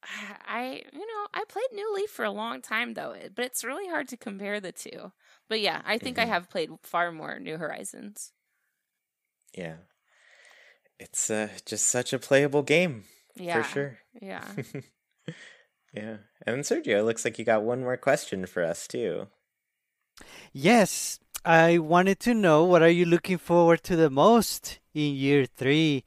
I 0.02 0.82
you 0.92 0.98
know 0.98 1.26
I 1.32 1.44
played 1.48 1.72
New 1.72 1.94
Leaf 1.94 2.10
for 2.10 2.24
a 2.24 2.30
long 2.30 2.60
time 2.60 2.94
though, 2.94 3.14
but 3.34 3.44
it's 3.46 3.64
really 3.64 3.88
hard 3.88 4.08
to 4.08 4.16
compare 4.16 4.60
the 4.60 4.72
two. 4.72 5.12
But 5.48 5.60
yeah, 5.60 5.80
I 5.84 5.98
think 5.98 6.18
I 6.18 6.24
have 6.26 6.50
played 6.50 6.70
far 6.82 7.12
more 7.12 7.38
New 7.38 7.56
Horizons. 7.56 8.32
Yeah. 9.56 9.74
It's 10.98 11.30
uh, 11.30 11.48
just 11.66 11.86
such 11.86 12.12
a 12.12 12.18
playable 12.18 12.62
game 12.62 13.04
Yeah, 13.36 13.62
for 13.62 13.68
sure. 13.68 13.98
Yeah. 14.20 14.44
Yeah. 15.92 16.16
And 16.44 16.64
Sergio, 16.64 16.98
it 16.98 17.04
looks 17.04 17.24
like 17.24 17.38
you 17.38 17.44
got 17.44 17.62
one 17.62 17.82
more 17.82 17.96
question 17.96 18.46
for 18.46 18.64
us 18.64 18.88
too. 18.88 19.28
Yes, 20.52 21.20
I 21.44 21.78
wanted 21.78 22.18
to 22.20 22.34
know 22.34 22.64
what 22.64 22.82
are 22.82 22.88
you 22.88 23.04
looking 23.04 23.38
forward 23.38 23.82
to 23.84 23.94
the 23.96 24.10
most 24.10 24.80
in 24.92 25.14
year 25.14 25.46
three, 25.46 26.02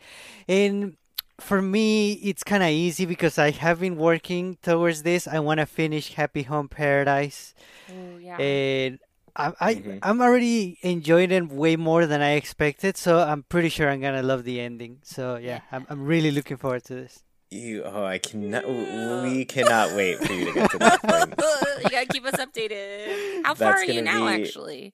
and 0.47 0.97
for 1.39 1.61
me 1.61 2.13
it's 2.13 2.43
kind 2.43 2.63
of 2.63 2.69
easy 2.69 3.05
because 3.05 3.37
I 3.37 3.51
have 3.51 3.79
been 3.79 3.95
working 3.95 4.57
towards 4.61 5.03
this. 5.03 5.27
I 5.27 5.39
want 5.39 5.59
to 5.59 5.65
finish 5.65 6.13
Happy 6.15 6.43
Home 6.43 6.67
Paradise, 6.67 7.53
Oh 7.89 8.17
yeah. 8.17 8.37
and 8.39 8.99
I, 9.37 9.53
I 9.59 9.75
Mhm. 9.75 9.99
I'm 10.01 10.21
already 10.21 10.79
enjoying 10.81 11.31
it 11.31 11.47
way 11.49 11.75
more 11.75 12.05
than 12.07 12.21
I 12.21 12.31
expected. 12.33 12.97
So 12.97 13.19
I'm 13.19 13.43
pretty 13.43 13.69
sure 13.69 13.89
I'm 13.89 14.01
gonna 14.01 14.23
love 14.23 14.43
the 14.43 14.59
ending. 14.59 14.99
So 15.03 15.37
yeah, 15.37 15.61
I'm 15.71 15.85
I'm 15.89 16.05
really 16.05 16.31
looking 16.31 16.57
forward 16.57 16.83
to 16.85 16.95
this. 16.95 17.23
You 17.49 17.83
oh 17.85 18.03
I 18.03 18.17
cannot 18.17 18.67
we 18.67 19.45
cannot 19.45 19.95
wait 19.95 20.17
for 20.19 20.33
you 20.33 20.45
to 20.45 20.53
get 20.53 20.71
to 20.71 20.77
that 20.79 21.01
point. 21.01 21.29
you 21.83 21.89
gotta 21.89 22.07
keep 22.11 22.25
us 22.25 22.35
updated. 22.35 23.45
How 23.45 23.53
far 23.55 23.73
are 23.73 23.85
you 23.85 24.01
now, 24.01 24.25
be- 24.27 24.33
actually? 24.43 24.93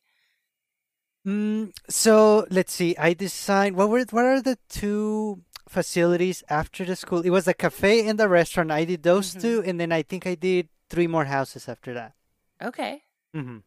Mm, 1.26 1.72
so 1.90 2.46
let's 2.52 2.74
see. 2.74 2.96
I 2.98 3.14
designed 3.14 3.76
what 3.78 3.90
were 3.90 4.04
what 4.12 4.26
are 4.26 4.42
the 4.42 4.58
two 4.70 5.42
facilities 5.70 6.44
after 6.50 6.84
the 6.86 6.96
school? 6.96 7.22
It 7.22 7.30
was 7.32 7.46
the 7.46 7.54
cafe 7.56 8.06
and 8.08 8.20
the 8.20 8.28
restaurant. 8.28 8.70
I 8.72 8.84
did 8.86 9.02
those 9.04 9.34
Mhm. 9.34 9.42
two, 9.42 9.64
and 9.66 9.80
then 9.80 9.92
I 9.92 10.04
think 10.04 10.28
I 10.28 10.36
did 10.36 10.68
three 10.90 11.08
more 11.08 11.26
houses 11.26 11.68
after 11.70 11.94
that. 11.96 12.14
Okay. 12.62 13.02
hmm 13.34 13.60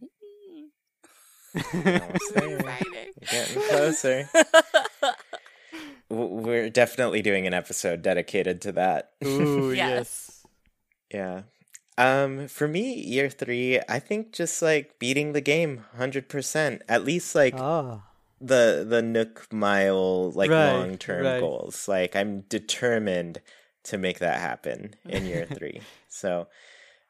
Almost 0.00 0.14
there. 0.22 0.30
Exciting. 0.30 0.70
You're 1.02 1.39
getting 3.30 3.62
closer. 3.68 4.28
We're 6.08 6.70
definitely 6.70 7.22
doing 7.22 7.46
an 7.46 7.54
episode 7.54 8.02
dedicated 8.02 8.60
to 8.62 8.72
that. 8.72 9.12
Ooh, 9.24 9.72
Yes. 9.74 10.44
Yeah. 11.12 11.42
Um, 11.98 12.48
for 12.48 12.66
me, 12.66 12.94
year 12.94 13.28
three, 13.28 13.78
I 13.88 13.98
think 13.98 14.32
just 14.32 14.62
like 14.62 14.98
beating 14.98 15.32
the 15.32 15.40
game, 15.40 15.84
hundred 15.96 16.28
percent. 16.28 16.82
At 16.88 17.04
least 17.04 17.34
like 17.34 17.54
Oh, 17.56 18.02
the 18.40 18.86
the 18.88 19.02
Nook 19.02 19.46
Mile 19.52 20.30
like 20.32 20.50
Right, 20.50 20.72
long 20.72 20.96
term 20.98 21.24
right. 21.26 21.40
goals. 21.40 21.86
Like 21.88 22.16
I'm 22.16 22.40
determined 22.42 23.40
to 23.84 23.98
make 23.98 24.18
that 24.20 24.40
happen 24.40 24.94
in 25.08 25.26
year 25.26 25.46
three. 25.46 25.80
So 26.08 26.48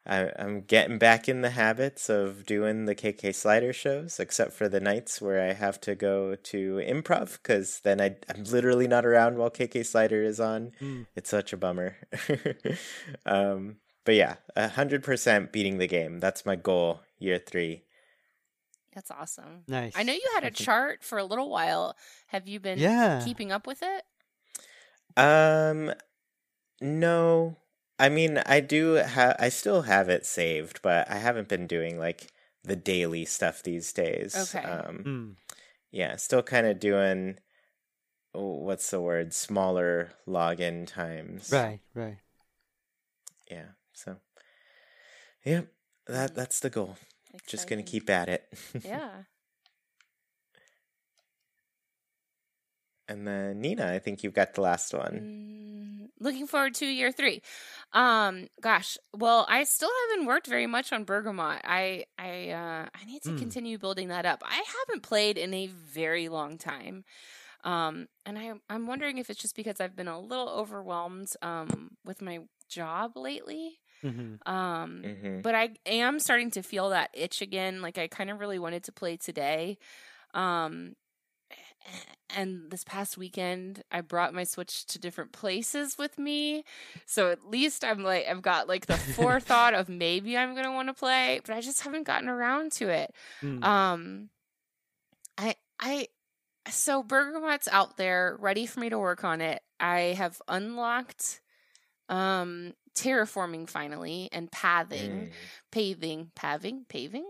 I, 0.05 0.31
I'm 0.39 0.61
getting 0.61 0.97
back 0.97 1.29
in 1.29 1.41
the 1.41 1.51
habits 1.51 2.09
of 2.09 2.45
doing 2.45 2.85
the 2.85 2.95
KK 2.95 3.35
slider 3.35 3.71
shows, 3.71 4.19
except 4.19 4.51
for 4.53 4.67
the 4.67 4.79
nights 4.79 5.21
where 5.21 5.47
I 5.47 5.53
have 5.53 5.79
to 5.81 5.93
go 5.93 6.35
to 6.35 6.75
improv 6.77 7.33
because 7.33 7.81
then 7.83 8.01
I, 8.01 8.15
I'm 8.33 8.43
literally 8.45 8.87
not 8.87 9.05
around 9.05 9.37
while 9.37 9.51
KK 9.51 9.85
slider 9.85 10.23
is 10.23 10.39
on. 10.39 10.71
Mm. 10.81 11.05
It's 11.15 11.29
such 11.29 11.53
a 11.53 11.57
bummer. 11.57 11.97
um, 13.27 13.75
but 14.03 14.15
yeah, 14.15 14.37
a 14.55 14.69
hundred 14.69 15.03
percent 15.03 15.51
beating 15.51 15.77
the 15.77 15.87
game. 15.87 16.19
That's 16.19 16.45
my 16.47 16.55
goal. 16.55 17.01
Year 17.19 17.37
three. 17.37 17.83
That's 18.95 19.11
awesome. 19.11 19.63
nice. 19.67 19.93
I 19.95 20.03
know 20.03 20.13
you 20.13 20.31
had 20.33 20.43
a 20.43 20.51
chart 20.51 21.03
for 21.03 21.17
a 21.17 21.23
little 21.23 21.49
while. 21.49 21.95
Have 22.27 22.47
you 22.47 22.59
been 22.59 22.79
Yeah. 22.79 23.21
keeping 23.23 23.51
up 23.51 23.65
with 23.67 23.83
it? 23.83 24.03
Um, 25.15 25.93
no. 26.81 27.55
I 28.01 28.09
mean, 28.09 28.41
I 28.45 28.59
do 28.61 28.93
have. 28.95 29.35
I 29.39 29.49
still 29.49 29.83
have 29.83 30.09
it 30.09 30.25
saved, 30.25 30.81
but 30.81 31.09
I 31.09 31.17
haven't 31.17 31.47
been 31.47 31.67
doing 31.67 31.99
like 31.99 32.27
the 32.63 32.75
daily 32.75 33.25
stuff 33.25 33.61
these 33.63 33.93
days. 33.93 34.35
Okay. 34.35 34.65
Um, 34.67 35.03
Mm. 35.05 35.35
yeah, 35.91 36.15
still 36.15 36.41
kind 36.43 36.65
of 36.67 36.79
doing. 36.79 37.37
oh, 38.33 38.55
What's 38.63 38.89
the 38.89 38.99
word? 39.01 39.33
Smaller 39.33 40.11
login 40.27 40.87
times. 40.87 41.51
Right, 41.51 41.79
right. 41.93 42.17
Yeah. 43.49 43.77
So. 43.93 44.17
Yep. 45.45 45.67
That 46.07 46.33
that's 46.35 46.59
the 46.59 46.69
goal. 46.69 46.97
Just 47.47 47.69
gonna 47.69 47.83
keep 47.83 48.09
at 48.09 48.29
it. 48.29 48.43
Yeah. 48.83 49.23
and 53.07 53.27
then 53.27 53.59
Nina, 53.59 53.91
I 53.91 53.99
think 53.99 54.23
you've 54.23 54.33
got 54.33 54.53
the 54.53 54.61
last 54.61 54.93
one. 54.93 56.07
Mm, 56.07 56.23
looking 56.23 56.47
forward 56.47 56.73
to 56.75 56.85
year 56.85 57.11
three. 57.11 57.41
Um, 57.93 58.47
gosh, 58.61 58.97
well, 59.15 59.45
I 59.49 59.63
still 59.65 59.89
haven't 60.09 60.25
worked 60.25 60.47
very 60.47 60.67
much 60.67 60.93
on 60.93 61.03
Bergamot. 61.03 61.61
I, 61.65 62.05
I, 62.17 62.49
uh, 62.51 62.87
I 62.93 63.05
need 63.05 63.21
to 63.23 63.29
Hmm. 63.31 63.37
continue 63.39 63.77
building 63.77 64.07
that 64.07 64.25
up. 64.25 64.41
I 64.45 64.55
haven't 64.87 65.03
played 65.03 65.37
in 65.37 65.53
a 65.53 65.67
very 65.67 66.29
long 66.29 66.57
time. 66.57 67.03
Um, 67.63 68.07
and 68.25 68.37
I, 68.39 68.53
I'm 68.69 68.87
wondering 68.87 69.17
if 69.17 69.29
it's 69.29 69.41
just 69.41 69.55
because 69.55 69.81
I've 69.81 69.95
been 69.95 70.07
a 70.07 70.19
little 70.19 70.49
overwhelmed, 70.49 71.33
um, 71.41 71.91
with 72.05 72.21
my 72.21 72.39
job 72.69 73.17
lately. 73.17 73.79
hmm 74.03 74.35
Um, 74.45 75.13
hmm 75.21 75.41
but 75.41 75.55
I 75.55 75.69
am 75.85 76.19
starting 76.19 76.51
to 76.51 76.63
feel 76.63 76.89
that 76.89 77.09
itch 77.13 77.41
again. 77.41 77.81
Like 77.81 77.97
I 77.97 78.07
kind 78.07 78.29
of 78.29 78.39
really 78.39 78.59
wanted 78.59 78.83
to 78.85 78.91
play 78.91 79.17
today. 79.17 79.77
Um, 80.33 80.95
and 82.35 82.71
this 82.71 82.83
past 82.83 83.17
weekend, 83.17 83.83
I 83.91 84.01
brought 84.01 84.33
my 84.33 84.43
Switch 84.43 84.85
to 84.87 84.99
different 84.99 85.31
places 85.31 85.97
with 85.97 86.17
me. 86.17 86.63
So 87.05 87.29
at 87.29 87.45
least 87.49 87.83
I'm 87.83 88.03
like, 88.03 88.25
I've 88.29 88.41
got 88.41 88.67
like 88.67 88.85
the 88.85 88.97
forethought 89.17 89.73
of 89.73 89.89
maybe 89.89 90.37
I'm 90.37 90.53
going 90.53 90.65
to 90.65 90.71
want 90.71 90.87
to 90.87 90.93
play, 90.93 91.41
but 91.45 91.55
I 91.55 91.61
just 91.61 91.81
haven't 91.81 92.03
gotten 92.03 92.29
around 92.29 92.71
to 92.73 92.89
it. 92.89 93.13
Mm. 93.41 93.63
Um, 93.63 94.29
I, 95.37 95.55
I, 95.79 96.07
so 96.69 97.03
Bergamot's 97.03 97.67
out 97.69 97.97
there 97.97 98.37
ready 98.39 98.65
for 98.65 98.79
me 98.79 98.89
to 98.89 98.99
work 98.99 99.23
on 99.23 99.41
it. 99.41 99.61
I 99.79 100.15
have 100.17 100.41
unlocked, 100.47 101.41
um, 102.07 102.73
terraforming 102.93 103.69
finally 103.69 104.27
and 104.33 104.51
pathing 104.51 105.11
Mm. 105.11 105.31
paving 105.71 106.31
paving 106.35 106.85
paving 106.89 107.25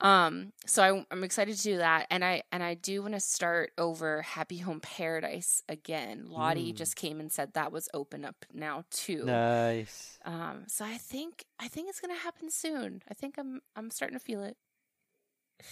um 0.00 0.52
so 0.66 0.82
I, 0.82 1.06
i'm 1.10 1.24
excited 1.24 1.56
to 1.56 1.62
do 1.62 1.78
that 1.78 2.06
and 2.10 2.24
i 2.24 2.42
and 2.52 2.62
i 2.62 2.74
do 2.74 3.02
want 3.02 3.14
to 3.14 3.20
start 3.20 3.72
over 3.76 4.22
happy 4.22 4.58
home 4.58 4.80
paradise 4.80 5.62
again 5.68 6.26
lottie 6.28 6.72
Mm. 6.72 6.76
just 6.76 6.94
came 6.96 7.18
and 7.20 7.32
said 7.32 7.54
that 7.54 7.72
was 7.72 7.88
open 7.92 8.24
up 8.24 8.44
now 8.52 8.84
too 8.90 9.24
Nice. 9.24 10.18
um 10.24 10.64
so 10.68 10.84
i 10.84 10.96
think 10.96 11.44
i 11.58 11.66
think 11.68 11.88
it's 11.88 12.00
gonna 12.00 12.14
happen 12.14 12.50
soon 12.50 13.02
i 13.10 13.14
think 13.14 13.36
i'm 13.38 13.60
i'm 13.74 13.90
starting 13.90 14.18
to 14.18 14.24
feel 14.24 14.42
it 14.44 14.56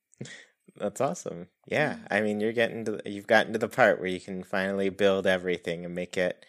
That's 0.77 1.01
awesome. 1.01 1.49
Yeah. 1.67 1.97
I 2.11 2.21
mean, 2.21 2.41
you're 2.41 2.53
getting 2.53 2.85
to 2.87 3.01
you've 3.07 3.27
gotten 3.27 3.53
to 3.53 3.59
the 3.59 3.69
part 3.69 3.99
where 3.99 4.09
you 4.09 4.21
can 4.21 4.43
finally 4.43 4.89
build 4.89 5.27
everything 5.27 5.85
and 5.85 5.95
make 5.95 6.17
it 6.17 6.45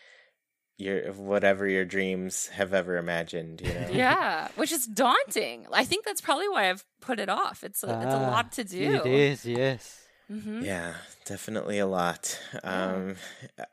your 0.78 1.12
whatever 1.14 1.68
your 1.68 1.86
dreams 1.86 2.48
have 2.48 2.74
ever 2.74 2.98
imagined. 2.98 3.62
You 3.62 3.74
know. 3.74 3.88
yeah 3.90 4.48
which 4.56 4.72
is 4.72 4.86
daunting 4.86 5.66
i 5.72 5.84
think 5.84 6.06
that's 6.06 6.22
probably 6.22 6.48
why 6.50 6.70
i've 6.70 6.86
put 7.02 7.20
it 7.20 7.30
off 7.30 7.64
it's 7.64 7.84
a, 7.84 7.96
it's 8.02 8.14
a 8.14 8.18
Ah, 8.18 8.28
lot 8.28 8.52
to 8.52 8.64
do 8.64 9.02
It 9.02 9.06
is, 9.06 9.46
yes. 9.46 10.08
hmm 10.28 10.64
Yeah, 10.64 10.96
definitely 11.26 11.80
a 11.80 11.86
lot. 11.88 12.40
Um, 12.64 13.16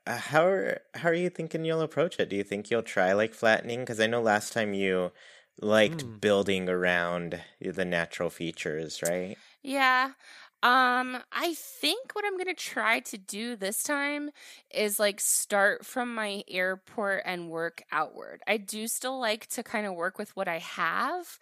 uh, 0.07 0.17
how 0.19 0.45
are 0.47 0.81
how 0.95 1.09
are 1.09 1.15
you 1.15 1.31
thinking 1.31 1.65
you'll 1.65 1.81
approach 1.83 2.19
it? 2.21 2.29
Do 2.29 2.37
you 2.37 2.45
think 2.45 2.71
you'll 2.71 2.83
try 2.83 3.13
like 3.13 3.35
flattening? 3.35 3.81
Because 3.81 4.01
I 4.01 4.07
know 4.07 4.21
last 4.23 4.53
time 4.53 4.75
you 4.75 5.13
liked 5.61 6.05
Hmm. 6.05 6.21
building 6.21 6.69
around 6.69 7.41
the 7.61 7.85
natural 7.85 8.31
features, 8.31 9.03
right? 9.03 9.39
Yeah. 9.63 10.13
Um, 10.65 11.23
I 11.31 11.53
think 11.55 12.15
what 12.15 12.25
I'm 12.25 12.39
gonna 12.39 12.55
try 12.55 13.01
to 13.01 13.19
do 13.19 13.55
this 13.55 13.83
time 13.83 14.31
is 14.71 14.99
like 14.99 15.21
start 15.21 15.85
from 15.85 16.15
my 16.15 16.43
airport 16.49 17.23
and 17.27 17.51
work 17.51 17.83
outward. 17.93 18.43
I 18.47 18.57
do 18.57 18.89
still 18.89 19.21
like 19.21 19.47
to 19.49 19.63
kind 19.63 19.87
of 19.87 19.95
work 19.95 20.19
with 20.19 20.35
what 20.37 20.49
I 20.49 20.61
have, 20.61 21.39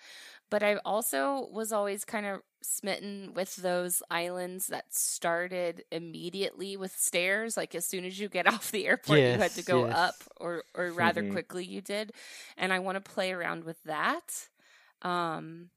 but 0.51 0.62
I 0.64 0.77
also 0.79 1.49
was 1.53 1.73
always 1.73 2.05
kind 2.05 2.27
of 2.27 2.43
smitten 2.62 3.33
with 3.35 3.57
those 3.57 4.03
islands 4.11 4.68
that 4.68 4.93
started 4.93 5.85
immediately 5.93 6.77
with 6.77 6.93
stairs. 6.93 7.57
Like 7.57 7.75
as 7.77 7.87
soon 7.87 8.05
as 8.05 8.18
you 8.18 8.29
get 8.29 8.47
off 8.53 8.73
the 8.73 8.87
airport, 8.87 9.25
you 9.27 9.39
had 9.41 9.55
to 9.57 9.62
go 9.62 9.85
yes. 9.85 9.87
up, 9.87 10.25
or 10.39 10.64
or 10.75 10.93
rather 10.93 11.23
Mhm. 11.23 11.25
quickly 11.25 11.64
you 11.64 11.81
did. 11.81 12.12
And 12.57 12.73
I 12.73 12.81
want 12.81 12.97
to 13.05 13.12
play 13.12 13.33
around 13.33 13.64
with 13.64 13.83
that. 13.85 14.49
Um, 15.03 15.70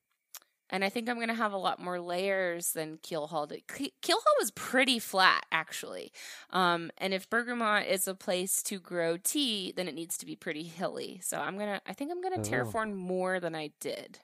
and 0.69 0.83
I 0.83 0.89
think 0.89 1.09
I'm 1.09 1.17
going 1.17 1.27
to 1.27 1.33
have 1.33 1.53
a 1.53 1.57
lot 1.57 1.79
more 1.79 1.99
layers 1.99 2.71
than 2.71 2.97
Keelhaul 2.97 3.47
did. 3.47 3.67
Keelhaul 3.67 4.39
was 4.39 4.51
pretty 4.51 4.99
flat, 4.99 5.45
actually. 5.51 6.11
Um, 6.49 6.91
and 6.97 7.13
if 7.13 7.29
Bergamot 7.29 7.87
is 7.87 8.07
a 8.07 8.15
place 8.15 8.63
to 8.63 8.79
grow 8.79 9.17
tea, 9.17 9.73
then 9.75 9.87
it 9.87 9.95
needs 9.95 10.17
to 10.17 10.25
be 10.25 10.35
pretty 10.35 10.63
hilly. 10.63 11.19
So 11.23 11.37
I'm 11.37 11.57
gonna, 11.57 11.81
I 11.85 11.93
think 11.93 12.11
I'm 12.11 12.21
gonna 12.21 12.37
oh. 12.39 12.41
terraform 12.41 12.95
more 12.95 13.39
than 13.39 13.55
I 13.55 13.71
did. 13.79 14.19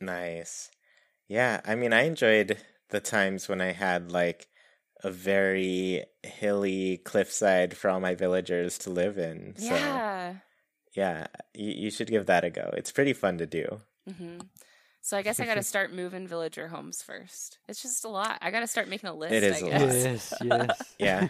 Nice. 0.00 0.70
Yeah, 1.28 1.60
I 1.64 1.74
mean, 1.76 1.92
I 1.92 2.02
enjoyed 2.02 2.58
the 2.88 3.00
times 3.00 3.48
when 3.48 3.60
I 3.60 3.72
had 3.72 4.10
like 4.10 4.48
a 5.02 5.10
very 5.10 6.04
hilly 6.22 6.98
cliffside 6.98 7.76
for 7.76 7.88
all 7.88 8.00
my 8.00 8.14
villagers 8.14 8.78
to 8.78 8.90
live 8.90 9.16
in. 9.16 9.54
Yeah. 9.58 10.32
So, 10.32 10.38
yeah, 10.94 11.26
you, 11.54 11.70
you 11.70 11.90
should 11.90 12.10
give 12.10 12.26
that 12.26 12.44
a 12.44 12.50
go. 12.50 12.74
It's 12.76 12.92
pretty 12.92 13.12
fun 13.12 13.38
to 13.38 13.46
do. 13.46 13.80
Mm-hmm. 14.08 14.40
So 15.02 15.16
I 15.16 15.22
guess 15.22 15.40
I 15.40 15.46
got 15.46 15.54
to 15.54 15.62
start 15.64 15.92
moving 15.92 16.26
villager 16.26 16.68
homes 16.68 17.02
first. 17.02 17.58
It's 17.68 17.82
just 17.82 18.04
a 18.04 18.08
lot. 18.08 18.38
I 18.42 18.50
got 18.50 18.60
to 18.60 18.66
start 18.66 18.88
making 18.88 19.08
a 19.08 19.14
list. 19.14 19.32
It 19.32 19.42
is 19.42 19.62
I 19.62 19.66
a 19.66 19.70
guess. 19.70 20.32
lot. 20.32 20.40
Yes, 20.42 20.68
yes. 20.68 20.94
yeah, 20.98 21.28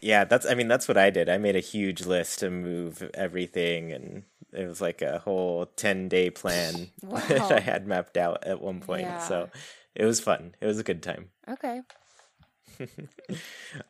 yeah. 0.00 0.24
That's. 0.24 0.46
I 0.46 0.54
mean, 0.54 0.68
that's 0.68 0.88
what 0.88 0.96
I 0.96 1.10
did. 1.10 1.28
I 1.28 1.38
made 1.38 1.56
a 1.56 1.60
huge 1.60 2.06
list 2.06 2.40
to 2.40 2.50
move 2.50 3.08
everything, 3.14 3.92
and 3.92 4.24
it 4.52 4.66
was 4.66 4.80
like 4.80 5.02
a 5.02 5.18
whole 5.20 5.66
ten 5.76 6.08
day 6.08 6.30
plan 6.30 6.90
wow. 7.02 7.20
that 7.28 7.52
I 7.52 7.60
had 7.60 7.86
mapped 7.86 8.16
out 8.16 8.44
at 8.44 8.60
one 8.60 8.80
point. 8.80 9.02
Yeah. 9.02 9.18
So 9.20 9.50
it 9.94 10.04
was 10.04 10.20
fun. 10.20 10.54
It 10.60 10.66
was 10.66 10.78
a 10.78 10.84
good 10.84 11.02
time. 11.02 11.30
Okay. 11.48 11.82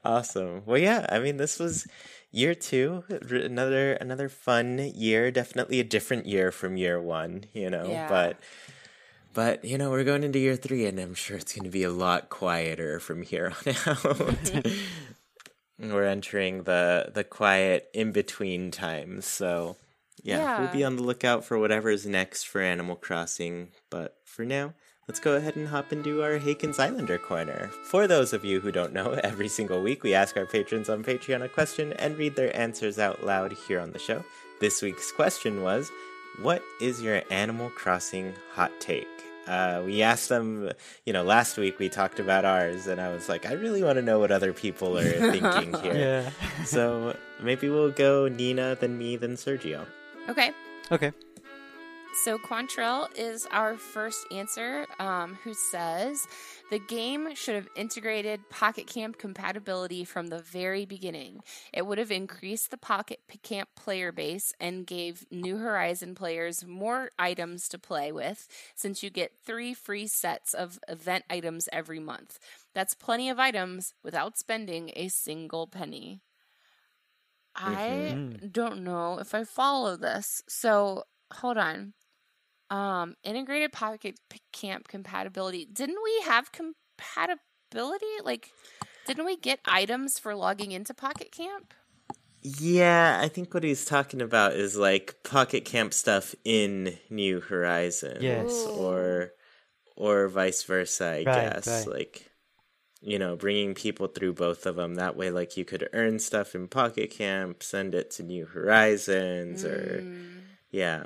awesome. 0.05 0.63
Well, 0.67 0.77
yeah. 0.77 1.07
I 1.09 1.19
mean, 1.19 1.39
this 1.39 1.59
was 1.59 1.87
year 2.31 2.55
two. 2.55 3.05
Another 3.09 3.95
another 3.95 4.29
fun 4.29 4.79
year. 4.95 5.31
Definitely 5.31 5.81
a 5.81 5.85
different 5.85 6.27
year 6.27 6.51
from 6.51 6.77
year 6.77 7.01
one. 7.01 7.45
You 7.55 7.71
know, 7.71 7.89
yeah. 7.89 8.09
but 8.09 8.39
but 9.35 9.65
you 9.65 9.77
know, 9.77 9.91
we're 9.91 10.05
going 10.05 10.25
into 10.25 10.39
year 10.39 10.57
three, 10.57 10.87
and 10.87 10.99
I'm 10.99 11.15
sure 11.15 11.37
it's 11.37 11.53
going 11.53 11.65
to 11.65 11.71
be 11.71 11.83
a 11.83 11.91
lot 11.91 12.31
quieter 12.31 13.01
from 13.01 13.23
here 13.23 13.53
on 13.67 13.75
out. 13.87 14.37
we're 15.79 16.05
entering 16.05 16.63
the 16.63 17.11
the 17.13 17.25
quiet 17.25 17.89
in 17.93 18.13
between 18.13 18.71
times, 18.71 19.27
so 19.27 19.77
yeah, 20.23 20.39
yeah, 20.39 20.61
we'll 20.61 20.73
be 20.73 20.85
on 20.85 20.97
the 20.97 21.03
lookout 21.03 21.45
for 21.45 21.59
whatever 21.59 21.91
is 21.91 22.07
next 22.07 22.45
for 22.45 22.61
Animal 22.61 22.97
Crossing. 22.97 23.69
But 23.91 24.17
for 24.25 24.45
now, 24.45 24.73
let's 25.09 25.21
go 25.21 25.35
ahead 25.35 25.57
and 25.57 25.69
hop 25.69 25.93
into 25.93 26.23
our 26.23 26.39
Hakens 26.39 26.79
Islander 26.79 27.19
corner. 27.19 27.71
For 27.85 28.07
those 28.07 28.33
of 28.33 28.45
you 28.45 28.61
who 28.61 28.73
don't 28.73 28.93
know, 28.93 29.13
every 29.25 29.49
single 29.49 29.83
week 29.83 30.03
we 30.03 30.15
ask 30.15 30.37
our 30.37 30.47
patrons 30.47 30.89
on 30.89 31.05
Patreon 31.05 31.45
a 31.45 31.49
question 31.49 31.93
and 31.95 32.17
read 32.17 32.37
their 32.37 32.57
answers 32.57 32.99
out 32.99 33.25
loud 33.25 33.53
here 33.53 33.81
on 33.81 33.93
the 33.93 33.99
show. 33.99 34.25
This 34.61 34.81
week's 34.81 35.13
question 35.13 35.63
was 35.63 35.91
what 36.41 36.63
is 36.81 37.03
your 37.03 37.23
Animal 37.31 37.71
Crossing 37.71 38.35
hot 38.55 38.73
take? 38.81 39.14
Uh, 39.47 39.83
we 39.85 40.03
asked 40.03 40.29
them, 40.29 40.71
you 41.05 41.13
know, 41.13 41.23
last 41.23 41.57
week 41.59 41.79
we 41.79 41.89
talked 41.89 42.19
about 42.19 42.45
ours, 42.45 42.87
and 42.87 43.01
I 43.01 43.13
was 43.13 43.29
like, 43.29 43.47
I 43.47 43.53
really 43.53 43.83
want 43.83 43.97
to 43.97 44.03
know 44.03 44.19
what 44.19 44.31
other 44.31 44.53
people 44.53 44.97
are 44.99 45.03
thinking 45.33 45.75
here. 45.83 45.95
yeah. 45.95 46.65
so 46.65 47.17
maybe 47.43 47.69
we'll 47.69 47.91
go 47.91 48.29
Nina, 48.29 48.77
then 48.81 48.97
me, 48.99 49.17
then 49.17 49.35
Sergio. 49.37 49.87
Okay. 50.29 50.53
Okay. 50.91 51.13
So 52.23 52.39
Quantrell 52.39 53.09
is 53.19 53.45
our 53.51 53.77
first 53.77 54.27
answer, 54.31 54.87
um, 55.01 55.37
who 55.43 55.53
says 55.53 56.27
the 56.71 56.79
game 56.79 57.35
should 57.35 57.57
have 57.57 57.69
integrated 57.75 58.49
Pocket 58.49 58.87
Camp 58.87 59.19
compatibility 59.19 60.05
from 60.05 60.29
the 60.29 60.39
very 60.39 60.87
beginning. 60.87 61.41
It 61.73 61.87
would 61.87 61.99
have 61.99 62.13
increased 62.13 62.71
the 62.71 62.79
Pocket 62.79 63.19
Camp 63.43 63.69
player 63.75 64.13
base 64.13 64.55
and 64.61 64.87
gave 64.87 65.27
New 65.33 65.59
Horizon 65.59 66.15
players 66.15 66.65
more 66.65 67.11
items 67.19 67.69
to 67.71 67.79
play 67.79 68.13
with, 68.13 68.47
since 68.77 69.03
you 69.03 69.11
get 69.11 69.33
three 69.45 69.75
free 69.75 70.07
sets 70.07 70.55
of 70.55 70.79
event 70.89 71.25
items 71.29 71.69
every 71.73 71.99
month. 71.99 72.39
That's 72.75 72.95
plenty 72.95 73.29
of 73.29 73.41
items 73.41 73.93
without 74.05 74.39
spending 74.39 74.93
a 74.95 75.09
single 75.09 75.67
penny. 75.67 76.21
I 77.57 78.13
mm-hmm. 78.15 78.49
don't 78.49 78.85
know 78.85 79.19
if 79.19 79.35
I 79.35 79.43
follow 79.43 79.97
this. 79.97 80.43
So 80.49 81.05
hold 81.33 81.59
on 81.59 81.93
um 82.75 83.15
integrated 83.23 83.73
pocket 83.73 84.19
camp 84.53 84.89
compatibility. 84.89 85.65
Didn't 85.65 85.99
we 86.03 86.23
have 86.25 86.51
compatibility? 86.51 88.07
Like 88.23 88.51
didn't 89.07 89.25
we 89.27 89.37
get 89.37 89.61
items 89.65 90.19
for 90.19 90.35
logging 90.35 90.73
into 90.73 90.93
pocket 90.95 91.31
camp? 91.31 91.73
Yeah 92.47 93.19
i 93.23 93.29
think 93.29 93.55
what 93.55 93.65
he's 93.65 93.87
talking 93.87 94.21
about 94.21 94.53
is 94.53 94.77
like 94.77 95.15
pocket 95.25 95.65
camp 95.65 95.95
stuff 95.95 96.35
in 96.45 96.99
new 97.09 97.41
horizons 97.41 98.23
yes. 98.23 98.53
or 98.69 99.33
or 99.97 100.29
vice 100.29 100.63
versa 100.65 101.07
i 101.07 101.09
right, 101.17 101.25
guess. 101.25 101.67
right. 101.67 101.89
like 101.89 102.31
you 103.01 103.19
know 103.19 103.35
bringing 103.35 103.73
people 103.73 104.09
through 104.09 104.35
both 104.35 104.67
of 104.67 104.77
them 104.77 104.97
that 104.97 105.17
way 105.17 105.31
like 105.31 105.57
you 105.57 105.65
could 105.65 105.89
earn 105.95 106.19
stuff 106.19 106.55
in 106.55 106.69
pocket 106.69 107.11
camp 107.11 107.63
send 107.63 107.95
it 107.95 108.11
to 108.11 108.23
new 108.23 108.45
horizons 108.45 109.65
mm. 109.65 109.71
or 109.71 110.05
yeah 110.71 111.05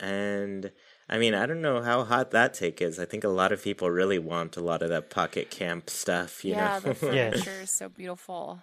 and 0.00 0.70
I 1.08 1.18
mean, 1.18 1.34
I 1.34 1.46
don't 1.46 1.60
know 1.60 1.82
how 1.82 2.04
hot 2.04 2.30
that 2.30 2.54
take 2.54 2.80
is. 2.80 2.98
I 2.98 3.04
think 3.04 3.24
a 3.24 3.28
lot 3.28 3.52
of 3.52 3.62
people 3.62 3.90
really 3.90 4.18
want 4.18 4.56
a 4.56 4.62
lot 4.62 4.82
of 4.82 4.88
that 4.88 5.10
pocket 5.10 5.50
camp 5.50 5.90
stuff. 5.90 6.44
You 6.44 6.52
yeah, 6.52 6.74
know? 6.74 6.80
the 6.92 6.94
furniture 6.94 7.60
is 7.62 7.70
so 7.70 7.88
beautiful. 7.88 8.62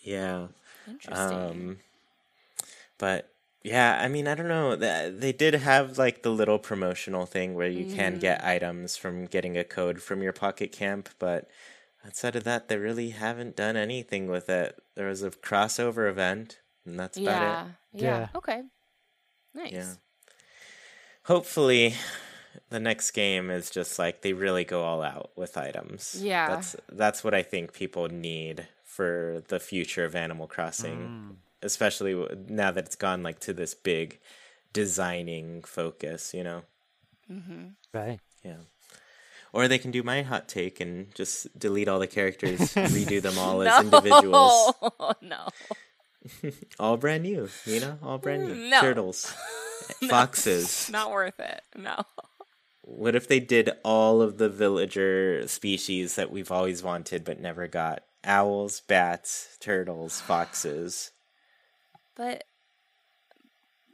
Yeah. 0.00 0.48
Interesting. 0.86 1.38
Um, 1.38 1.78
but 2.96 3.32
yeah, 3.64 3.98
I 4.00 4.08
mean, 4.08 4.28
I 4.28 4.34
don't 4.34 4.48
know. 4.48 4.76
They 4.76 5.32
did 5.32 5.54
have 5.54 5.98
like 5.98 6.22
the 6.22 6.30
little 6.30 6.58
promotional 6.60 7.26
thing 7.26 7.54
where 7.54 7.68
you 7.68 7.86
mm. 7.86 7.94
can 7.94 8.18
get 8.18 8.38
mm-hmm. 8.38 8.48
items 8.48 8.96
from 8.96 9.26
getting 9.26 9.58
a 9.58 9.64
code 9.64 10.00
from 10.00 10.22
your 10.22 10.32
pocket 10.32 10.70
camp, 10.70 11.08
but 11.18 11.50
outside 12.06 12.36
of 12.36 12.44
that, 12.44 12.68
they 12.68 12.76
really 12.76 13.10
haven't 13.10 13.56
done 13.56 13.76
anything 13.76 14.28
with 14.28 14.48
it. 14.48 14.80
There 14.94 15.08
was 15.08 15.24
a 15.24 15.30
crossover 15.30 16.08
event, 16.08 16.60
and 16.86 16.98
that's 16.98 17.18
yeah. 17.18 17.30
about 17.30 17.66
it. 17.66 17.72
Yeah. 17.92 18.18
Yeah. 18.20 18.28
Okay. 18.36 18.62
Nice. 19.54 19.72
Yeah 19.72 19.94
hopefully 21.28 21.94
the 22.70 22.80
next 22.80 23.10
game 23.12 23.50
is 23.50 23.70
just 23.70 23.98
like 23.98 24.22
they 24.22 24.32
really 24.32 24.64
go 24.64 24.82
all 24.82 25.02
out 25.02 25.30
with 25.36 25.56
items. 25.56 26.16
Yeah. 26.20 26.48
That's 26.48 26.76
that's 26.90 27.22
what 27.22 27.34
I 27.34 27.42
think 27.42 27.72
people 27.72 28.08
need 28.08 28.66
for 28.82 29.42
the 29.48 29.60
future 29.60 30.04
of 30.04 30.16
Animal 30.16 30.46
Crossing, 30.46 30.98
mm. 30.98 31.36
especially 31.62 32.26
now 32.48 32.70
that 32.72 32.86
it's 32.86 32.96
gone 32.96 33.22
like 33.22 33.38
to 33.40 33.52
this 33.52 33.74
big 33.74 34.18
designing 34.72 35.62
focus, 35.62 36.32
you 36.34 36.42
know. 36.42 36.62
Mm-hmm. 37.30 37.66
Right. 37.92 38.20
Yeah. 38.42 38.62
Or 39.52 39.68
they 39.68 39.78
can 39.78 39.90
do 39.90 40.02
my 40.02 40.22
hot 40.22 40.48
take 40.48 40.80
and 40.80 41.14
just 41.14 41.58
delete 41.58 41.88
all 41.88 41.98
the 41.98 42.06
characters, 42.06 42.58
redo 42.74 43.20
them 43.20 43.38
all 43.38 43.58
no. 43.58 43.64
as 43.66 43.84
individuals. 43.84 44.74
no. 45.22 45.48
all 46.78 46.96
brand 46.96 47.22
new, 47.22 47.48
you 47.64 47.80
know, 47.80 47.98
all 48.02 48.18
brand 48.18 48.46
new. 48.48 48.70
No. 48.70 48.80
Turtles. 48.80 49.32
foxes. 50.08 50.90
Not 50.90 51.10
worth 51.10 51.38
it. 51.40 51.62
No. 51.76 52.02
What 52.82 53.14
if 53.14 53.28
they 53.28 53.40
did 53.40 53.70
all 53.84 54.22
of 54.22 54.38
the 54.38 54.48
villager 54.48 55.46
species 55.46 56.16
that 56.16 56.30
we've 56.30 56.50
always 56.50 56.82
wanted 56.82 57.24
but 57.24 57.40
never 57.40 57.68
got? 57.68 58.02
Owls, 58.24 58.80
bats, 58.80 59.56
turtles, 59.60 60.20
foxes. 60.20 61.12
But 62.16 62.44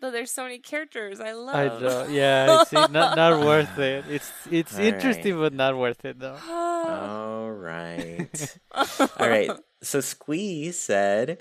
but 0.00 0.12
there's 0.12 0.30
so 0.30 0.42
many 0.42 0.58
characters 0.58 1.18
I 1.18 1.32
love. 1.32 1.56
I 1.56 1.80
know. 1.80 2.06
Yeah, 2.08 2.64
see, 2.64 2.76
not 2.76 3.16
not 3.16 3.40
worth 3.44 3.78
it. 3.78 4.04
It's 4.08 4.30
it's 4.50 4.74
all 4.76 4.84
interesting 4.84 5.34
right. 5.34 5.50
but 5.50 5.54
not 5.54 5.76
worth 5.76 6.04
it 6.04 6.18
though. 6.18 6.38
all 6.48 7.50
right. 7.50 8.58
all 8.72 9.28
right. 9.28 9.50
So 9.82 10.00
Squeeze 10.00 10.78
said 10.78 11.38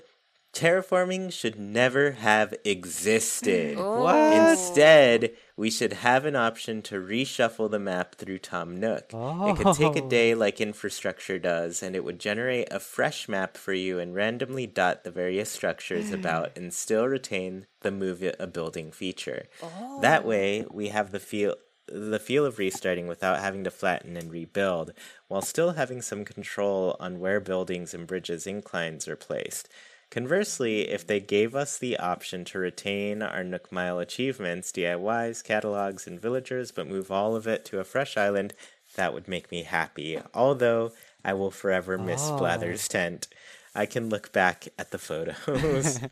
Terraforming 0.54 1.32
should 1.32 1.58
never 1.58 2.12
have 2.12 2.54
existed. 2.64 3.76
Oh. 3.76 4.04
What? 4.04 4.50
Instead, 4.50 5.32
we 5.56 5.68
should 5.68 5.92
have 5.92 6.24
an 6.24 6.36
option 6.36 6.80
to 6.82 6.94
reshuffle 6.94 7.70
the 7.70 7.80
map 7.80 8.14
through 8.14 8.38
Tom 8.38 8.78
Nook. 8.78 9.10
Oh. 9.12 9.50
It 9.50 9.56
could 9.56 9.74
take 9.74 9.96
a 9.96 10.04
oh. 10.04 10.08
day 10.08 10.32
oh. 10.32 10.38
like 10.38 10.60
infrastructure 10.60 11.40
does, 11.40 11.82
and 11.82 11.96
it 11.96 12.04
would 12.04 12.20
generate 12.20 12.68
a 12.70 12.78
fresh 12.78 13.28
map 13.28 13.56
for 13.56 13.72
you 13.72 13.98
and 13.98 14.14
randomly 14.14 14.66
dot 14.66 15.02
the 15.02 15.10
various 15.10 15.50
structures 15.50 16.10
mm. 16.10 16.14
about 16.14 16.56
and 16.56 16.72
still 16.72 17.06
retain 17.06 17.66
the 17.80 17.90
move 17.90 18.22
a 18.38 18.46
building 18.46 18.92
feature. 18.92 19.46
Oh. 19.60 20.00
That 20.02 20.24
way, 20.24 20.64
we 20.70 20.88
have 20.88 21.10
the 21.10 21.20
feel 21.20 21.56
the 21.86 22.18
feel 22.18 22.46
of 22.46 22.58
restarting 22.58 23.06
without 23.06 23.40
having 23.40 23.64
to 23.64 23.70
flatten 23.70 24.16
and 24.16 24.30
rebuild, 24.30 24.92
while 25.28 25.42
still 25.42 25.72
having 25.72 26.00
some 26.00 26.24
control 26.24 26.96
on 26.98 27.20
where 27.20 27.40
buildings 27.40 27.92
and 27.92 28.06
bridges 28.06 28.46
inclines 28.46 29.06
are 29.06 29.16
placed. 29.16 29.68
Conversely, 30.14 30.88
if 30.90 31.04
they 31.04 31.18
gave 31.18 31.56
us 31.56 31.76
the 31.76 31.98
option 31.98 32.44
to 32.44 32.58
retain 32.60 33.20
our 33.20 33.42
Nook 33.42 33.72
Mile 33.72 33.98
achievements, 33.98 34.70
DIYs, 34.70 35.42
catalogs, 35.42 36.06
and 36.06 36.20
villagers, 36.22 36.70
but 36.70 36.86
move 36.86 37.10
all 37.10 37.34
of 37.34 37.48
it 37.48 37.64
to 37.64 37.80
a 37.80 37.84
fresh 37.84 38.16
island, 38.16 38.54
that 38.94 39.12
would 39.12 39.26
make 39.26 39.50
me 39.50 39.64
happy. 39.64 40.20
Although 40.32 40.92
I 41.24 41.32
will 41.32 41.50
forever 41.50 41.98
miss 41.98 42.28
oh. 42.30 42.38
Blathers' 42.38 42.86
tent. 42.86 43.26
I 43.74 43.86
can 43.86 44.08
look 44.08 44.30
back 44.30 44.68
at 44.78 44.92
the 44.92 44.98
photos. 44.98 45.98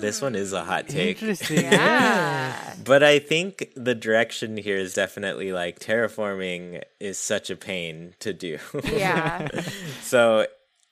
This 0.00 0.22
one 0.22 0.36
is 0.36 0.52
a 0.52 0.64
hot 0.64 0.88
take. 0.88 1.20
Interesting. 1.20 1.64
Yeah. 1.72 2.74
But 2.84 3.02
I 3.02 3.18
think 3.18 3.72
the 3.74 3.96
direction 3.96 4.56
here 4.56 4.76
is 4.76 4.94
definitely 4.94 5.52
like 5.52 5.80
terraforming 5.80 6.82
is 7.00 7.18
such 7.18 7.50
a 7.50 7.56
pain 7.56 8.14
to 8.20 8.32
do. 8.32 8.58
Yeah. 8.84 9.48
so 10.02 10.46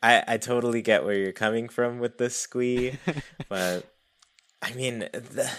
I 0.04 0.34
I 0.34 0.36
totally 0.36 0.82
get 0.82 1.04
where 1.04 1.14
you're 1.14 1.32
coming 1.32 1.68
from 1.68 1.98
with 1.98 2.18
this 2.18 2.36
squee, 2.36 2.98
but 3.48 3.86
I 4.62 4.72
mean, 4.72 5.00
the, 5.12 5.50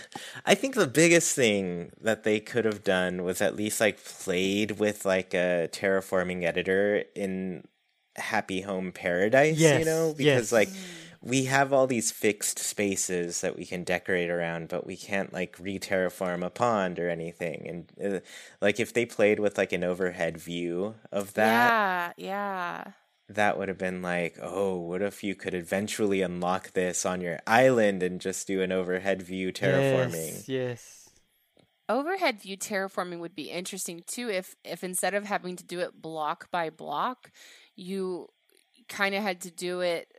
I 0.45 0.55
think 0.55 0.75
the 0.75 0.87
biggest 0.87 1.35
thing 1.35 1.91
that 2.01 2.23
they 2.23 2.39
could 2.39 2.65
have 2.65 2.83
done 2.83 3.23
was 3.23 3.41
at 3.41 3.55
least 3.55 3.81
like 3.81 4.03
played 4.03 4.79
with 4.79 5.05
like 5.05 5.33
a 5.33 5.69
terraforming 5.71 6.43
editor 6.43 7.03
in 7.15 7.65
Happy 8.15 8.61
Home 8.61 8.91
Paradise, 8.91 9.59
you 9.79 9.85
know, 9.85 10.13
because 10.15 10.51
yes. 10.51 10.51
like 10.51 10.69
we 11.21 11.45
have 11.45 11.73
all 11.73 11.87
these 11.87 12.11
fixed 12.11 12.59
spaces 12.59 13.41
that 13.41 13.57
we 13.57 13.65
can 13.65 13.83
decorate 13.83 14.29
around, 14.29 14.69
but 14.69 14.85
we 14.85 14.95
can't 14.95 15.33
like 15.33 15.55
re-terraform 15.59 16.45
a 16.45 16.49
pond 16.49 16.99
or 16.99 17.09
anything. 17.09 17.67
And 17.99 18.15
uh, 18.15 18.19
like 18.61 18.79
if 18.79 18.93
they 18.93 19.05
played 19.05 19.39
with 19.39 19.57
like 19.57 19.73
an 19.73 19.83
overhead 19.83 20.37
view 20.37 20.95
of 21.11 21.33
that, 21.33 22.15
Yeah. 22.17 22.83
Yeah. 22.85 22.91
That 23.29 23.57
would 23.57 23.67
have 23.69 23.77
been 23.77 24.01
like, 24.01 24.37
oh, 24.41 24.77
what 24.77 25.01
if 25.01 25.23
you 25.23 25.35
could 25.35 25.53
eventually 25.53 26.21
unlock 26.21 26.73
this 26.73 27.05
on 27.05 27.21
your 27.21 27.39
island 27.47 28.03
and 28.03 28.21
just 28.21 28.47
do 28.47 28.61
an 28.61 28.71
overhead 28.71 29.21
view 29.21 29.51
terraforming? 29.51 30.43
Yes. 30.47 30.49
yes. 30.49 31.09
Overhead 31.87 32.41
view 32.41 32.57
terraforming 32.57 33.19
would 33.19 33.35
be 33.35 33.51
interesting 33.51 34.03
too 34.07 34.29
if 34.29 34.55
if 34.63 34.83
instead 34.83 35.13
of 35.13 35.25
having 35.25 35.55
to 35.55 35.63
do 35.63 35.79
it 35.81 36.01
block 36.01 36.49
by 36.51 36.69
block, 36.69 37.31
you 37.75 38.27
kind 38.87 39.15
of 39.15 39.21
had 39.23 39.41
to 39.41 39.51
do 39.51 39.81
it 39.81 40.11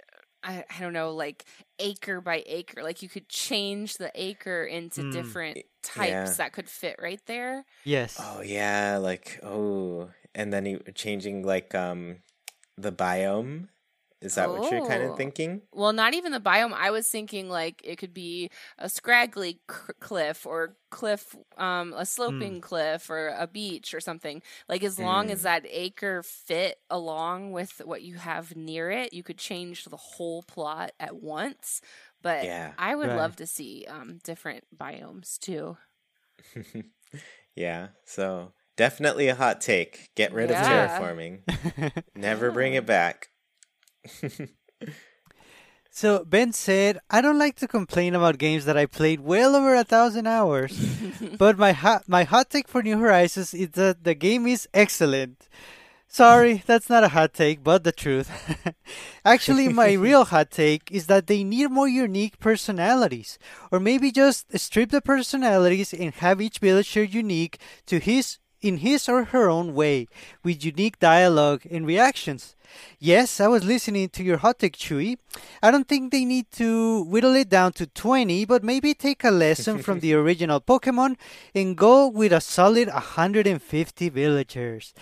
I, 0.42 0.64
I 0.74 0.80
don't 0.80 0.92
know 0.92 1.12
like 1.12 1.44
acre 1.78 2.20
by 2.20 2.42
acre 2.46 2.82
like 2.82 3.02
you 3.02 3.08
could 3.08 3.28
change 3.28 3.94
the 3.94 4.10
acre 4.14 4.64
into 4.64 5.02
Mm. 5.02 5.12
different 5.12 5.58
types 5.82 6.10
yeah. 6.10 6.32
that 6.38 6.52
could 6.52 6.68
fit 6.68 6.96
right 7.00 7.20
there. 7.26 7.64
Yes. 7.84 8.20
Oh 8.20 8.42
yeah, 8.42 8.98
like 8.98 9.40
oh, 9.42 10.10
and 10.34 10.52
then 10.52 10.66
you 10.66 10.82
changing 10.94 11.42
like 11.44 11.74
um 11.74 12.18
the 12.76 12.92
biome. 12.92 13.68
Is 14.22 14.34
that 14.36 14.50
what 14.50 14.70
you're 14.70 14.80
kind 14.86 15.02
Oh. 15.02 15.10
of 15.12 15.16
thinking? 15.16 15.62
Well, 15.72 15.92
not 15.92 16.14
even 16.14 16.32
the 16.32 16.40
biome. 16.40 16.72
I 16.72 16.90
was 16.90 17.08
thinking 17.08 17.50
like 17.50 17.82
it 17.84 17.96
could 17.98 18.14
be 18.14 18.50
a 18.78 18.88
scraggly 18.88 19.60
c- 19.70 19.92
cliff 20.00 20.46
or 20.46 20.76
cliff, 20.90 21.36
um, 21.58 21.92
a 21.92 22.06
sloping 22.06 22.60
cliff 22.62 23.10
or 23.10 23.28
a 23.28 23.46
beach 23.46 23.92
or 23.94 24.00
something. 24.00 24.42
Like 24.68 24.82
as 24.82 24.98
long 24.98 25.30
as 25.30 25.40
Mm. 25.40 25.42
that 25.42 25.66
acre 25.68 26.22
fit 26.22 26.80
along 26.90 27.52
with 27.52 27.82
what 27.84 28.02
you 28.02 28.16
have 28.16 28.56
near 28.56 28.90
it, 28.90 29.12
you 29.12 29.22
could 29.22 29.38
change 29.38 29.84
the 29.84 29.96
whole 29.98 30.42
plot 30.42 30.92
at 30.98 31.16
once. 31.16 31.82
But 32.22 32.44
Yeah. 32.44 32.72
I 32.78 32.94
would 32.96 33.10
Right. 33.10 33.16
love 33.16 33.36
to 33.36 33.46
see 33.46 33.84
um, 33.86 34.18
different 34.24 34.64
biomes 34.76 35.38
too. 35.38 35.76
yeah. 37.54 37.88
So 38.04 38.52
definitely 38.76 39.28
a 39.28 39.34
hot 39.34 39.60
take. 39.60 40.10
Get 40.14 40.32
rid 40.32 40.50
of 40.50 40.56
terraforming. 40.56 41.40
Never 42.14 42.50
bring 42.50 42.74
it 42.74 42.86
back. 42.86 43.28
So 45.96 46.26
Ben 46.26 46.52
said, 46.52 46.98
"I 47.08 47.22
don't 47.22 47.38
like 47.38 47.56
to 47.56 47.66
complain 47.66 48.14
about 48.14 48.36
games 48.36 48.66
that 48.66 48.76
I 48.76 48.84
played 48.84 49.20
well 49.20 49.56
over 49.56 49.74
a 49.74 49.82
thousand 49.82 50.26
hours, 50.26 50.76
but 51.38 51.56
my 51.56 51.72
hot 51.72 52.04
my 52.06 52.24
hot 52.24 52.50
take 52.50 52.68
for 52.68 52.82
New 52.82 52.98
Horizons 52.98 53.54
is 53.54 53.70
that 53.80 54.04
the 54.04 54.14
game 54.14 54.46
is 54.46 54.68
excellent." 54.74 55.48
Sorry, 56.06 56.62
that's 56.66 56.90
not 56.90 57.02
a 57.02 57.08
hot 57.16 57.32
take, 57.32 57.64
but 57.64 57.82
the 57.82 57.92
truth. 57.92 58.28
Actually, 59.24 59.68
my 59.70 59.92
real 59.92 60.26
hot 60.26 60.50
take 60.50 60.92
is 60.92 61.06
that 61.06 61.28
they 61.28 61.42
need 61.42 61.70
more 61.70 61.88
unique 61.88 62.38
personalities, 62.40 63.38
or 63.72 63.80
maybe 63.80 64.12
just 64.12 64.52
strip 64.58 64.90
the 64.90 65.00
personalities 65.00 65.94
and 65.94 66.12
have 66.16 66.42
each 66.42 66.58
villager 66.58 67.04
unique 67.04 67.58
to 67.86 67.98
his 67.98 68.36
in 68.66 68.78
his 68.78 69.08
or 69.08 69.24
her 69.24 69.48
own 69.48 69.74
way, 69.74 70.08
with 70.42 70.64
unique 70.64 70.98
dialogue 70.98 71.62
and 71.70 71.86
reactions. 71.86 72.56
Yes, 72.98 73.40
I 73.40 73.46
was 73.46 73.64
listening 73.64 74.08
to 74.10 74.22
your 74.22 74.38
hot 74.38 74.58
take, 74.58 74.76
Chewy. 74.76 75.18
I 75.62 75.70
don't 75.70 75.88
think 75.88 76.10
they 76.10 76.24
need 76.24 76.50
to 76.52 77.04
whittle 77.04 77.34
it 77.34 77.48
down 77.48 77.72
to 77.74 77.86
20, 77.86 78.44
but 78.44 78.64
maybe 78.64 78.92
take 78.94 79.24
a 79.24 79.30
lesson 79.30 79.78
from 79.78 80.00
the 80.00 80.14
original 80.20 80.60
Pokemon 80.60 81.16
and 81.54 81.76
go 81.76 82.08
with 82.08 82.32
a 82.32 82.40
solid 82.40 82.88
150 82.88 84.08
villagers. 84.08 84.94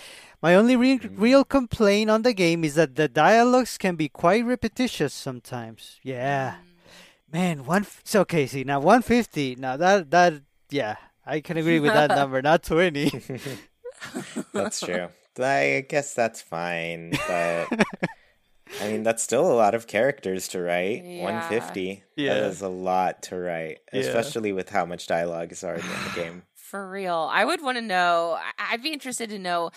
My 0.43 0.55
only 0.55 0.77
re- 0.77 0.99
mm. 0.99 1.11
real 1.17 1.45
complaint 1.45 2.11
on 2.11 2.23
the 2.23 2.35
game 2.35 2.65
is 2.65 2.75
that 2.75 2.97
the 2.97 3.09
dialogues 3.09 3.79
can 3.79 3.97
be 3.97 4.11
quite 4.11 4.45
repetitious 4.45 5.15
sometimes. 5.15 5.99
Yeah. 6.03 6.57
Mm. 6.57 7.33
Man, 7.33 7.65
one 7.65 7.83
f- 7.83 8.03
so 8.05 8.21
okay, 8.21 8.47
see 8.47 8.63
now 8.63 8.79
150. 8.79 9.57
Now 9.57 9.77
that 9.77 10.11
that 10.11 10.35
yeah, 10.71 10.97
I 11.27 11.41
can 11.41 11.57
agree 11.57 11.81
with 11.81 11.93
that 11.93 12.09
number, 12.17 12.43
not 12.43 12.63
20. 12.63 13.11
That's 14.53 14.81
true. 14.81 15.09
I 15.39 15.85
guess 15.89 16.15
that's 16.15 16.41
fine, 16.43 17.11
but 17.27 17.67
I 18.81 18.89
mean 18.89 19.03
that's 19.03 19.23
still 19.23 19.51
a 19.51 19.55
lot 19.55 19.75
of 19.75 19.87
characters 19.89 20.47
to 20.49 20.61
write. 20.61 21.03
Yeah. 21.05 21.23
150. 21.25 22.05
Yeah. 22.17 22.35
That 22.35 22.45
is 22.45 22.61
a 22.63 22.69
lot 22.69 23.23
to 23.25 23.37
write, 23.39 23.79
Yeah. 23.93 24.01
especially 24.03 24.53
with 24.53 24.69
how 24.71 24.85
much 24.85 25.07
dialogue 25.09 25.51
is 25.51 25.65
already 25.65 25.83
in 25.83 26.05
the 26.05 26.13
game. 26.15 26.43
For 26.55 26.89
real. 26.89 27.29
I 27.33 27.45
would 27.45 27.63
want 27.63 27.79
to 27.79 27.83
know, 27.83 28.39
I- 28.59 28.75
I'd 28.75 28.83
be 28.83 28.93
interested 28.93 29.29
to 29.31 29.39
know 29.39 29.71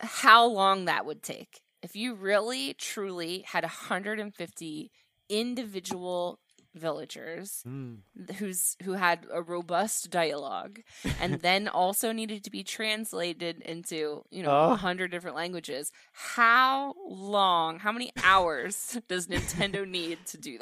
how 0.00 0.46
long 0.46 0.84
that 0.84 1.04
would 1.06 1.22
take. 1.24 1.60
If 1.82 1.96
you 1.96 2.14
really, 2.14 2.74
truly 2.74 3.44
had 3.48 3.64
150 3.64 4.90
individual 5.28 6.38
villagers 6.78 7.62
Mm. 7.66 7.98
who's 8.38 8.76
who 8.84 8.92
had 8.92 9.26
a 9.32 9.42
robust 9.42 10.10
dialogue 10.10 10.80
and 11.20 11.40
then 11.42 11.68
also 11.68 12.12
needed 12.12 12.42
to 12.44 12.50
be 12.50 12.62
translated 12.64 13.60
into 13.62 14.24
you 14.30 14.42
know 14.42 14.50
a 14.50 14.72
Oh. 14.72 14.74
hundred 14.76 15.10
different 15.10 15.36
languages 15.36 15.92
how 16.12 16.94
long 17.08 17.78
how 17.80 17.92
many 17.92 18.10
hours 18.24 18.98
does 19.08 19.26
nintendo 19.26 19.86
need 19.86 20.18
to 20.26 20.38
do 20.38 20.58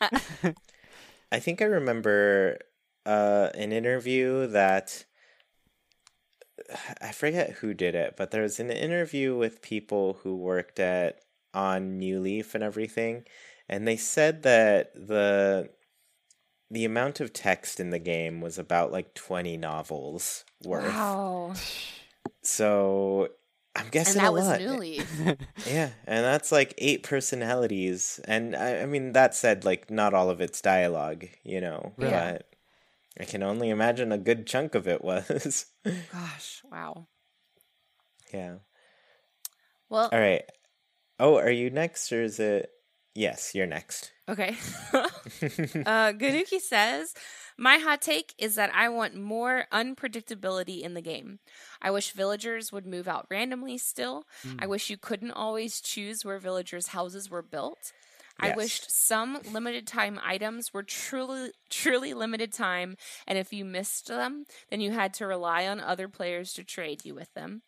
that 0.00 0.54
I 1.32 1.38
think 1.40 1.60
I 1.60 1.64
remember 1.66 2.58
uh, 3.04 3.50
an 3.54 3.72
interview 3.72 4.46
that 4.48 5.04
I 7.00 7.12
forget 7.12 7.50
who 7.50 7.74
did 7.74 7.94
it, 7.94 8.14
but 8.16 8.30
there 8.30 8.42
was 8.42 8.58
an 8.60 8.70
interview 8.70 9.36
with 9.36 9.62
people 9.62 10.18
who 10.22 10.36
worked 10.36 10.80
at 10.80 11.20
on 11.54 11.98
New 11.98 12.20
Leaf 12.20 12.54
and 12.54 12.64
everything, 12.64 13.24
and 13.68 13.86
they 13.86 13.96
said 13.96 14.42
that 14.44 14.94
the 14.94 15.70
the 16.70 16.84
amount 16.84 17.20
of 17.20 17.32
text 17.32 17.78
in 17.78 17.90
the 17.90 17.98
game 17.98 18.40
was 18.40 18.58
about 18.58 18.90
like 18.90 19.14
20 19.14 19.56
novels 19.56 20.44
worth. 20.64 20.84
wow 20.94 21.52
So 22.42 23.28
I'm 23.74 23.84
and 23.84 23.92
guessing 23.92 24.22
that 24.22 24.30
a 24.30 24.32
was 24.32 24.46
lot. 24.48 24.58
new 24.58 24.70
leaf 24.76 25.10
Yeah, 25.66 25.90
and 26.06 26.24
that's 26.24 26.50
like 26.52 26.74
eight 26.78 27.02
personalities, 27.02 28.20
and 28.24 28.54
I, 28.56 28.82
I 28.82 28.86
mean 28.86 29.12
that 29.12 29.34
said, 29.34 29.64
like 29.64 29.90
not 29.90 30.14
all 30.14 30.30
of 30.30 30.40
it's 30.40 30.60
dialogue, 30.60 31.26
you 31.44 31.60
know, 31.60 31.92
Yeah. 31.98 32.32
but 32.38 32.48
I 33.20 33.24
can 33.24 33.42
only 33.42 33.70
imagine 33.70 34.12
a 34.12 34.18
good 34.18 34.46
chunk 34.46 34.74
of 34.74 34.86
it 34.88 35.02
was. 35.04 35.66
gosh 36.12 36.62
wow 36.70 37.06
yeah. 38.34 38.56
well 39.88 40.08
All 40.12 40.18
right. 40.18 40.42
Oh, 41.18 41.36
are 41.38 41.50
you 41.50 41.70
next, 41.70 42.12
or 42.12 42.22
is 42.22 42.38
it? 42.40 42.70
Yes, 43.16 43.54
you're 43.54 43.66
next. 43.66 44.12
Okay. 44.28 44.56
uh, 44.94 46.12
Ganuki 46.12 46.60
says, 46.60 47.14
My 47.58 47.78
hot 47.78 48.02
take 48.02 48.34
is 48.38 48.56
that 48.56 48.70
I 48.74 48.88
want 48.88 49.16
more 49.16 49.66
unpredictability 49.72 50.82
in 50.82 50.94
the 50.94 51.00
game. 51.02 51.38
I 51.80 51.90
wish 51.90 52.12
villagers 52.12 52.72
would 52.72 52.86
move 52.86 53.08
out 53.08 53.26
randomly 53.30 53.78
still. 53.78 54.24
I 54.58 54.66
wish 54.66 54.90
you 54.90 54.96
couldn't 54.98 55.32
always 55.32 55.80
choose 55.80 56.24
where 56.24 56.38
villagers' 56.38 56.88
houses 56.88 57.30
were 57.30 57.42
built. 57.42 57.92
I 58.38 58.48
Yes. 58.48 58.56
wished 58.56 58.90
some 58.90 59.38
limited 59.52 59.86
time 59.86 60.20
items 60.22 60.74
were 60.74 60.82
truly 60.82 61.52
truly 61.70 62.12
limited 62.12 62.52
time 62.52 62.96
and 63.26 63.38
if 63.38 63.52
you 63.52 63.64
missed 63.64 64.08
them, 64.08 64.44
then 64.70 64.80
you 64.80 64.92
had 64.92 65.14
to 65.14 65.26
rely 65.26 65.66
on 65.66 65.80
other 65.80 66.08
players 66.08 66.52
to 66.54 66.64
trade 66.64 67.04
you 67.04 67.14
with 67.14 67.32
them. 67.34 67.62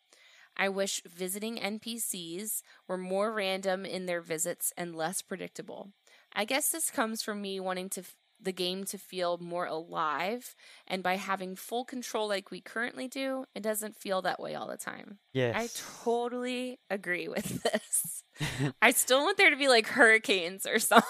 I 0.59 0.69
wish 0.69 1.03
visiting 1.07 1.57
NPCs 1.57 2.63
were 2.89 2.99
more 2.99 3.33
random 3.33 3.85
in 3.85 4.07
their 4.07 4.21
visits 4.21 4.73
and 4.77 4.95
less 4.97 5.23
predictable. 5.23 5.91
I 6.35 6.45
guess 6.45 6.71
this 6.71 6.91
comes 6.91 7.23
from 7.23 7.41
me 7.41 7.61
wanting 7.61 7.89
to 7.91 8.01
f- 8.01 8.17
the 8.41 8.53
game 8.53 8.85
to 8.85 8.99
feel 8.99 9.37
more 9.39 9.67
alive, 9.67 10.55
and 10.87 11.03
by 11.03 11.17
having 11.17 11.57
full 11.57 11.85
control 11.85 12.29
like 12.29 12.53
we 12.53 12.61
currently 12.61 13.09
do, 13.09 13.45
it 13.53 13.65
doesn't 13.65 13.97
feel 13.97 14.23
that 14.23 14.39
way 14.39 14.55
all 14.55 14.69
the 14.69 14.77
time. 14.77 15.19
yes. 15.33 15.55
I 15.57 15.69
totally 16.05 16.79
agree 16.89 17.27
with 17.27 17.63
this. 17.65 18.23
I 18.83 18.93
still 18.93 19.23
want 19.25 19.39
there 19.39 19.51
to 19.51 19.57
be 19.57 19.67
like 19.69 19.89
hurricanes 19.89 20.67
or 20.67 20.79
something. 20.79 21.03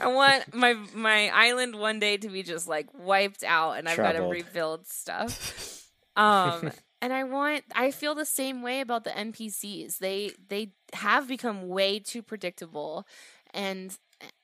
I 0.00 0.06
want 0.08 0.52
my 0.54 0.74
my 0.94 1.28
island 1.28 1.76
one 1.78 2.00
day 2.00 2.16
to 2.16 2.28
be 2.28 2.42
just 2.42 2.66
like 2.66 2.88
wiped 2.92 3.44
out 3.44 3.78
and 3.78 3.88
I've 3.88 3.96
got 3.96 4.12
to 4.12 4.22
rebuild 4.32 4.88
stuff. 4.88 5.84
Um 6.16 6.72
and 7.00 7.12
I 7.12 7.24
want 7.24 7.64
I 7.74 7.90
feel 7.90 8.14
the 8.14 8.24
same 8.24 8.62
way 8.62 8.80
about 8.80 9.04
the 9.04 9.10
NPCs. 9.10 9.98
They 9.98 10.32
they 10.48 10.72
have 10.92 11.28
become 11.28 11.68
way 11.68 11.98
too 11.98 12.22
predictable 12.22 13.06
and 13.52 13.96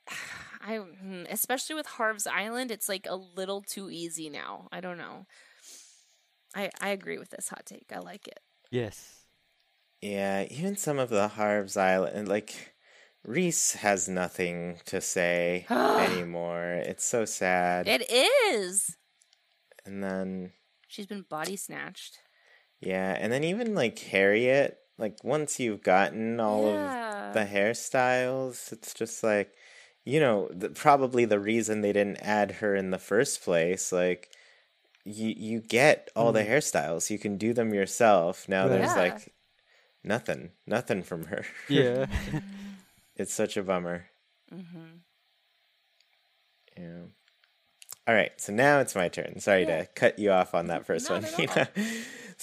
I 0.61 0.77
hmm, 0.77 1.25
especially 1.29 1.75
with 1.75 1.87
Harv's 1.87 2.27
Island, 2.27 2.71
it's 2.71 2.89
like 2.89 3.07
a 3.09 3.17
little 3.17 3.61
too 3.61 3.91
easy 3.91 4.31
now. 4.31 4.69
I 4.73 4.81
don't 4.81 4.99
know. 4.99 5.27
I 6.55 6.71
I 6.81 6.89
agree 6.91 7.19
with 7.19 7.31
this 7.31 7.49
hot 7.49 7.67
take. 7.67 7.93
I 7.93 7.99
like 7.99 8.27
it. 8.29 8.41
Yes. 8.71 9.21
Yeah, 10.01 10.47
even 10.51 10.77
some 10.77 10.99
of 10.99 11.09
the 11.09 11.29
Harv's 11.29 11.77
Island, 11.77 12.29
like 12.29 12.75
Reese 13.25 13.73
has 13.75 14.09
nothing 14.09 14.81
to 14.87 15.01
say 15.01 15.67
anymore. 15.71 16.75
It's 16.75 17.05
so 17.05 17.25
sad. 17.25 17.89
It 17.89 18.11
is. 18.11 18.97
And 19.87 20.03
then 20.03 20.53
She's 20.89 21.07
been 21.07 21.23
body 21.29 21.57
snatched. 21.57 22.21
Yeah, 22.85 23.17
and 23.19 23.33
then 23.33 23.45
even 23.45 23.75
like 23.75 23.99
Harriet, 23.99 24.79
like 24.99 25.23
once 25.25 25.59
you've 25.59 25.83
gotten 25.83 26.39
all 26.41 26.67
Yeah. 26.73 27.29
of 27.29 27.35
the 27.35 27.45
hairstyles, 27.45 28.73
it's 28.73 28.95
just 28.95 29.23
like 29.23 29.53
you 30.07 30.21
know, 30.21 30.49
the, 30.53 30.69
probably 30.69 31.25
the 31.25 31.41
reason 31.41 31.81
they 31.81 31.93
didn't 31.95 32.19
add 32.21 32.51
her 32.61 32.75
in 32.77 32.91
the 32.91 32.99
first 32.99 33.43
place, 33.43 33.91
like 33.91 34.29
you 35.05 35.29
you 35.37 35.61
get 35.61 36.11
all 36.15 36.31
the 36.33 36.45
hairstyles. 36.45 37.09
You 37.11 37.19
can 37.19 37.39
do 37.39 37.53
them 37.55 37.73
yourself. 37.73 38.47
Now 38.49 38.65
Right. 38.69 38.79
there's 38.79 38.91
Yeah. 38.95 39.03
like 39.03 39.33
nothing, 40.03 40.51
nothing 40.67 41.03
from 41.03 41.25
her. 41.27 41.45
Yeah. 41.69 42.07
It's 43.17 43.33
such 43.33 43.57
a 43.57 43.63
bummer. 43.63 44.07
Mm-hmm. 44.53 44.99
Yeah. 46.77 47.03
All 48.07 48.15
right, 48.15 48.33
so 48.39 48.53
now 48.53 48.81
it's 48.81 48.95
my 48.95 49.09
turn. 49.09 49.41
Sorry 49.41 49.63
Yeah. 49.63 49.83
to 49.83 49.87
cut 49.87 50.19
you 50.19 50.31
off 50.33 50.55
on 50.55 50.67
that 50.67 50.85
first 50.85 51.09
Not 51.09 51.23
one. 51.23 51.25
at 51.25 51.51
Hina. 51.77 51.87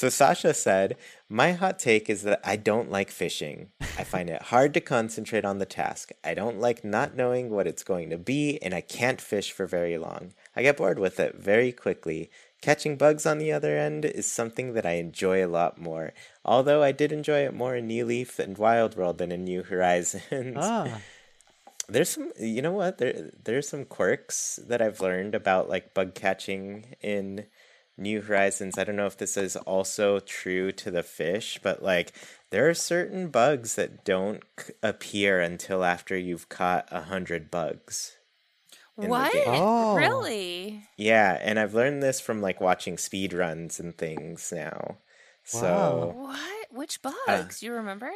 So 0.02 0.10
Sasha 0.10 0.56
said, 0.56 0.98
"My 1.30 1.52
hot 1.52 1.78
take 1.78 2.10
is 2.10 2.24
that 2.24 2.42
I 2.44 2.56
don't 2.56 2.90
like 2.90 3.12
fishing. 3.12 3.70
I 4.00 4.04
find 4.04 4.32
it 4.32 4.42
hard 4.42 4.74
to 4.74 4.82
concentrate 4.82 5.46
on 5.46 5.60
the 5.60 5.66
task. 5.68 6.12
I 6.24 6.34
don't 6.34 6.60
like 6.60 6.84
not 6.84 7.16
knowing 7.16 7.52
what 7.52 7.68
it's 7.68 7.84
going 7.84 8.10
to 8.10 8.18
be, 8.18 8.58
and 8.64 8.74
I 8.74 8.82
can't 8.82 9.22
fish 9.22 9.52
for 9.52 9.68
very 9.68 10.00
long. 10.00 10.34
I 10.56 10.64
get 10.64 10.78
bored 10.78 10.98
with 10.98 11.20
it 11.20 11.36
very 11.36 11.72
quickly. 11.72 12.32
Catching 12.62 12.98
bugs 12.98 13.28
on 13.28 13.38
the 13.38 13.52
other 13.52 13.78
end 13.78 14.06
is 14.06 14.26
something 14.26 14.74
that 14.74 14.88
I 14.88 14.94
enjoy 14.94 15.46
a 15.46 15.54
lot 15.60 15.80
more. 15.80 16.14
Although 16.44 16.82
I 16.82 16.94
did 16.94 17.12
enjoy 17.12 17.46
it 17.46 17.54
more 17.54 17.76
in 17.76 17.86
New 17.86 18.04
Leaf 18.04 18.40
and 18.40 18.58
Wild 18.58 18.96
World 18.96 19.20
than 19.20 19.32
in 19.32 19.44
New 19.44 19.62
Horizons." 19.62 20.58
ah. 20.58 21.00
There's 21.88 22.10
some, 22.10 22.32
you 22.40 22.64
know 22.64 22.72
what? 22.72 22.98
There, 22.98 23.30
there's 23.44 23.70
some 23.70 23.86
quirks 23.86 24.60
that 24.66 24.82
I've 24.82 25.00
learned 25.00 25.36
about 25.36 25.70
like 25.70 25.94
bug 25.94 26.16
catching 26.16 26.96
in 27.02 27.46
New 28.02 28.22
Horizons. 28.22 28.78
I 28.78 28.84
don't 28.84 28.96
know 28.96 29.06
if 29.06 29.18
this 29.18 29.38
is 29.38 29.56
also 29.56 30.20
true 30.20 30.72
to 30.74 30.92
the 30.92 31.04
fish, 31.04 31.60
but 31.62 31.82
like 31.84 32.12
there 32.50 32.68
are 32.70 32.74
certain 32.74 33.30
bugs 33.30 33.76
that 33.76 34.04
don't 34.04 34.44
c- 34.60 34.74
appear 34.84 35.40
until 35.40 35.84
after 35.84 36.18
you've 36.18 36.50
caught 36.50 36.88
a 36.92 37.02
hundred 37.04 37.50
bugs. 37.52 38.18
What? 38.96 39.32
Oh. 39.48 39.96
Really? 39.96 40.84
Yeah, 40.98 41.38
and 41.42 41.58
I've 41.58 41.74
learned 41.74 42.04
this 42.04 42.20
from 42.20 42.42
like 42.42 42.60
watching 42.60 42.98
speed 42.98 43.34
runs 43.34 43.80
and 43.80 43.98
things 43.98 44.52
now. 44.54 44.98
So, 45.44 46.14
What? 46.18 46.68
Which 46.72 47.00
uh, 47.04 47.12
bugs? 47.28 47.64
you 47.64 47.74
remember? 47.74 48.12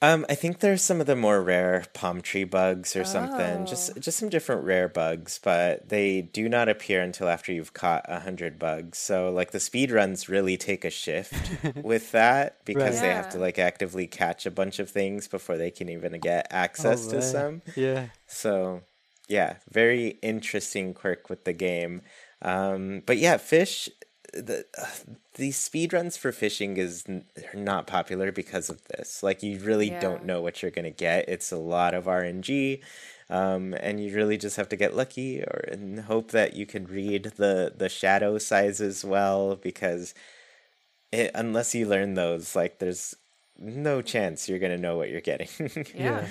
Um, 0.00 0.24
I 0.28 0.36
think 0.36 0.60
there's 0.60 0.80
some 0.82 1.00
of 1.00 1.08
the 1.08 1.16
more 1.16 1.42
rare 1.42 1.84
palm 1.92 2.20
tree 2.20 2.44
bugs 2.44 2.94
or 2.94 3.02
something. 3.04 3.62
Oh. 3.62 3.64
Just 3.64 3.98
just 3.98 4.16
some 4.18 4.28
different 4.28 4.62
rare 4.64 4.88
bugs, 4.88 5.40
but 5.42 5.88
they 5.88 6.22
do 6.22 6.48
not 6.48 6.68
appear 6.68 7.02
until 7.02 7.28
after 7.28 7.52
you've 7.52 7.74
caught 7.74 8.04
a 8.08 8.20
hundred 8.20 8.60
bugs. 8.60 8.98
So 8.98 9.30
like 9.32 9.50
the 9.50 9.58
speed 9.58 9.90
runs 9.90 10.28
really 10.28 10.56
take 10.56 10.84
a 10.84 10.90
shift 10.90 11.34
with 11.82 12.12
that 12.12 12.64
because 12.64 12.94
Right. 13.00 13.08
they 13.08 13.12
have 13.12 13.28
to 13.30 13.38
like 13.38 13.58
actively 13.58 14.06
catch 14.06 14.46
a 14.46 14.52
bunch 14.52 14.78
of 14.78 14.88
things 14.88 15.26
before 15.26 15.56
they 15.56 15.72
can 15.72 15.88
even 15.88 16.12
get 16.20 16.46
access 16.50 17.06
to 17.08 17.16
Alright. 17.16 17.24
some. 17.32 17.62
Yeah. 17.74 18.06
So 18.28 18.82
yeah, 19.28 19.56
very 19.68 20.18
interesting 20.22 20.94
quirk 20.94 21.28
with 21.28 21.44
the 21.44 21.52
game. 21.52 22.02
Um, 22.40 23.02
but 23.04 23.18
yeah, 23.18 23.36
fish. 23.36 23.88
The 24.32 24.66
uh, 24.76 24.86
these 25.34 25.56
speed 25.56 25.92
runs 25.92 26.16
for 26.16 26.32
fishing 26.32 26.76
is 26.76 27.04
n- 27.08 27.24
not 27.54 27.86
popular 27.86 28.30
because 28.32 28.68
of 28.68 28.84
this. 28.88 29.22
Like 29.22 29.42
you 29.42 29.58
really 29.60 29.90
Yeah. 29.90 30.00
don't 30.00 30.24
know 30.24 30.40
what 30.42 30.62
you're 30.62 30.70
gonna 30.70 30.90
get. 30.90 31.28
It's 31.28 31.50
a 31.52 31.56
lot 31.56 31.94
of 31.94 32.06
RNG, 32.06 32.82
um, 33.30 33.74
and 33.74 34.02
you 34.02 34.14
really 34.14 34.36
just 34.36 34.56
have 34.56 34.68
to 34.70 34.76
get 34.76 34.94
lucky 34.94 35.42
or 35.42 35.64
and 35.68 36.00
hope 36.00 36.30
that 36.32 36.54
you 36.54 36.66
can 36.66 36.84
read 36.86 37.32
the 37.36 37.72
the 37.76 37.88
shadow 37.88 38.38
sizes 38.38 39.04
well 39.04 39.56
because 39.56 40.14
it, 41.12 41.30
unless 41.34 41.74
you 41.74 41.86
learn 41.86 42.14
those, 42.14 42.54
like 42.54 42.78
there's 42.78 43.14
no 43.58 44.02
chance 44.02 44.48
you're 44.48 44.58
gonna 44.58 44.78
know 44.78 44.96
what 44.96 45.10
you're 45.10 45.20
getting. 45.20 45.48
Yeah. 45.94 46.26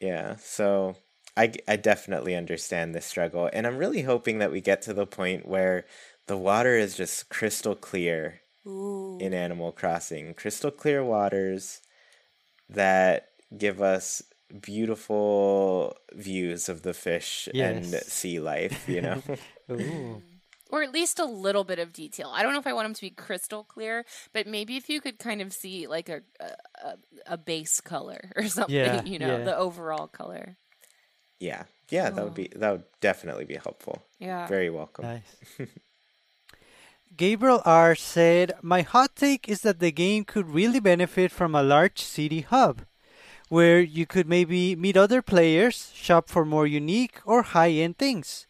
Yeah, 0.00 0.36
so 0.36 0.96
I, 1.36 1.52
I 1.68 1.76
definitely 1.76 2.34
understand 2.34 2.94
this 2.94 3.06
struggle. 3.06 3.48
And 3.52 3.66
I'm 3.66 3.78
really 3.78 4.02
hoping 4.02 4.38
that 4.38 4.52
we 4.52 4.60
get 4.60 4.82
to 4.82 4.94
the 4.94 5.06
point 5.06 5.48
where 5.48 5.86
the 6.26 6.36
water 6.36 6.74
is 6.76 6.96
just 6.96 7.28
crystal 7.28 7.74
clear 7.74 8.40
Ooh. 8.66 9.18
in 9.20 9.32
Animal 9.34 9.72
Crossing. 9.72 10.34
Crystal 10.34 10.70
clear 10.70 11.04
waters 11.04 11.80
that 12.68 13.28
give 13.56 13.80
us 13.80 14.22
beautiful 14.60 15.96
views 16.12 16.68
of 16.68 16.82
the 16.82 16.94
fish 16.94 17.48
and 17.54 17.86
sea 18.06 18.40
life, 18.40 18.88
you 18.88 19.00
know? 19.00 19.22
Ooh. 19.70 19.74
Mm. 19.74 20.22
Or 20.68 20.82
at 20.82 20.92
least 20.92 21.20
a 21.20 21.24
little 21.24 21.62
bit 21.62 21.78
of 21.78 21.92
detail. 21.92 22.30
I 22.34 22.42
don't 22.42 22.52
know 22.52 22.58
if 22.58 22.66
I 22.66 22.72
want 22.72 22.86
them 22.86 22.94
to 22.94 23.00
be 23.00 23.10
crystal 23.10 23.62
clear, 23.62 24.04
but 24.32 24.48
maybe 24.48 24.76
if 24.76 24.88
you 24.90 25.00
could 25.00 25.18
kind 25.20 25.40
of 25.40 25.52
see 25.52 25.86
like 25.86 26.08
a 26.08 26.22
a, 26.40 26.44
a- 26.88 26.96
a 27.34 27.36
base 27.38 27.80
color 27.80 28.30
or 28.36 28.48
something, 28.48 28.74
Yeah, 28.74 29.02
you 29.04 29.18
know, 29.20 29.38
yeah. 29.38 29.44
the 29.44 29.56
overall 29.56 30.08
color. 30.08 30.56
yeah. 31.38 31.64
Yeah, 31.88 32.10
that 32.10 32.24
would 32.24 32.34
be 32.34 32.50
oh. 32.56 32.58
that 32.58 32.70
would 32.72 32.84
definitely 33.00 33.44
be 33.44 33.54
helpful. 33.54 34.02
Yeah. 34.18 34.48
Very 34.48 34.70
welcome. 34.70 35.04
Nice. 35.04 35.68
Gabriel 37.14 37.62
R 37.64 37.94
said, 37.94 38.52
My 38.62 38.82
hot 38.82 39.16
take 39.16 39.48
is 39.48 39.62
that 39.62 39.80
the 39.80 39.92
game 39.92 40.24
could 40.24 40.48
really 40.48 40.80
benefit 40.80 41.32
from 41.32 41.54
a 41.54 41.62
large 41.62 42.00
city 42.00 42.40
hub 42.40 42.82
where 43.48 43.80
you 43.80 44.06
could 44.06 44.28
maybe 44.28 44.74
meet 44.74 44.96
other 44.96 45.22
players, 45.22 45.92
shop 45.94 46.28
for 46.28 46.44
more 46.44 46.66
unique 46.66 47.20
or 47.24 47.42
high 47.42 47.70
end 47.70 47.98
things. 47.98 48.46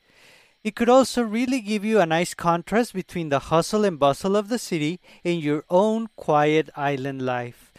It 0.65 0.75
could 0.75 0.89
also 0.89 1.23
really 1.23 1.61
give 1.61 1.85
you 1.85 2.01
a 2.01 2.07
nice 2.07 2.35
contrast 2.35 2.93
between 2.93 3.29
the 3.29 3.39
hustle 3.39 3.85
and 3.85 4.01
bustle 4.01 4.35
of 4.35 4.49
the 4.49 4.59
city 4.59 4.99
and 5.25 5.41
your 5.41 5.65
own 5.71 6.09
quiet 6.17 6.71
island 6.75 7.23
life. 7.23 7.73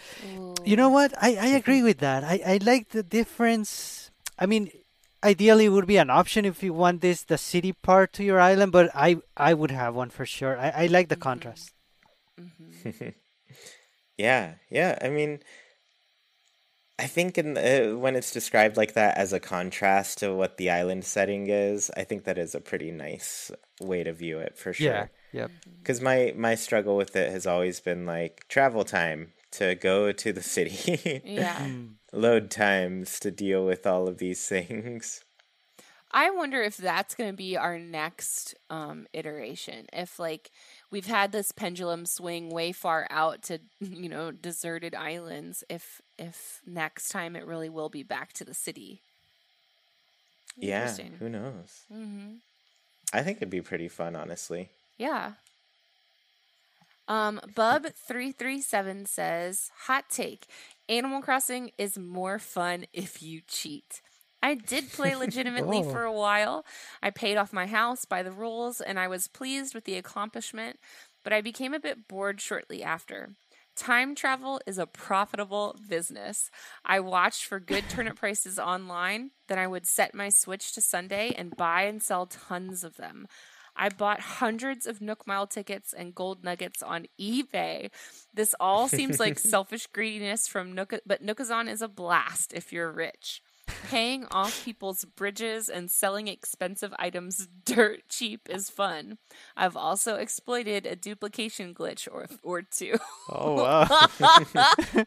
You 0.63 0.77
know 0.77 0.89
what? 0.89 1.13
I, 1.21 1.35
I 1.35 1.47
agree 1.59 1.83
with 1.83 1.97
that. 1.97 2.23
I, 2.23 2.39
I 2.45 2.59
like 2.63 2.89
the 2.89 3.03
difference. 3.03 4.09
I 4.39 4.45
mean, 4.45 4.71
ideally 5.27 5.65
it 5.65 5.69
would 5.75 5.87
be 5.87 5.97
an 5.97 6.09
option 6.09 6.45
if 6.45 6.63
you 6.63 6.73
want 6.73 7.01
this 7.01 7.23
the 7.23 7.37
city 7.37 7.73
part 7.73 8.13
to 8.13 8.23
your 8.23 8.39
island, 8.39 8.71
but 8.71 8.89
I 8.95 9.17
I 9.35 9.53
would 9.53 9.71
have 9.71 9.95
one 9.95 10.09
for 10.09 10.25
sure. 10.25 10.57
I, 10.57 10.69
I 10.83 10.85
like 10.87 11.09
the 11.09 11.15
mm-hmm. 11.15 11.29
contrast. 11.29 11.73
Mm-hmm. 12.39 13.09
Yeah, 14.17 14.55
yeah. 14.71 14.97
I 15.01 15.09
mean, 15.09 15.41
I 16.99 17.05
think 17.05 17.37
in 17.37 17.57
uh, 17.57 17.97
when 17.97 18.15
it's 18.15 18.31
described 18.31 18.77
like 18.77 18.93
that 18.93 19.17
as 19.17 19.31
a 19.33 19.39
contrast 19.39 20.17
to 20.19 20.33
what 20.33 20.57
the 20.57 20.71
island 20.71 21.05
setting 21.05 21.47
is, 21.49 21.91
I 21.95 22.03
think 22.03 22.23
that 22.23 22.37
is 22.39 22.55
a 22.55 22.59
pretty 22.59 22.91
nice 22.91 23.51
way 23.79 24.03
to 24.03 24.13
view 24.13 24.39
it 24.39 24.57
for 24.57 24.73
sure 24.73 24.87
Yeah. 24.87 25.05
sure. 25.05 25.11
Yep. 25.33 25.49
Mm-hmm. 25.51 25.71
Because 25.79 26.01
my 26.01 26.33
my 26.35 26.55
struggle 26.55 26.97
with 26.97 27.15
it 27.15 27.31
has 27.31 27.45
always 27.45 27.79
been 27.79 28.05
like 28.05 28.47
travel 28.49 28.83
time 28.83 29.33
to 29.51 29.75
go 29.75 30.11
to 30.11 30.33
the 30.33 30.41
city, 30.41 31.21
Yeah. 31.25 31.67
load 32.11 32.49
times 32.49 33.19
to 33.21 33.31
deal 33.31 33.65
with 33.65 33.85
all 33.85 34.07
of 34.07 34.17
these 34.17 34.47
things. 34.47 35.23
I 36.11 36.29
wonder 36.31 36.61
if 36.61 36.77
that's 36.77 37.15
going 37.15 37.29
to 37.29 37.35
be 37.35 37.57
our 37.57 37.77
next 37.77 38.55
um, 38.69 39.07
iteration. 39.13 39.87
If 39.91 40.19
like 40.19 40.51
we've 40.89 41.05
had 41.05 41.31
this 41.31 41.51
pendulum 41.51 42.05
swing 42.05 42.49
way 42.49 42.71
far 42.71 43.07
out 43.09 43.43
to 43.43 43.59
you 43.79 44.07
know 44.09 44.31
deserted 44.31 44.95
islands, 44.95 45.63
if 45.69 46.01
if 46.17 46.61
next 46.65 47.09
time 47.09 47.35
it 47.35 47.45
really 47.45 47.69
will 47.69 47.89
be 47.89 48.03
back 48.03 48.33
to 48.33 48.45
the 48.45 48.53
city. 48.53 49.01
Yeah, 50.55 50.91
who 51.19 51.29
knows? 51.29 51.83
Mm-hmm. 51.93 52.35
I 53.13 53.21
think 53.21 53.37
it'd 53.37 53.49
be 53.49 53.61
pretty 53.61 53.87
fun, 53.87 54.15
honestly. 54.15 54.69
Yeah. 54.97 55.33
Um, 57.07 57.39
Bub 57.55 57.85
three 58.07 58.31
three 58.31 58.61
seven 58.61 59.05
says, 59.05 59.71
"Hot 59.85 60.05
take: 60.09 60.47
Animal 60.89 61.21
Crossing 61.21 61.71
is 61.77 61.97
more 61.97 62.39
fun 62.39 62.85
if 62.93 63.21
you 63.21 63.41
cheat." 63.47 64.01
I 64.43 64.53
did 64.55 64.91
play 64.91 65.15
legitimately 65.15 65.79
Oh. 65.79 65.89
for 65.89 66.03
a 66.03 66.11
while. 66.13 66.65
I 67.01 67.09
paid 67.09 67.37
off 67.37 67.51
my 67.53 67.65
house 67.65 68.05
by 68.05 68.23
the 68.23 68.31
rules, 68.31 68.81
and 68.81 68.99
I 68.99 69.07
was 69.07 69.27
pleased 69.27 69.73
with 69.73 69.85
the 69.85 69.95
accomplishment. 69.95 70.79
But 71.23 71.33
I 71.33 71.41
became 71.41 71.73
a 71.73 71.79
bit 71.79 72.07
bored 72.07 72.39
shortly 72.39 72.83
after. 72.83 73.29
Time 73.75 74.15
travel 74.15 74.59
is 74.65 74.77
a 74.77 74.87
profitable 74.87 75.75
business. 75.87 76.49
I 76.83 76.99
watched 76.99 77.45
for 77.45 77.59
good 77.59 77.89
turnip 77.89 78.15
prices 78.17 78.57
online. 78.57 79.31
Then 79.47 79.59
I 79.59 79.67
would 79.67 79.85
set 79.85 80.15
my 80.15 80.29
Switch 80.29 80.73
to 80.73 80.81
Sunday 80.81 81.33
and 81.37 81.55
buy 81.55 81.83
and 81.83 82.01
sell 82.01 82.25
tons 82.25 82.83
of 82.83 82.95
them. 82.97 83.27
I 83.77 83.89
bought 83.89 84.19
hundreds 84.19 84.85
of 84.85 85.01
Nook 85.01 85.27
Mile 85.27 85.47
tickets 85.47 85.93
and 85.93 86.15
gold 86.15 86.43
nuggets 86.43 86.81
on 86.81 87.05
eBay. 87.19 87.91
This 88.33 88.55
all 88.59 88.87
seems 88.87 89.19
like 89.19 89.39
selfish 89.39 89.87
greediness 89.87 90.47
from 90.47 90.73
Nook, 90.73 90.93
but 91.05 91.25
Nookazon 91.25 91.69
is 91.69 91.81
a 91.81 91.87
blast 91.87 92.53
if 92.53 92.73
you're 92.73 92.91
rich. 92.91 93.41
Paying 93.89 94.25
off 94.31 94.63
people's 94.63 95.03
bridges 95.03 95.67
and 95.69 95.91
selling 95.91 96.27
expensive 96.27 96.93
items 96.97 97.47
dirt 97.65 97.99
cheap 98.09 98.47
is 98.49 98.69
fun. 98.69 99.17
I've 99.57 99.75
also 99.75 100.15
exploited 100.15 100.85
a 100.85 100.95
duplication 100.95 101.73
glitch 101.73 102.07
or 102.09 102.27
or 102.43 102.61
two. 102.61 102.95
Oh 103.29 103.53
wow. 103.55 105.05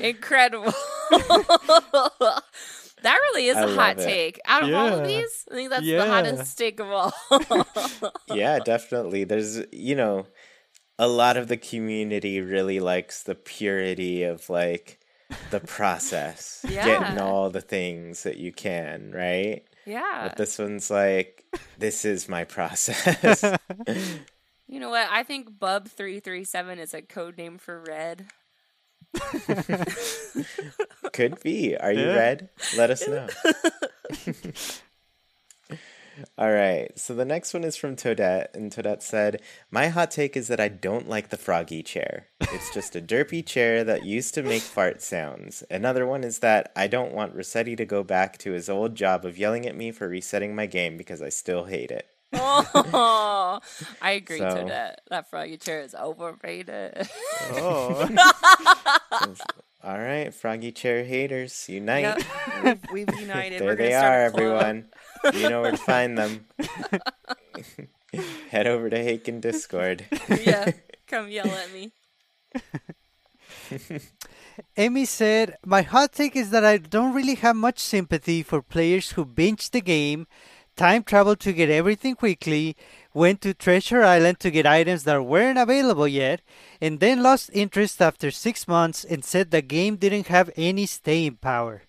Incredible. 0.00 0.72
that 3.02 3.14
really 3.16 3.48
is 3.48 3.56
I 3.56 3.64
a 3.64 3.74
hot 3.74 3.98
it. 3.98 4.04
take. 4.04 4.40
Out 4.46 4.64
of 4.64 4.74
all 4.74 4.98
of 5.00 5.06
these, 5.06 5.44
I 5.50 5.54
think 5.54 5.70
that's 5.70 5.84
the 5.84 6.06
hottest 6.06 6.58
take 6.58 6.80
of 6.80 6.90
all. 6.90 7.12
yeah, 8.34 8.58
definitely. 8.58 9.24
There's, 9.24 9.62
you 9.72 9.94
know, 9.94 10.26
a 10.98 11.08
lot 11.08 11.36
of 11.36 11.48
the 11.48 11.56
community 11.56 12.40
really 12.40 12.80
likes 12.80 13.22
the 13.22 13.34
purity 13.34 14.22
of 14.22 14.48
like 14.48 15.00
the 15.50 15.60
process, 15.60 16.64
getting 16.68 17.18
all 17.18 17.50
the 17.50 17.60
things 17.60 18.22
that 18.22 18.36
you 18.36 18.52
can, 18.52 19.12
right? 19.12 19.64
yeah. 19.86 20.28
But 20.28 20.36
this 20.36 20.58
one's 20.58 20.90
like, 20.90 21.44
this 21.78 22.04
is 22.04 22.28
my 22.28 22.44
process. 22.56 23.42
You 24.68 24.80
know 24.80 24.90
what? 24.90 25.08
I 25.10 25.22
think 25.22 25.58
Bub 25.58 25.88
three 25.88 26.20
three 26.20 26.44
seven 26.44 26.78
is 26.78 26.94
a 26.94 27.02
code 27.02 27.36
name 27.36 27.58
for 27.58 27.82
Redd. 27.86 28.26
Could 31.12 31.40
be. 31.42 31.76
Are 31.76 31.92
you 31.92 32.06
Yeah. 32.06 32.14
red? 32.14 32.48
Let 32.76 32.90
us 32.90 33.06
know. 33.06 33.26
All 36.36 36.52
right. 36.52 36.90
So 36.98 37.14
the 37.14 37.24
next 37.24 37.54
one 37.54 37.64
is 37.64 37.76
from 37.76 37.96
Toadette, 37.96 38.54
and 38.54 38.70
Toadette 38.70 39.02
said, 39.02 39.40
"My 39.70 39.88
hot 39.88 40.10
take 40.10 40.36
is 40.36 40.48
that 40.48 40.60
I 40.60 40.68
don't 40.68 41.08
like 41.08 41.30
the 41.30 41.38
froggy 41.38 41.82
chair. 41.82 42.26
It's 42.40 42.72
just 42.72 42.94
a 42.94 43.00
derpy 43.00 43.44
chair 43.44 43.82
that 43.84 44.04
used 44.04 44.34
to 44.34 44.42
make 44.42 44.60
fart 44.62 45.00
sounds. 45.02 45.64
Another 45.70 46.06
one 46.06 46.22
is 46.22 46.40
that 46.40 46.70
I 46.76 46.86
don't 46.86 47.14
want 47.14 47.34
Resetti 47.36 47.76
to 47.78 47.86
go 47.86 48.02
back 48.02 48.36
to 48.38 48.52
his 48.52 48.68
old 48.68 48.94
job 48.94 49.24
of 49.24 49.38
yelling 49.38 49.66
at 49.66 49.74
me 49.76 49.90
for 49.90 50.06
resetting 50.06 50.54
my 50.54 50.66
game 50.66 50.96
because 50.98 51.22
I 51.22 51.30
still 51.30 51.64
hate 51.64 51.90
it." 51.90 52.06
Oh, 52.34 53.60
I 54.00 54.12
agree 54.12 54.38
So- 54.38 54.56
to 54.62 54.64
that. 54.68 55.00
That 55.10 55.28
froggy 55.30 55.56
chair 55.56 55.80
is 55.82 55.94
overrated. 55.94 57.08
oh. 57.52 58.08
All 59.84 59.98
right, 59.98 60.32
froggy 60.32 60.70
chair 60.70 61.02
haters, 61.04 61.66
unite. 61.68 62.24
Yep. 62.62 62.78
We've, 62.92 63.06
we've 63.08 63.20
united. 63.20 63.60
There 63.60 63.68
We're 63.68 63.76
they 63.76 63.94
are, 63.94 64.22
everyone. 64.22 64.86
You 65.34 65.48
know 65.50 65.60
where 65.62 65.72
to 65.72 65.76
find 65.76 66.16
them. 66.16 66.46
Head 68.50 68.66
over 68.68 68.88
to 68.90 68.96
Hey 69.02 69.18
Kapp'n 69.18 69.40
Discord. 69.40 70.06
yeah, 70.28 70.70
come 71.08 71.28
yell 71.28 71.48
at 71.48 71.72
me. 71.72 71.90
Amy 74.76 75.04
said, 75.04 75.56
My 75.64 75.82
hot 75.82 76.12
take 76.12 76.36
is 76.36 76.50
that 76.50 76.64
I 76.64 76.76
don't 76.78 77.14
really 77.14 77.36
have 77.36 77.56
much 77.56 77.78
sympathy 77.78 78.42
for 78.42 78.62
players 78.62 79.12
who 79.12 79.24
binge 79.24 79.70
the 79.70 79.80
game, 79.80 80.26
time 80.76 81.02
travel 81.02 81.36
to 81.36 81.52
get 81.52 81.70
everything 81.70 82.14
quickly, 82.14 82.76
went 83.14 83.40
to 83.42 83.54
Treasure 83.54 84.02
Island 84.02 84.40
to 84.40 84.50
get 84.50 84.66
items 84.66 85.04
that 85.04 85.24
weren't 85.24 85.58
available 85.58 86.08
yet, 86.08 86.40
and 86.80 87.00
then 87.00 87.22
lost 87.22 87.50
interest 87.52 88.00
after 88.00 88.30
six 88.30 88.66
months 88.66 89.04
and 89.04 89.24
said 89.24 89.50
the 89.50 89.62
game 89.62 89.96
didn't 89.96 90.28
have 90.28 90.50
any 90.56 90.86
staying 90.86 91.36
power. 91.36 91.82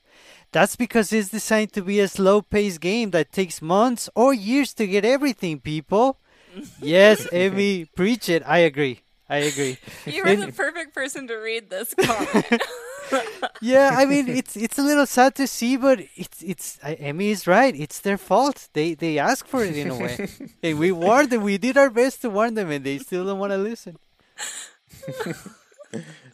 That's 0.52 0.76
because 0.76 1.12
it's 1.12 1.30
designed 1.30 1.74
to 1.74 1.82
be 1.82 2.00
a 2.00 2.08
slow 2.08 2.42
paced 2.42 2.80
game 2.80 3.12
that 3.12 3.32
takes 3.32 3.62
months 3.62 4.10
or 4.14 4.34
years 4.34 4.74
to 4.76 4.86
get 4.86 5.04
everything, 5.04 5.60
people. 5.60 6.20
yes, 6.80 7.28
Amy, 7.32 7.86
preach 7.86 8.30
it. 8.30 8.44
I 8.46 8.60
agree. 8.60 9.02
I 9.28 9.38
agree. 9.38 9.78
You 10.06 10.24
were 10.24 10.36
the 10.36 10.52
perfect 10.52 10.94
person 10.94 11.28
to 11.28 11.36
read 11.36 11.72
this 11.72 11.96
comment. 11.96 12.46
yeah, 13.62 13.92
I 13.98 14.06
mean 14.06 14.28
it's 14.30 14.56
it's 14.56 14.78
a 14.78 14.82
little 14.84 15.06
sad 15.06 15.36
to 15.36 15.48
see, 15.48 15.78
but 15.78 16.00
it's 16.16 16.42
it's 16.42 16.80
I- 16.84 16.94
Emmy 16.96 17.30
is 17.32 17.48
right. 17.48 17.76
It's 17.76 18.00
their 18.00 18.18
fault. 18.18 18.70
They 18.74 18.94
they 18.96 19.18
ask 19.20 19.48
for 19.48 19.64
it 19.64 19.76
in 19.78 19.90
a 19.92 19.98
way, 19.98 20.28
and 20.64 20.80
we 20.80 20.92
warned 20.92 21.30
them. 21.30 21.42
We 21.44 21.58
did 21.58 21.78
our 21.78 21.90
best 21.90 22.22
to 22.22 22.30
warn 22.30 22.54
them, 22.56 22.70
and 22.72 22.84
they 22.86 22.98
still 23.00 23.26
don't 23.26 23.40
want 23.40 23.52
to 23.52 23.58
listen. 23.58 23.98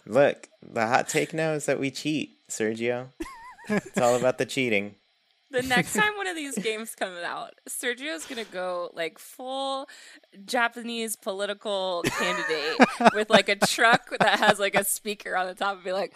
Look, 0.05 0.47
the 0.61 0.87
hot 0.87 1.09
take 1.09 1.33
now 1.33 1.51
is 1.51 1.65
that 1.65 1.79
we 1.79 1.91
cheat, 1.91 2.31
Sergio. 2.49 3.07
It's 3.67 3.99
all 3.99 4.15
about 4.15 4.37
the 4.37 4.45
cheating. 4.45 4.95
the 5.51 5.61
next 5.61 5.93
time 5.93 6.15
one 6.15 6.27
of 6.27 6.35
these 6.35 6.57
games 6.57 6.95
comes 6.95 7.19
out, 7.19 7.53
Sergio's 7.67 8.25
gonna 8.25 8.45
go 8.45 8.89
like 8.93 9.19
full 9.19 9.87
Japanese 10.45 11.15
political 11.15 12.03
candidate 12.07 12.87
with 13.13 13.29
like 13.29 13.49
a 13.49 13.55
truck 13.55 14.09
that 14.19 14.39
has 14.39 14.59
like 14.59 14.75
a 14.75 14.83
speaker 14.85 15.35
on 15.35 15.45
the 15.47 15.53
top 15.55 15.75
and 15.75 15.83
be 15.83 15.91
like, 15.91 16.13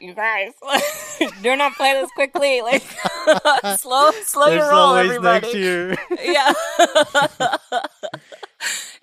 "You 0.00 0.14
guys, 0.14 0.52
do 1.42 1.56
not 1.56 1.74
play 1.74 1.92
this 1.94 2.10
quickly. 2.12 2.62
Like, 2.68 2.82
slow, 3.78 4.10
slow 4.24 4.48
your 4.48 4.70
roll, 4.70 4.94
everybody." 4.94 5.48
year. 5.58 5.96
Yeah. 6.22 6.52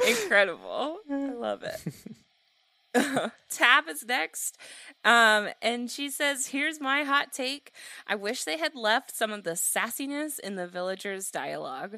Incredible. 0.08 1.00
I 1.10 1.30
love 1.32 1.64
it. 1.64 1.94
Tab 3.50 3.88
is 3.89 4.06
next. 4.06 4.58
Um, 5.04 5.50
and 5.62 5.89
she 5.89 6.10
says, 6.10 6.48
Here's 6.48 6.80
my 6.80 7.04
hot 7.04 7.34
take. 7.34 7.72
I 8.08 8.16
wish 8.16 8.43
they 8.43 8.58
had 8.58 8.76
left 8.76 9.16
some 9.16 9.32
of 9.32 9.43
the 9.43 9.52
sassiness 9.52 10.39
in 10.39 10.56
the 10.56 10.68
villagers' 10.68 11.32
dialogue. 11.32 11.98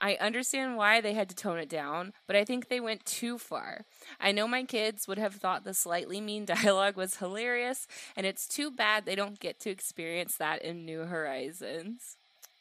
I 0.00 0.14
understand 0.14 0.76
why 0.76 1.00
they 1.00 1.14
had 1.14 1.28
to 1.30 1.36
tone 1.36 1.58
it 1.58 1.68
down, 1.68 2.12
but 2.26 2.36
I 2.36 2.44
think 2.44 2.68
they 2.68 2.80
went 2.80 3.04
too 3.04 3.38
far. 3.38 3.84
I 4.20 4.32
know 4.32 4.48
my 4.48 4.64
kids 4.64 5.06
would 5.06 5.18
have 5.18 5.34
thought 5.34 5.64
the 5.64 5.74
slightly 5.74 6.20
mean 6.20 6.44
dialogue 6.44 6.96
was 6.96 7.16
hilarious, 7.16 7.86
and 8.16 8.26
it's 8.26 8.46
too 8.46 8.70
bad 8.70 9.04
they 9.04 9.16
don't 9.16 9.40
get 9.40 9.60
to 9.60 9.70
experience 9.70 10.36
that 10.36 10.62
in 10.62 10.84
New 10.84 11.00
Horizons. 11.00 12.16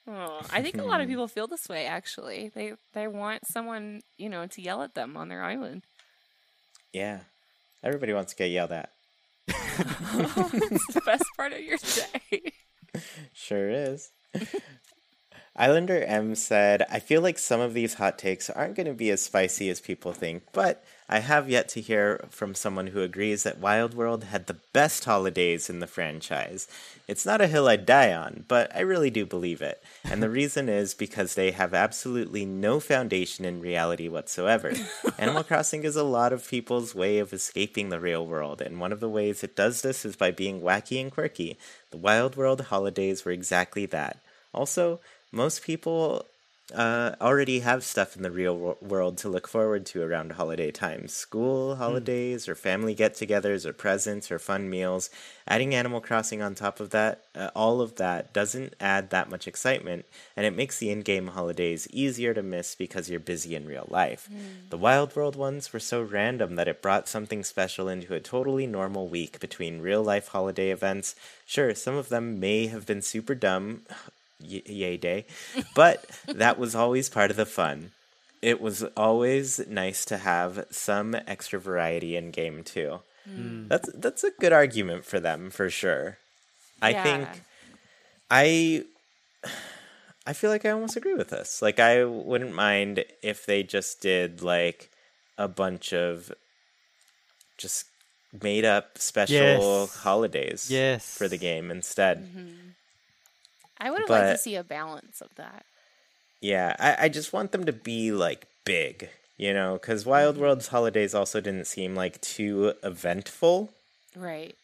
Oh, 0.08 0.42
I 0.52 0.62
think 0.62 0.78
a 0.78 0.84
lot 0.84 1.02
of 1.02 1.08
people 1.10 1.28
feel 1.28 1.48
this 1.48 1.70
way. 1.70 1.86
Actually, 1.86 2.52
they 2.54 2.74
they 2.94 3.08
want 3.08 3.46
someone 3.48 4.02
you 4.18 4.30
know 4.30 4.48
to 4.48 4.62
yell 4.62 4.82
at 4.82 4.96
them 4.96 5.16
on 5.16 5.30
their 5.30 5.44
island. 5.44 5.84
Yeah. 6.94 7.20
Everybody 7.84 8.14
wants 8.14 8.34
to 8.34 8.38
get 8.38 8.52
yelled 8.52 8.72
at. 8.72 8.92
it's 9.48 10.94
the 10.94 11.02
best 11.06 11.24
part 11.36 11.54
of 11.54 11.60
your 11.60 11.78
day. 11.78 12.52
Sure 13.34 13.70
is. 13.70 14.12
Islander 15.56 16.02
M 16.02 16.34
said, 16.34 16.86
I 16.90 17.00
feel 17.00 17.22
like 17.22 17.38
some 17.38 17.62
of 17.62 17.76
these 17.76 17.94
hot 17.94 18.18
takes 18.18 18.50
aren't 18.50 18.76
going 18.76 18.88
to 18.88 18.96
be 18.96 19.12
as 19.12 19.22
spicy 19.22 19.70
as 19.70 19.80
people 19.80 20.12
think, 20.12 20.44
but 20.54 20.84
I 21.12 21.20
have 21.20 21.50
yet 21.50 21.68
to 21.70 21.82
hear 21.82 22.24
from 22.30 22.54
someone 22.54 22.88
who 22.88 23.02
agrees 23.02 23.42
that 23.42 23.58
Wild 23.58 23.96
World 23.96 24.26
had 24.26 24.46
the 24.46 24.58
best 24.74 25.06
holidays 25.06 25.68
in 25.68 25.80
the 25.80 25.88
franchise. 25.88 26.68
It's 27.08 27.26
not 27.26 27.42
a 27.42 27.48
hill 27.48 27.68
I'd 27.68 27.88
die 27.88 28.14
on, 28.14 28.46
but 28.48 28.74
I 28.76 28.82
really 28.82 29.10
do 29.10 29.26
believe 29.26 29.60
it. 29.60 29.82
And 30.04 30.22
the 30.22 30.30
reason 30.40 30.70
is 30.70 30.94
because 30.94 31.34
they 31.34 31.50
have 31.50 31.74
absolutely 31.74 32.46
no 32.46 32.80
foundation 32.80 33.44
in 33.44 33.60
reality 33.60 34.08
whatsoever. 34.08 34.72
Animal 35.18 35.44
Crossing 35.44 35.84
is 35.84 35.96
a 35.96 36.04
lot 36.04 36.32
of 36.32 36.48
people's 36.48 36.94
way 36.94 37.18
of 37.18 37.34
escaping 37.34 37.90
the 37.90 38.00
real 38.00 38.28
world, 38.28 38.62
and 38.62 38.80
one 38.80 38.92
of 38.92 39.00
the 39.00 39.10
ways 39.10 39.44
it 39.44 39.56
does 39.56 39.82
this 39.82 40.06
is 40.06 40.16
by 40.16 40.30
being 40.30 40.62
wacky 40.62 41.02
and 41.02 41.12
quirky. 41.12 41.58
The 41.90 41.98
Wild 41.98 42.36
World 42.36 42.62
holidays 42.62 43.26
were 43.26 43.32
exactly 43.32 43.88
that. 43.88 44.20
Also, 44.54 45.00
most 45.32 45.64
people 45.64 46.28
uh, 46.72 47.16
already 47.22 47.60
have 47.60 47.84
stuff 47.84 48.16
in 48.16 48.24
the 48.24 48.32
real 48.32 48.58
wo- 48.58 48.78
world 48.82 49.18
to 49.20 49.30
look 49.30 49.48
forward 49.48 49.86
to 49.88 50.02
around 50.02 50.34
holiday 50.34 50.72
times. 50.72 51.14
School 51.14 51.76
holidays 51.76 52.48
or 52.48 52.56
family 52.56 52.94
get 52.94 53.14
togethers 53.14 53.66
or 53.66 53.74
presents 53.74 54.32
or 54.32 54.40
fun 54.40 54.70
meals. 54.70 55.10
Adding 55.48 55.74
animal 55.74 56.02
crossing 56.02 56.42
on 56.42 56.56
top 56.56 56.80
of 56.80 56.92
that 56.92 57.24
uh, 57.36 57.50
all 57.56 57.82
of 57.82 57.96
that 57.96 58.34
doesn't 58.34 58.76
add 58.80 59.10
that 59.10 59.30
much 59.30 59.48
excitement 59.48 60.06
and 60.36 60.46
it 60.46 60.56
makes 60.56 60.78
the 60.78 60.90
in-game 60.90 61.28
holidays 61.28 61.88
easier 61.92 62.34
to 62.34 62.44
miss 62.44 62.76
because 62.76 63.10
you're 63.10 63.20
busy 63.20 63.56
in 63.56 63.66
real 63.66 63.88
life. 63.90 64.30
The 64.70 64.78
wild 64.78 65.16
world 65.16 65.36
ones 65.36 65.72
were 65.74 65.80
so 65.80 66.02
random 66.02 66.56
that 66.56 66.68
it 66.68 66.82
brought 66.82 67.08
something 67.08 67.44
special 67.44 67.88
into 67.88 68.14
a 68.14 68.20
totally 68.20 68.68
normal 68.68 69.08
week 69.08 69.40
between 69.40 69.82
real 69.82 70.04
life 70.04 70.28
holiday 70.30 70.70
events. 70.70 71.16
Sure 71.46 71.74
some 71.74 71.96
of 71.96 72.10
them 72.10 72.40
may 72.40 72.68
have 72.68 72.86
been 72.86 73.02
super 73.02 73.36
dumb 73.36 73.84
y- 74.42 74.64
yay 74.66 74.98
day. 74.98 75.26
But 75.76 76.06
that 76.28 76.58
was 76.60 76.76
always 76.76 77.10
part 77.10 77.32
of 77.32 77.38
the 77.38 77.46
fun. 77.46 77.92
It 78.42 78.62
was 78.62 78.84
always 78.96 79.60
nice 79.68 80.06
to 80.06 80.18
have 80.18 80.66
some 80.72 81.14
extra 81.28 81.60
variety 81.60 82.16
in 82.16 82.32
game 82.32 82.64
too. 82.64 83.02
Hmm. 83.26 83.68
That's 83.68 83.90
that's 83.94 84.24
a 84.24 84.32
good 84.40 84.54
argument 84.54 85.06
for 85.06 85.20
them 85.20 85.50
for 85.50 85.70
sure. 85.70 86.18
I 86.82 86.92
Yeah. 86.92 87.04
think 87.04 87.28
i 88.32 88.84
i 90.28 90.34
feel 90.34 90.52
like 90.52 90.64
i 90.64 90.70
almost 90.70 90.96
agree 90.96 91.16
with 91.16 91.30
this. 91.30 91.62
Like 91.62 91.80
i 91.80 92.04
wouldn't 92.06 92.54
mind 92.54 93.04
if 93.22 93.46
they 93.46 93.64
just 93.64 94.02
did 94.02 94.42
like 94.42 94.90
a 95.38 95.48
bunch 95.48 95.94
of 95.94 96.32
just 97.58 97.86
made 98.42 98.64
up 98.66 98.98
special 98.98 99.36
Yes. 99.36 99.96
holidays 99.98 100.70
Yes. 100.70 101.18
for 101.18 101.28
the 101.28 101.38
game 101.38 101.72
instead 101.72 102.24
mm-hmm. 102.24 102.69
I 103.80 103.92
would 103.92 104.02
have 104.02 104.10
liked 104.10 104.32
to 104.32 104.38
see 104.38 104.56
a 104.56 104.64
balance 104.64 105.22
of 105.22 105.34
that. 105.36 105.66
Yeah, 106.42 106.76
I, 106.80 107.06
I 107.06 107.10
just 107.10 107.34
want 107.34 107.52
them 107.52 107.66
to 107.66 107.74
be 107.74 108.12
like 108.12 108.48
big, 108.66 109.10
you 109.38 109.54
know, 109.54 109.74
because 109.74 110.06
Wild 110.06 110.38
World's 110.38 110.68
holidays 110.68 111.14
also 111.14 111.42
didn't 111.42 111.68
seem 111.68 111.96
like 111.96 112.20
too 112.22 112.74
eventful. 112.84 113.74
Right. 114.16 114.56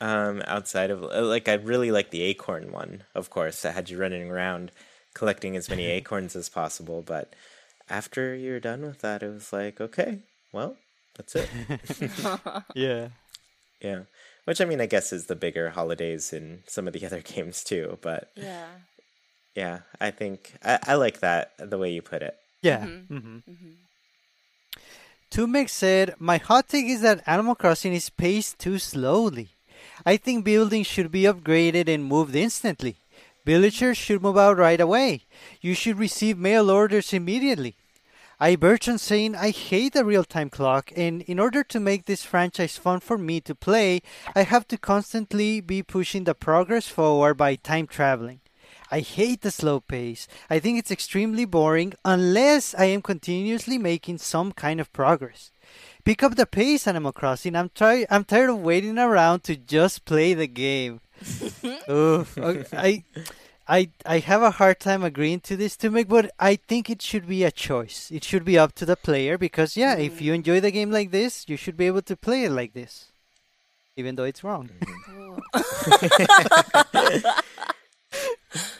Um, 0.00 0.42
outside 0.46 0.90
of 0.90 1.02
uh, 1.04 1.22
like, 1.22 1.48
I 1.48 1.54
really 1.54 1.90
like 1.90 2.10
the 2.10 2.22
acorn 2.22 2.70
one, 2.70 3.04
of 3.14 3.30
course, 3.30 3.62
that 3.62 3.74
had 3.74 3.88
you 3.88 3.98
running 3.98 4.30
around 4.30 4.72
collecting 5.14 5.56
as 5.56 5.70
many 5.70 5.86
acorns 5.86 6.36
as 6.36 6.48
possible. 6.48 7.02
But 7.02 7.34
after 7.88 8.34
you're 8.34 8.60
done 8.60 8.82
with 8.82 9.00
that, 9.00 9.22
it 9.22 9.32
was 9.32 9.52
like, 9.52 9.80
okay, 9.80 10.18
well, 10.52 10.76
that's 11.16 11.34
it. 11.34 11.48
Yeah. 12.74 13.08
yeah. 13.80 14.00
Which 14.46 14.60
I 14.60 14.64
mean, 14.64 14.80
I 14.80 14.86
guess 14.86 15.12
is 15.12 15.26
the 15.26 15.34
bigger 15.34 15.70
holidays 15.70 16.32
in 16.32 16.62
some 16.66 16.86
of 16.86 16.94
the 16.94 17.04
other 17.08 17.20
games 17.20 17.62
too. 17.62 17.98
But 18.00 18.30
yeah. 18.34 18.66
yeah, 19.54 19.80
I 20.00 20.10
think 20.10 20.54
I, 20.64 20.78
I 20.84 20.94
like 20.94 21.20
that 21.20 21.52
the 21.58 21.78
way 21.78 21.92
you 21.92 22.00
put 22.00 22.22
it. 22.22 22.36
Yeah. 22.62 22.86
Mm-hmm. 22.86 23.38
Tumek 25.30 25.68
said, 25.68 26.14
My 26.18 26.38
hot 26.38 26.68
take 26.68 26.86
is 26.86 27.02
that 27.02 27.22
Animal 27.26 27.56
Crossing 27.56 27.92
is 27.92 28.08
paced 28.08 28.58
too 28.58 28.78
slowly. 28.78 29.48
I 30.04 30.16
think 30.16 30.44
buildings 30.44 30.86
should 30.86 31.10
be 31.10 31.22
upgraded 31.22 31.88
and 31.88 32.04
moved 32.04 32.34
instantly. 32.36 32.96
Villagers 33.44 33.96
should 33.96 34.22
move 34.22 34.38
out 34.38 34.56
right 34.58 34.80
away. 34.80 35.22
You 35.60 35.74
should 35.74 35.98
receive 35.98 36.38
mail 36.38 36.70
orders 36.70 37.12
immediately. 37.12 37.74
I 38.38 38.54
Bertrand 38.54 39.00
saying 39.00 39.34
I 39.34 39.50
hate 39.50 39.94
the 39.94 40.04
real 40.04 40.24
time 40.24 40.50
clock, 40.50 40.92
and 40.94 41.22
in 41.22 41.38
order 41.38 41.64
to 41.64 41.80
make 41.80 42.04
this 42.04 42.22
franchise 42.22 42.76
fun 42.76 43.00
for 43.00 43.16
me 43.16 43.40
to 43.40 43.54
play, 43.54 44.02
I 44.34 44.42
have 44.42 44.68
to 44.68 44.76
constantly 44.76 45.62
be 45.62 45.82
pushing 45.82 46.24
the 46.24 46.34
progress 46.34 46.86
forward 46.86 47.38
by 47.38 47.54
time 47.54 47.86
traveling. 47.86 48.40
I 48.90 49.00
hate 49.00 49.40
the 49.40 49.50
slow 49.50 49.80
pace. 49.80 50.28
I 50.50 50.58
think 50.58 50.78
it's 50.78 50.90
extremely 50.90 51.46
boring 51.46 51.94
unless 52.04 52.74
I 52.74 52.84
am 52.84 53.00
continuously 53.00 53.78
making 53.78 54.18
some 54.18 54.52
kind 54.52 54.80
of 54.80 54.92
progress. 54.92 55.50
Pick 56.04 56.22
up 56.22 56.36
the 56.36 56.46
pace, 56.46 56.86
Animal 56.86 57.12
Crossing. 57.12 57.56
I'm 57.56 57.70
try- 57.74 58.06
I'm 58.10 58.24
tired 58.24 58.50
of 58.50 58.58
waiting 58.58 58.98
around 58.98 59.44
to 59.44 59.56
just 59.56 60.04
play 60.04 60.34
the 60.34 60.46
game. 60.46 61.00
Oof. 61.90 62.38
I 62.72 63.02
I 63.68 63.90
I 64.04 64.18
have 64.18 64.42
a 64.42 64.52
hard 64.52 64.80
time 64.80 65.02
agreeing 65.02 65.40
to 65.40 65.56
this 65.56 65.76
to 65.78 65.90
make, 65.90 66.08
but 66.08 66.30
I 66.38 66.56
think 66.56 66.88
it 66.88 67.02
should 67.02 67.26
be 67.26 67.44
a 67.44 67.50
choice. 67.50 68.10
It 68.12 68.24
should 68.24 68.44
be 68.44 68.58
up 68.58 68.74
to 68.76 68.86
the 68.86 68.96
player 68.96 69.36
because 69.38 69.76
yeah, 69.76 69.96
if 69.96 70.18
mm. 70.18 70.20
you 70.22 70.32
enjoy 70.34 70.60
the 70.60 70.70
game 70.70 70.90
like 70.90 71.10
this, 71.10 71.44
you 71.48 71.56
should 71.56 71.76
be 71.76 71.86
able 71.86 72.02
to 72.02 72.16
play 72.16 72.44
it 72.44 72.50
like 72.50 72.74
this, 72.74 73.12
even 73.96 74.14
though 74.16 74.24
it's 74.24 74.44
wrong. 74.44 74.70
Mm-hmm. 74.80 75.36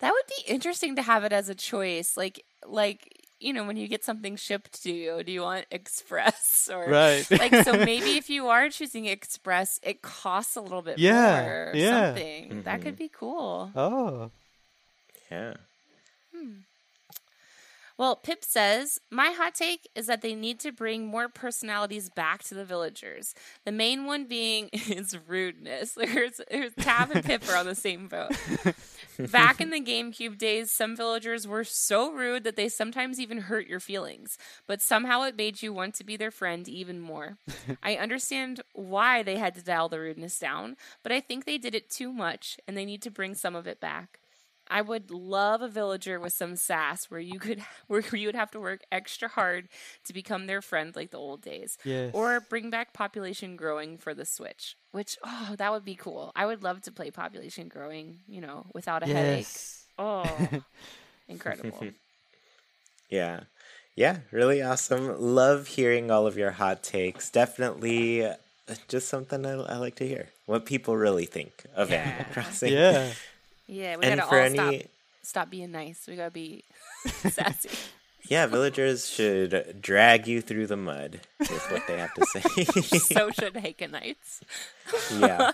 That 0.00 0.12
would 0.12 0.26
be 0.26 0.50
interesting 0.52 0.96
to 0.96 1.02
have 1.02 1.24
it 1.24 1.32
as 1.32 1.48
a 1.48 1.54
choice. 1.54 2.16
Like 2.16 2.44
like 2.66 3.19
you 3.40 3.52
know, 3.52 3.64
when 3.64 3.76
you 3.76 3.88
get 3.88 4.04
something 4.04 4.36
shipped 4.36 4.82
to 4.82 4.92
you, 4.92 5.22
do 5.24 5.32
you 5.32 5.42
want 5.42 5.66
express 5.70 6.68
or 6.72 6.86
Right. 6.88 7.28
like 7.30 7.54
so 7.64 7.72
maybe 7.84 8.16
if 8.16 8.30
you 8.30 8.48
are 8.48 8.68
choosing 8.68 9.06
express, 9.06 9.80
it 9.82 10.02
costs 10.02 10.56
a 10.56 10.60
little 10.60 10.82
bit 10.82 10.98
Yeah, 10.98 11.42
more 11.42 11.70
or 11.70 11.72
yeah. 11.74 12.06
something. 12.06 12.62
That 12.62 12.74
mm-hmm. 12.74 12.82
could 12.82 12.96
be 12.96 13.08
cool. 13.08 13.72
oh, 13.74 14.30
Yeah. 15.30 15.54
Hmm. 16.36 16.50
Well, 17.96 18.16
Pip 18.16 18.42
says, 18.44 18.98
My 19.10 19.26
hot 19.36 19.54
take 19.54 19.86
is 19.94 20.06
that 20.06 20.22
they 20.22 20.34
need 20.34 20.58
to 20.60 20.72
bring 20.72 21.06
more 21.06 21.28
personalities 21.28 22.08
back 22.08 22.42
to 22.44 22.54
the 22.54 22.64
villagers. 22.64 23.34
The 23.66 23.72
main 23.72 24.06
one 24.06 24.24
being 24.24 24.68
is 24.72 25.18
rudeness. 25.28 25.92
There's, 25.92 26.40
there's 26.50 26.72
Tab 26.76 27.10
and 27.10 27.22
Pip 27.22 27.46
are 27.50 27.56
on 27.56 27.66
the 27.66 27.74
same 27.74 28.08
boat. 28.08 28.30
Back 29.26 29.60
in 29.60 29.70
the 29.70 29.80
GameCube 29.80 30.38
days, 30.38 30.70
some 30.70 30.96
villagers 30.96 31.46
were 31.46 31.64
so 31.64 32.12
rude 32.12 32.44
that 32.44 32.56
they 32.56 32.68
sometimes 32.68 33.20
even 33.20 33.38
hurt 33.38 33.66
your 33.66 33.80
feelings, 33.80 34.38
but 34.66 34.80
somehow 34.80 35.22
it 35.22 35.36
made 35.36 35.62
you 35.62 35.72
want 35.72 35.94
to 35.96 36.04
be 36.04 36.16
their 36.16 36.30
friend 36.30 36.68
even 36.68 37.00
more. 37.00 37.36
I 37.82 37.96
understand 37.96 38.60
why 38.72 39.22
they 39.22 39.36
had 39.36 39.54
to 39.56 39.62
dial 39.62 39.88
the 39.88 40.00
rudeness 40.00 40.38
down, 40.38 40.76
but 41.02 41.12
I 41.12 41.20
think 41.20 41.44
they 41.44 41.58
did 41.58 41.74
it 41.74 41.90
too 41.90 42.12
much 42.12 42.58
and 42.66 42.76
they 42.76 42.84
need 42.84 43.02
to 43.02 43.10
bring 43.10 43.34
some 43.34 43.56
of 43.56 43.66
it 43.66 43.80
back. 43.80 44.19
I 44.70 44.82
would 44.82 45.10
love 45.10 45.62
a 45.62 45.68
villager 45.68 46.20
with 46.20 46.32
some 46.32 46.56
sass 46.56 47.06
where 47.06 47.20
you 47.20 47.38
could 47.38 47.62
where 47.88 48.04
you 48.14 48.28
would 48.28 48.36
have 48.36 48.50
to 48.52 48.60
work 48.60 48.82
extra 48.90 49.28
hard 49.28 49.68
to 50.04 50.12
become 50.12 50.46
their 50.46 50.62
friend 50.62 50.94
like 50.94 51.10
the 51.10 51.18
old 51.18 51.42
days. 51.42 51.76
Yes. 51.84 52.12
Or 52.14 52.40
bring 52.40 52.70
back 52.70 52.92
population 52.92 53.56
growing 53.56 53.98
for 53.98 54.14
the 54.14 54.24
Switch. 54.24 54.76
Which 54.92 55.18
oh, 55.24 55.54
that 55.58 55.72
would 55.72 55.84
be 55.84 55.96
cool. 55.96 56.32
I 56.36 56.46
would 56.46 56.62
love 56.62 56.82
to 56.82 56.92
play 56.92 57.10
population 57.10 57.68
growing, 57.68 58.20
you 58.28 58.40
know, 58.40 58.66
without 58.72 59.02
a 59.02 59.06
headache. 59.06 59.38
yes. 59.40 59.86
Oh. 59.98 60.48
incredible. 61.28 61.78
Yeah. 63.10 63.40
Yeah, 63.96 64.18
really 64.30 64.62
awesome. 64.62 65.20
Love 65.20 65.66
hearing 65.66 66.12
all 66.12 66.28
of 66.28 66.38
your 66.38 66.52
hot 66.52 66.84
takes. 66.84 67.28
Definitely 67.28 68.24
uh, 68.24 68.36
just 68.88 69.08
something 69.08 69.44
I, 69.44 69.54
I 69.54 69.76
like 69.78 69.96
to 69.96 70.06
hear. 70.06 70.28
What 70.46 70.64
people 70.64 70.96
really 70.96 71.26
think 71.26 71.64
of 71.74 71.92
Animal 71.92 72.24
Crossing. 72.32 72.72
Yeah. 72.72 73.10
Yeah, 73.70 73.96
we 73.96 74.04
And 74.04 74.18
gotta 74.20 74.30
all 74.30 74.38
any 74.38 74.56
stop 74.56 74.90
stop 75.22 75.50
being 75.50 75.70
nice. 75.70 76.06
We 76.08 76.16
gotta 76.16 76.30
be 76.30 76.64
sassy. 77.06 77.70
Yeah, 78.28 78.46
villagers 78.46 79.08
should 79.08 79.80
drag 79.80 80.28
you 80.28 80.40
through 80.40 80.68
the 80.68 80.76
mud 80.76 81.20
with 81.40 81.70
what 81.70 81.86
they 81.88 81.98
have 81.98 82.14
to 82.14 82.26
say. 82.26 82.64
so 82.98 83.30
should 83.30 83.54
Hakenites. 83.54 84.42
yeah. 85.18 85.50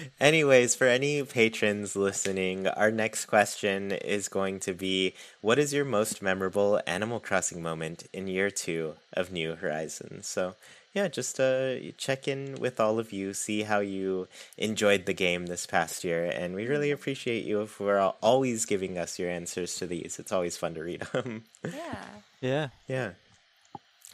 Anyways, 0.20 0.76
for 0.76 0.86
any 0.86 1.22
patrons 1.24 1.96
listening, 1.96 2.68
our 2.68 2.92
next 2.92 3.24
question 3.24 3.90
is 3.90 4.28
going 4.28 4.60
to 4.60 4.72
be 4.72 5.14
What 5.40 5.58
is 5.58 5.72
your 5.72 5.84
most 5.84 6.22
memorable 6.22 6.80
Animal 6.86 7.18
Crossing 7.18 7.62
moment 7.62 8.06
in 8.12 8.28
year 8.28 8.50
two 8.50 8.94
of 9.12 9.32
New 9.32 9.56
Horizons? 9.56 10.26
So, 10.28 10.54
yeah, 10.94 11.08
just 11.08 11.38
uh, 11.38 11.92
check 11.96 12.26
in 12.26 12.56
with 12.60 12.80
all 12.80 12.98
of 12.98 13.12
you, 13.12 13.34
see 13.34 13.62
how 13.62 13.80
you 13.80 14.28
enjoyed 14.56 15.06
the 15.06 15.12
game 15.12 15.46
this 15.46 15.66
past 15.66 16.02
year, 16.04 16.24
and 16.24 16.54
we 16.54 16.66
really 16.66 16.90
appreciate 16.90 17.44
you 17.44 17.66
for 17.66 17.98
always 18.22 18.64
giving 18.64 18.98
us 18.98 19.18
your 19.18 19.30
answers 19.30 19.76
to 19.76 19.86
these. 19.86 20.18
It's 20.18 20.32
always 20.32 20.56
fun 20.56 20.74
to 20.74 20.82
read 20.82 21.02
them. 21.12 21.44
Yeah. 21.64 22.04
Yeah. 22.40 22.68
Yeah. 22.86 23.10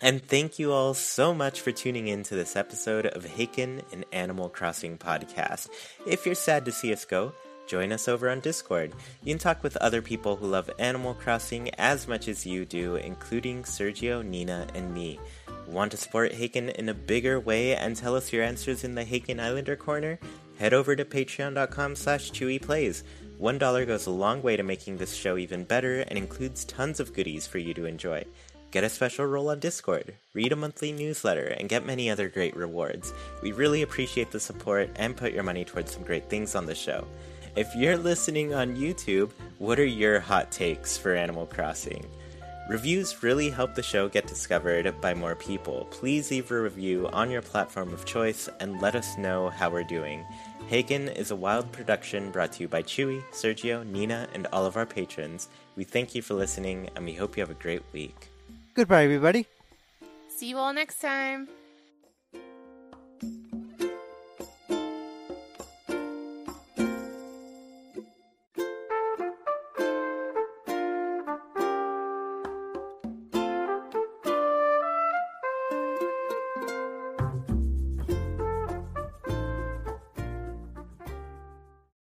And 0.03 0.22
thank 0.22 0.59
you 0.59 0.72
all 0.72 0.93
so 0.93 1.33
much 1.33 1.61
for 1.61 1.72
tuning 1.72 2.09
in 2.09 2.25
to 2.25 2.35
this 2.35 2.57
episode 2.57 3.07
of 3.07 3.25
Hey 3.25 3.47
Kapp'n 3.47 3.83
and 3.93 4.05
Animal 4.12 4.49
Crossing 4.49 4.99
podcast. 4.99 5.68
If 6.07 6.27
you're 6.27 6.35
sad 6.35 6.64
to 6.64 6.72
see 6.72 6.93
us 6.93 7.05
go, 7.05 7.33
join 7.66 7.93
us 7.93 8.09
over 8.09 8.29
on 8.29 8.41
Discord. 8.41 8.93
You 9.22 9.33
can 9.33 9.39
talk 9.39 9.62
with 9.62 9.77
other 9.79 10.03
people 10.03 10.37
who 10.37 10.47
love 10.47 10.68
Animal 10.79 11.14
Crossing 11.14 11.70
as 11.77 12.09
much 12.09 12.29
as 12.29 12.45
you 12.45 12.64
do, 12.64 12.97
including 12.97 13.62
Sergio, 13.62 14.22
Nina, 14.22 14.66
and 14.75 14.93
me. 14.93 15.20
Want 15.66 15.90
to 15.92 15.96
support 15.96 16.32
Hey 16.32 16.48
Kapp'n 16.48 16.74
in 16.74 16.88
a 16.88 16.94
bigger 16.94 17.40
way 17.40 17.74
and 17.74 17.96
tell 17.96 18.14
us 18.14 18.32
your 18.32 18.42
answers 18.42 18.84
in 18.84 18.94
the 18.94 19.04
Hey 19.04 19.20
Kapp'n 19.20 19.40
Islander 19.40 19.76
Corner? 19.76 20.18
Head 20.58 20.74
over 20.74 20.94
to 20.94 21.04
patreon.com 21.04 21.96
slash 21.96 22.30
chewyplays. 22.30 23.02
One 23.38 23.58
dollar 23.58 23.84
goes 23.84 24.06
a 24.06 24.10
long 24.10 24.42
way 24.42 24.56
to 24.56 24.62
making 24.62 24.98
this 24.98 25.14
show 25.14 25.36
even 25.36 25.64
better 25.64 26.00
and 26.02 26.16
includes 26.16 26.64
tons 26.64 27.00
of 27.00 27.12
goodies 27.12 27.46
for 27.46 27.58
you 27.58 27.74
to 27.74 27.86
enjoy. 27.86 28.24
Get 28.70 28.84
a 28.84 28.88
special 28.88 29.26
role 29.26 29.50
on 29.50 29.60
Discord, 29.60 30.14
read 30.32 30.52
a 30.52 30.56
monthly 30.56 30.92
newsletter, 30.92 31.46
and 31.58 31.68
get 31.68 31.86
many 31.86 32.10
other 32.10 32.28
great 32.28 32.56
rewards. 32.56 33.12
We 33.42 33.52
really 33.52 33.82
appreciate 33.82 34.30
the 34.30 34.40
support 34.40 34.90
and 34.96 35.16
put 35.16 35.32
your 35.32 35.44
money 35.44 35.64
towards 35.64 35.92
some 35.92 36.02
great 36.02 36.28
things 36.28 36.54
on 36.54 36.66
the 36.66 36.74
show. 36.74 37.06
If 37.56 37.74
you're 37.76 37.96
listening 37.96 38.52
on 38.52 38.76
YouTube, 38.76 39.30
what 39.58 39.78
are 39.78 39.84
your 39.84 40.18
hot 40.18 40.50
takes 40.50 40.98
for 40.98 41.14
Animal 41.14 41.46
Crossing? 41.46 42.04
Reviews 42.66 43.22
really 43.22 43.50
help 43.50 43.74
the 43.74 43.82
show 43.82 44.08
get 44.08 44.26
discovered 44.26 44.99
by 45.03 45.12
more 45.12 45.34
people. 45.34 45.86
Please 45.91 46.30
leave 46.30 46.50
a 46.50 46.62
review 46.62 47.11
on 47.12 47.30
your 47.30 47.42
platform 47.42 47.92
of 47.92 48.07
choice 48.07 48.49
and 48.58 48.80
let 48.80 48.95
us 48.95 49.18
know 49.18 49.50
how 49.50 49.68
we're 49.68 49.84
doing. 49.84 50.24
Hey 50.66 50.82
Kapp'n 50.82 51.14
is 51.14 51.30
a 51.30 51.36
wild 51.36 51.70
production 51.72 52.30
brought 52.30 52.53
to 52.53 52.62
you 52.62 52.68
by 52.68 52.82
Chewy, 52.82 53.22
Sergio, 53.32 53.86
Nina, 53.86 54.28
and 54.32 54.46
all 54.46 54.64
of 54.64 54.78
our 54.78 54.86
patrons. 54.86 55.49
We 55.76 55.84
thank 55.84 56.14
you 56.14 56.22
for 56.22 56.32
listening 56.32 56.88
and 56.96 57.04
we 57.04 57.12
hope 57.12 57.36
you 57.36 57.42
have 57.42 57.50
a 57.50 57.62
great 57.62 57.82
week. 57.92 58.30
Goodbye, 58.72 59.04
everybody. 59.04 59.46
See 60.28 60.49
you 60.49 60.57
all 60.57 60.72
next 60.72 61.00
time. 61.03 61.49